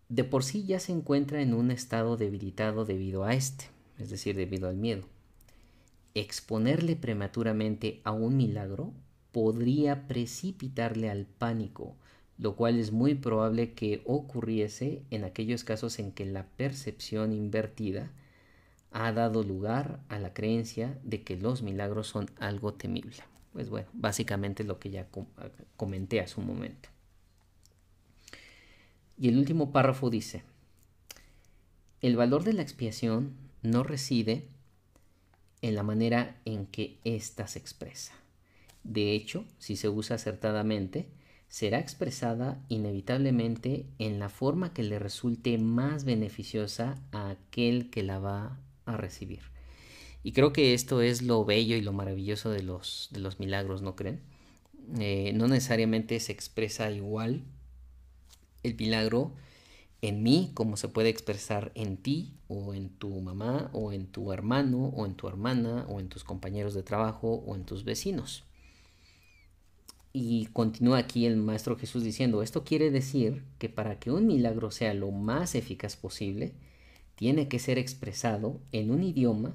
de 0.09 0.25
por 0.25 0.43
sí 0.43 0.65
ya 0.65 0.81
se 0.81 0.91
encuentra 0.91 1.41
en 1.41 1.55
un 1.55 1.71
estado 1.71 2.17
debilitado 2.17 2.85
debido 2.85 3.23
a 3.23 3.35
este, 3.35 3.67
es 4.01 4.11
decir, 4.11 4.35
debido 4.35 4.69
al 4.69 4.77
miedo. 4.77 5.07
Exponerle 6.15 6.97
prematuramente 6.97 8.01
a 8.03 8.11
un 8.11 8.37
milagro 8.37 8.93
podría 9.31 10.09
precipitarle 10.09 11.11
al 11.11 11.27
pánico, 11.27 11.95
lo 12.41 12.57
cual 12.57 12.79
es 12.79 12.91
muy 12.91 13.15
probable 13.15 13.75
que 13.75 14.01
ocurriese 14.07 15.03
en 15.11 15.25
aquellos 15.25 15.63
casos 15.63 15.99
en 15.99 16.11
que 16.11 16.25
la 16.25 16.47
percepción 16.47 17.33
invertida 17.33 18.11
ha 18.93 19.13
dado 19.13 19.43
lugar 19.43 20.01
a 20.09 20.19
la 20.19 20.33
creencia 20.33 20.99
de 21.05 21.23
que 21.23 21.37
los 21.37 21.63
milagros 21.63 22.09
son 22.09 22.31
algo 22.39 22.73
temible. 22.73 23.17
Pues 23.53 23.69
bueno, 23.69 23.89
básicamente 23.93 24.65
lo 24.65 24.79
que 24.79 24.91
ya 24.91 25.07
comenté 25.77 26.21
hace 26.21 26.41
un 26.41 26.47
momento. 26.47 26.89
Y 29.19 29.29
el 29.29 29.37
último 29.37 29.71
párrafo 29.71 30.09
dice, 30.09 30.43
el 32.01 32.17
valor 32.17 32.43
de 32.43 32.55
la 32.55 32.63
expiación 32.63 33.35
no 33.63 33.83
reside 33.83 34.47
en 35.61 35.75
la 35.75 35.83
manera 35.83 36.41
en 36.47 36.65
que 36.65 36.97
ésta 37.05 37.47
se 37.47 37.59
expresa. 37.59 38.15
De 38.83 39.13
hecho, 39.13 39.45
si 39.59 39.77
se 39.77 39.91
usa 39.91 40.17
acertadamente, 40.17 41.07
será 41.51 41.81
expresada 41.81 42.65
inevitablemente 42.69 43.85
en 43.99 44.21
la 44.21 44.29
forma 44.29 44.73
que 44.73 44.85
le 44.85 45.01
resulte 45.01 45.59
más 45.59 46.05
beneficiosa 46.05 47.03
a 47.11 47.31
aquel 47.31 47.91
que 47.91 48.05
la 48.05 48.21
va 48.21 48.59
a 48.87 48.97
recibir. 48.97 49.41
Y 50.23 50.33
creo 50.33 50.53
que 50.53 50.75
esto 50.75 51.03
es 51.03 51.23
lo 51.23 51.45
bello 51.45 51.77
y 51.77 51.83
lo 51.83 51.93
maravilloso 51.93 52.51
de 52.51 52.63
los, 52.63 53.09
de 53.11 53.19
los 53.19 53.41
milagros, 53.41 53.83
¿no 53.83 53.97
creen? 53.97 54.21
Eh, 55.01 55.33
no 55.35 55.49
necesariamente 55.49 56.19
se 56.21 56.33
expresa 56.33 56.91
igual 56.91 57.43
el 58.63 58.77
milagro 58.77 59.33
en 60.03 60.23
mí 60.23 60.53
como 60.55 60.77
se 60.77 60.89
puede 60.89 61.09
expresar 61.09 61.73
en 61.75 61.97
ti 61.97 62.33
o 62.49 62.75
en 62.75 62.91
tu 62.91 63.21
mamá 63.21 63.71
o 63.73 63.93
en 63.93 64.07
tu 64.07 64.33
hermano 64.33 64.93
o 64.97 65.05
en 65.05 65.15
tu 65.15 65.29
hermana 65.29 65.85
o 65.89 65.99
en 65.99 66.09
tus 66.09 66.23
compañeros 66.23 66.75
de 66.75 66.85
trabajo 66.85 67.43
o 67.45 67.57
en 67.57 67.65
tus 67.65 67.85
vecinos. 67.85 68.45
Y 70.13 70.47
continúa 70.47 70.99
aquí 70.99 71.27
el 71.27 71.37
Maestro 71.37 71.77
Jesús 71.77 72.03
diciendo, 72.03 72.43
esto 72.43 72.65
quiere 72.65 72.91
decir 72.91 73.45
que 73.59 73.69
para 73.69 73.99
que 74.01 74.11
un 74.11 74.27
milagro 74.27 74.71
sea 74.71 74.93
lo 74.93 75.13
más 75.13 75.55
eficaz 75.55 75.97
posible, 75.97 76.53
tiene 77.15 77.49
que 77.49 77.59
ser 77.59 77.79
expresado 77.79 78.61
en 78.73 78.91
un 78.91 79.05
idioma 79.05 79.55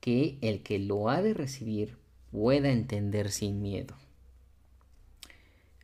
que 0.00 0.38
el 0.40 0.62
que 0.62 0.78
lo 0.78 1.10
ha 1.10 1.20
de 1.20 1.34
recibir 1.34 1.98
pueda 2.30 2.70
entender 2.70 3.30
sin 3.30 3.60
miedo. 3.60 3.94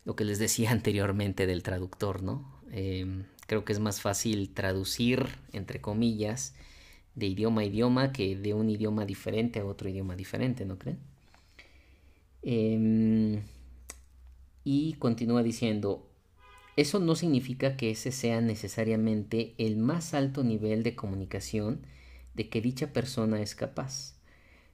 Lo 0.04 0.16
que 0.16 0.24
les 0.24 0.38
decía 0.38 0.70
anteriormente 0.72 1.46
del 1.46 1.62
traductor, 1.62 2.22
¿no? 2.22 2.50
Em, 2.72 3.24
creo 3.46 3.64
que 3.64 3.72
es 3.72 3.80
más 3.80 4.00
fácil 4.00 4.50
traducir, 4.50 5.26
entre 5.52 5.80
comillas, 5.80 6.54
de 7.14 7.26
idioma 7.26 7.62
a 7.62 7.64
idioma 7.64 8.12
que 8.12 8.36
de 8.36 8.54
un 8.54 8.70
idioma 8.70 9.04
diferente 9.04 9.60
a 9.60 9.66
otro 9.66 9.88
idioma 9.88 10.16
diferente, 10.16 10.64
¿no 10.64 10.78
creen? 10.78 10.98
Eh, 12.42 13.42
y 14.66 14.94
continúa 14.94 15.44
diciendo, 15.44 16.10
eso 16.76 16.98
no 16.98 17.14
significa 17.14 17.76
que 17.76 17.92
ese 17.92 18.10
sea 18.10 18.40
necesariamente 18.40 19.54
el 19.58 19.76
más 19.76 20.12
alto 20.12 20.42
nivel 20.42 20.82
de 20.82 20.96
comunicación 20.96 21.86
de 22.34 22.48
que 22.48 22.60
dicha 22.60 22.92
persona 22.92 23.40
es 23.40 23.54
capaz. 23.54 24.16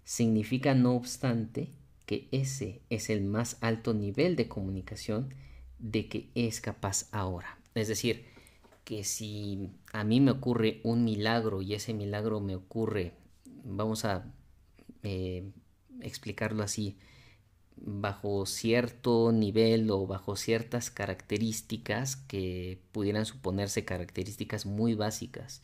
Significa, 0.02 0.74
no 0.74 0.94
obstante, 0.94 1.68
que 2.06 2.26
ese 2.32 2.80
es 2.88 3.10
el 3.10 3.22
más 3.22 3.58
alto 3.60 3.92
nivel 3.92 4.34
de 4.34 4.48
comunicación 4.48 5.34
de 5.78 6.08
que 6.08 6.30
es 6.34 6.62
capaz 6.62 7.10
ahora. 7.12 7.58
Es 7.74 7.86
decir, 7.86 8.24
que 8.84 9.04
si 9.04 9.68
a 9.92 10.04
mí 10.04 10.20
me 10.20 10.30
ocurre 10.30 10.80
un 10.84 11.04
milagro 11.04 11.60
y 11.60 11.74
ese 11.74 11.92
milagro 11.92 12.40
me 12.40 12.56
ocurre, 12.56 13.12
vamos 13.62 14.06
a 14.06 14.24
eh, 15.02 15.52
explicarlo 16.00 16.62
así, 16.62 16.96
bajo 17.84 18.46
cierto 18.46 19.32
nivel 19.32 19.90
o 19.90 20.06
bajo 20.06 20.36
ciertas 20.36 20.90
características 20.90 22.16
que 22.16 22.80
pudieran 22.92 23.26
suponerse 23.26 23.84
características 23.84 24.66
muy 24.66 24.94
básicas. 24.94 25.62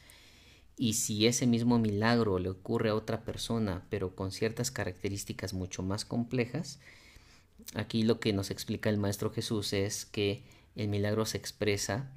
Y 0.77 0.95
si 0.95 1.27
ese 1.27 1.47
mismo 1.47 1.79
milagro 1.79 2.39
le 2.39 2.51
ocurre 2.51 2.91
a 2.91 2.95
otra 2.95 3.23
persona, 3.23 3.87
pero 3.91 4.15
con 4.15 4.31
ciertas 4.33 4.71
características 4.71 5.55
mucho 5.55 5.83
más 5.83 6.05
complejas, 6.05 6.81
aquí 7.75 8.03
lo 8.03 8.21
que 8.21 8.33
nos 8.33 8.51
explica 8.51 8.91
el 8.91 8.99
Maestro 8.99 9.31
Jesús 9.31 9.73
es 9.73 10.05
que 10.05 10.45
el 10.77 10.89
milagro 10.89 11.25
se 11.27 11.39
expresa 11.39 12.13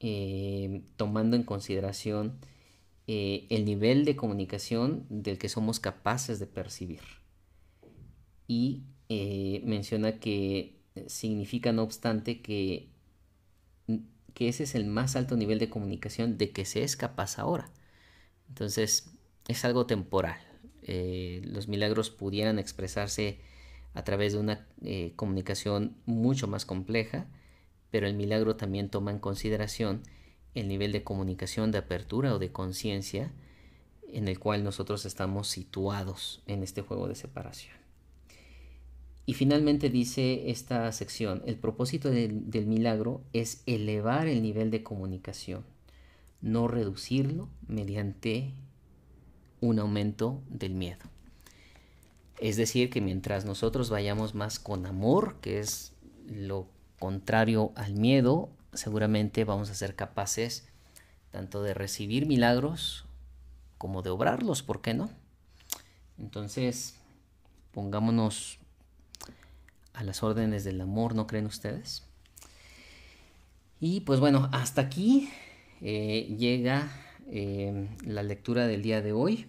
eh, 0.00 0.82
tomando 0.96 1.36
en 1.36 1.44
consideración 1.44 2.38
eh, 3.06 3.46
el 3.50 3.64
nivel 3.64 4.04
de 4.04 4.16
comunicación 4.16 5.06
del 5.08 5.38
que 5.38 5.48
somos 5.48 5.78
capaces 5.80 6.38
de 6.38 6.46
percibir. 6.46 7.02
Y 8.48 8.82
eh, 9.14 9.60
menciona 9.64 10.18
que 10.18 10.80
significa, 11.06 11.72
no 11.72 11.82
obstante, 11.82 12.40
que, 12.40 12.88
que 14.32 14.48
ese 14.48 14.64
es 14.64 14.74
el 14.74 14.86
más 14.86 15.16
alto 15.16 15.36
nivel 15.36 15.58
de 15.58 15.68
comunicación 15.68 16.38
de 16.38 16.50
que 16.50 16.64
se 16.64 16.82
es 16.82 16.96
capaz 16.96 17.38
ahora. 17.38 17.70
Entonces, 18.48 19.10
es 19.48 19.64
algo 19.66 19.86
temporal. 19.86 20.40
Eh, 20.82 21.42
los 21.44 21.68
milagros 21.68 22.10
pudieran 22.10 22.58
expresarse 22.58 23.40
a 23.92 24.02
través 24.02 24.32
de 24.32 24.38
una 24.38 24.66
eh, 24.82 25.12
comunicación 25.16 25.94
mucho 26.06 26.48
más 26.48 26.64
compleja, 26.64 27.26
pero 27.90 28.06
el 28.06 28.14
milagro 28.14 28.56
también 28.56 28.88
toma 28.88 29.10
en 29.10 29.18
consideración 29.18 30.02
el 30.54 30.68
nivel 30.68 30.92
de 30.92 31.04
comunicación, 31.04 31.70
de 31.70 31.78
apertura 31.78 32.34
o 32.34 32.38
de 32.38 32.50
conciencia 32.50 33.30
en 34.08 34.28
el 34.28 34.38
cual 34.38 34.64
nosotros 34.64 35.04
estamos 35.04 35.48
situados 35.48 36.42
en 36.46 36.62
este 36.62 36.80
juego 36.80 37.08
de 37.08 37.14
separación. 37.14 37.81
Y 39.24 39.34
finalmente 39.34 39.88
dice 39.88 40.50
esta 40.50 40.90
sección, 40.92 41.42
el 41.46 41.56
propósito 41.56 42.10
del 42.10 42.66
milagro 42.66 43.22
es 43.32 43.62
elevar 43.66 44.26
el 44.26 44.42
nivel 44.42 44.70
de 44.70 44.82
comunicación, 44.82 45.64
no 46.40 46.66
reducirlo 46.66 47.48
mediante 47.68 48.52
un 49.60 49.78
aumento 49.78 50.42
del 50.48 50.74
miedo. 50.74 51.04
Es 52.40 52.56
decir, 52.56 52.90
que 52.90 53.00
mientras 53.00 53.44
nosotros 53.44 53.90
vayamos 53.90 54.34
más 54.34 54.58
con 54.58 54.86
amor, 54.86 55.36
que 55.40 55.60
es 55.60 55.92
lo 56.26 56.66
contrario 56.98 57.70
al 57.76 57.94
miedo, 57.94 58.50
seguramente 58.72 59.44
vamos 59.44 59.70
a 59.70 59.74
ser 59.74 59.94
capaces 59.94 60.66
tanto 61.30 61.62
de 61.62 61.74
recibir 61.74 62.26
milagros 62.26 63.06
como 63.78 64.02
de 64.02 64.10
obrarlos, 64.10 64.64
¿por 64.64 64.82
qué 64.82 64.94
no? 64.94 65.10
Entonces, 66.18 66.96
pongámonos 67.72 68.58
a 69.94 70.04
las 70.04 70.22
órdenes 70.22 70.64
del 70.64 70.80
amor, 70.80 71.14
¿no 71.14 71.26
creen 71.26 71.46
ustedes? 71.46 72.04
Y 73.80 74.00
pues 74.00 74.20
bueno, 74.20 74.48
hasta 74.52 74.82
aquí 74.82 75.28
eh, 75.80 76.34
llega 76.38 76.88
eh, 77.28 77.88
la 78.04 78.22
lectura 78.22 78.66
del 78.66 78.82
día 78.82 79.02
de 79.02 79.12
hoy. 79.12 79.48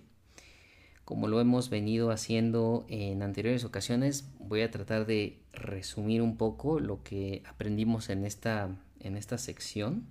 Como 1.05 1.27
lo 1.27 1.41
hemos 1.41 1.69
venido 1.69 2.11
haciendo 2.11 2.85
en 2.87 3.21
anteriores 3.21 3.65
ocasiones, 3.65 4.25
voy 4.39 4.61
a 4.61 4.71
tratar 4.71 5.05
de 5.05 5.39
resumir 5.51 6.21
un 6.21 6.37
poco 6.37 6.79
lo 6.79 7.03
que 7.03 7.43
aprendimos 7.45 8.09
en 8.09 8.25
esta, 8.25 8.69
en 9.01 9.17
esta 9.17 9.37
sección 9.37 10.07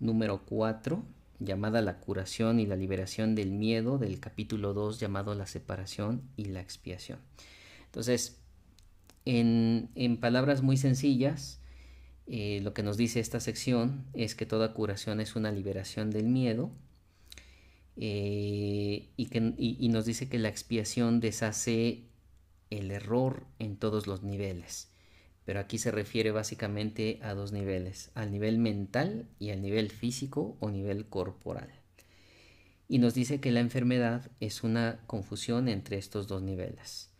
número 0.00 0.42
4, 0.46 1.04
llamada 1.38 1.82
La 1.82 1.98
curación 1.98 2.60
y 2.60 2.66
la 2.66 2.76
liberación 2.76 3.34
del 3.34 3.50
miedo, 3.52 3.98
del 3.98 4.20
capítulo 4.20 4.74
2 4.74 4.98
llamado 4.98 5.34
La 5.34 5.46
separación 5.46 6.22
y 6.36 6.46
la 6.46 6.60
expiación. 6.60 7.18
Entonces, 7.84 8.40
en, 9.26 10.18
palabras 10.20 10.62
muy 10.62 10.76
sencillas, 10.76 11.60
eh, 12.28 12.60
lo 12.62 12.72
que 12.72 12.82
nos 12.82 12.96
dice 12.96 13.20
esta 13.20 13.40
sección 13.40 14.06
es 14.14 14.34
que 14.34 14.46
toda 14.46 14.72
curación 14.72 15.20
es 15.20 15.36
una 15.36 15.52
liberación 15.52 16.10
del 16.10 16.26
miedo 16.26 16.70
eh, 17.96 19.10
y, 19.16 19.26
que, 19.26 19.54
y 19.58 19.88
nos 19.88 20.06
dice 20.06 20.28
que 20.28 20.38
la 20.38 20.48
expiación 20.48 21.20
deshace 21.20 22.04
el 22.70 22.90
error 22.90 23.46
en 23.58 23.76
todos 23.76 24.06
los 24.06 24.22
niveles. 24.22 24.92
Pero 25.44 25.60
aquí 25.60 25.78
se 25.78 25.92
refiere 25.92 26.32
básicamente 26.32 27.20
a 27.22 27.34
dos 27.34 27.52
niveles, 27.52 28.10
al 28.14 28.32
nivel 28.32 28.58
mental 28.58 29.28
y 29.38 29.50
al 29.50 29.62
nivel 29.62 29.90
físico 29.90 30.56
o 30.60 30.70
nivel 30.70 31.06
corporal. 31.06 31.70
Y 32.88 32.98
nos 32.98 33.14
dice 33.14 33.40
que 33.40 33.52
la 33.52 33.60
enfermedad 33.60 34.30
es 34.40 34.62
una 34.62 35.00
confusión 35.06 35.68
entre 35.68 35.98
estos 35.98 36.28
dos 36.28 36.42
niveles 36.42 37.15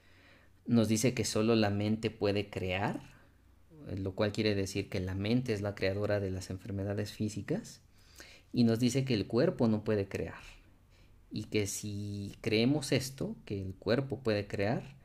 nos 0.67 0.89
dice 0.89 1.14
que 1.14 1.25
solo 1.25 1.55
la 1.55 1.71
mente 1.71 2.11
puede 2.11 2.51
crear, 2.51 3.01
lo 3.97 4.14
cual 4.14 4.33
quiere 4.33 4.55
decir 4.55 4.89
que 4.89 5.01
la 5.01 5.14
mente 5.14 5.53
es 5.53 5.61
la 5.61 5.75
creadora 5.75 6.21
de 6.21 6.31
las 6.31 6.51
enfermedades 6.51 7.12
físicas, 7.12 7.81
y 8.53 8.64
nos 8.64 8.79
dice 8.79 9.05
que 9.05 9.14
el 9.14 9.27
cuerpo 9.27 9.69
no 9.69 9.85
puede 9.85 10.09
crear, 10.09 10.43
y 11.31 11.45
que 11.45 11.67
si 11.67 12.37
creemos 12.41 12.93
esto, 12.93 13.37
que 13.45 13.61
el 13.61 13.75
cuerpo 13.75 14.21
puede 14.21 14.47
crear, 14.47 14.97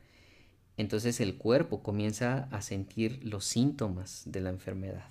entonces 0.76 1.20
el 1.20 1.36
cuerpo 1.36 1.82
comienza 1.82 2.48
a 2.50 2.62
sentir 2.62 3.20
los 3.24 3.44
síntomas 3.44 4.22
de 4.26 4.40
la 4.40 4.50
enfermedad. 4.50 5.10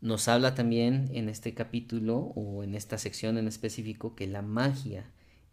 Nos 0.00 0.28
habla 0.28 0.54
también 0.54 1.10
en 1.12 1.28
este 1.28 1.54
capítulo 1.54 2.32
o 2.34 2.62
en 2.62 2.74
esta 2.74 2.98
sección 2.98 3.38
en 3.38 3.48
específico 3.48 4.14
que 4.14 4.26
la 4.26 4.42
magia 4.42 5.10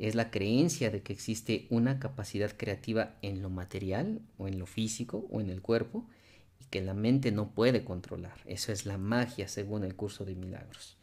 es 0.07 0.15
la 0.15 0.31
creencia 0.31 0.89
de 0.89 1.01
que 1.01 1.13
existe 1.13 1.65
una 1.69 1.97
capacidad 1.97 2.51
creativa 2.57 3.15
en 3.21 3.41
lo 3.41 3.49
material 3.49 4.21
o 4.37 4.49
en 4.49 4.59
lo 4.59 4.65
físico 4.65 5.25
o 5.31 5.39
en 5.39 5.49
el 5.49 5.61
cuerpo 5.61 6.05
y 6.59 6.65
que 6.65 6.81
la 6.81 6.93
mente 6.93 7.31
no 7.31 7.51
puede 7.51 7.85
controlar. 7.85 8.37
Eso 8.45 8.73
es 8.73 8.85
la 8.85 8.97
magia 8.97 9.47
según 9.47 9.85
el 9.85 9.95
curso 9.95 10.25
de 10.25 10.35
milagros. 10.35 10.97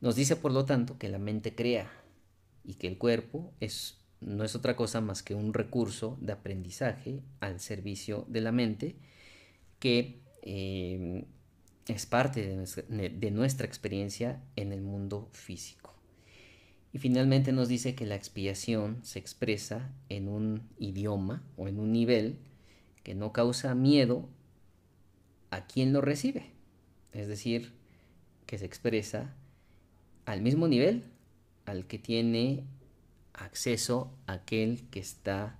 Nos 0.00 0.16
dice 0.16 0.34
por 0.34 0.50
lo 0.50 0.64
tanto 0.64 0.98
que 0.98 1.08
la 1.08 1.20
mente 1.20 1.54
crea 1.54 1.88
y 2.64 2.74
que 2.74 2.88
el 2.88 2.98
cuerpo 2.98 3.52
es, 3.60 3.98
no 4.20 4.42
es 4.42 4.56
otra 4.56 4.74
cosa 4.74 5.00
más 5.00 5.22
que 5.22 5.36
un 5.36 5.54
recurso 5.54 6.18
de 6.20 6.32
aprendizaje 6.32 7.22
al 7.38 7.60
servicio 7.60 8.24
de 8.28 8.40
la 8.40 8.50
mente 8.50 8.96
que 9.78 10.20
eh, 10.42 11.24
es 11.86 12.06
parte 12.06 12.42
de 12.42 13.30
nuestra, 13.30 13.66
experiencia 13.66 14.42
en 14.56 14.72
el 14.72 14.80
mundo 14.80 15.28
físico. 15.32 15.93
Y 16.94 16.98
finalmente 16.98 17.50
nos 17.50 17.66
dice 17.66 17.96
que 17.96 18.06
la 18.06 18.14
expiación 18.14 19.00
se 19.02 19.18
expresa 19.18 19.90
en 20.08 20.28
un 20.28 20.62
idioma 20.78 21.42
o 21.56 21.66
en 21.66 21.80
un 21.80 21.90
nivel 21.90 22.38
que 23.02 23.16
no 23.16 23.32
causa 23.32 23.74
miedo 23.74 24.28
a 25.50 25.66
quien 25.66 25.92
lo 25.92 26.00
recibe. 26.00 26.52
Es 27.12 27.26
decir, 27.26 27.72
que 28.46 28.58
se 28.58 28.64
expresa 28.64 29.34
al 30.24 30.40
mismo 30.40 30.68
nivel 30.68 31.02
al 31.66 31.88
que 31.88 31.98
tiene 31.98 32.62
acceso 33.32 34.16
aquel 34.28 34.88
que 34.90 35.00
está 35.00 35.58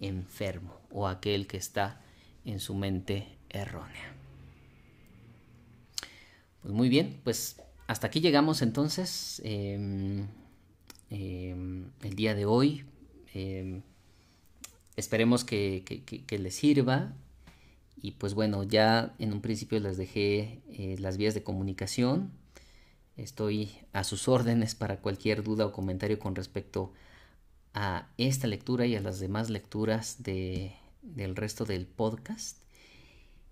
enfermo 0.00 0.80
o 0.90 1.06
aquel 1.06 1.46
que 1.46 1.58
está 1.58 2.00
en 2.44 2.58
su 2.58 2.74
mente 2.74 3.28
errónea. 3.50 4.16
Pues 6.60 6.74
muy 6.74 6.88
bien, 6.88 7.20
pues 7.22 7.60
hasta 7.86 8.08
aquí 8.08 8.20
llegamos 8.20 8.62
entonces 8.62 9.40
em, 9.44 10.26
em, 11.12 11.90
el 12.02 12.14
día 12.14 12.34
de 12.34 12.46
hoy. 12.46 12.84
Em, 13.34 13.82
esperemos 14.96 15.44
que, 15.44 15.84
les 16.30 16.54
sirva. 16.54 17.12
Y 18.00 18.12
pues 18.12 18.34
bueno, 18.34 18.64
ya 18.64 19.14
en 19.18 19.32
un 19.32 19.40
principio 19.40 19.78
les 19.78 19.96
dejé 19.96 20.60
eh, 20.70 20.96
las 20.98 21.16
vías 21.18 21.34
de 21.34 21.42
comunicación. 21.42 22.32
Estoy 23.16 23.70
a 23.92 24.04
sus 24.04 24.26
órdenes 24.26 24.74
para 24.74 25.00
cualquier 25.00 25.42
duda 25.42 25.66
o 25.66 25.72
comentario 25.72 26.18
con 26.18 26.34
respecto 26.34 26.92
a 27.74 28.08
esta 28.18 28.46
lectura 28.46 28.86
y 28.86 28.96
a 28.96 29.00
las 29.00 29.20
demás 29.20 29.50
lecturas 29.50 30.22
de, 30.22 30.72
del 31.02 31.36
resto 31.36 31.64
del 31.64 31.86
podcast. 31.86 32.58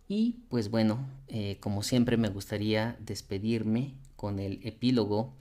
Y 0.08 0.40
pues 0.48 0.70
bueno, 0.70 1.06
eh, 1.28 1.58
como 1.60 1.82
siempre 1.82 2.16
me 2.16 2.28
gustaría 2.30 2.96
despedirme 3.00 3.94
con 4.16 4.38
el 4.40 4.60
epílogo 4.64 5.34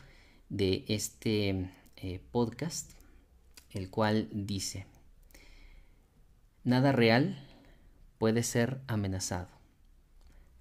de 0.49 0.85
este 0.87 1.69
eh, 2.01 2.21
podcast, 2.31 2.91
el 3.71 3.89
cual 3.89 4.29
dice, 4.31 4.85
nada 6.63 6.91
real 6.91 7.37
puede 8.17 8.43
ser 8.43 8.81
amenazado, 8.87 9.49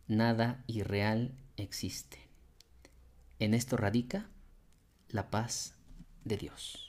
nada 0.07 0.65
irreal 0.67 1.33
existe. 1.57 2.19
En 3.39 3.55
esto 3.55 3.77
radica 3.77 4.29
la 5.09 5.31
paz 5.31 5.75
de 6.25 6.37
Dios. 6.37 6.88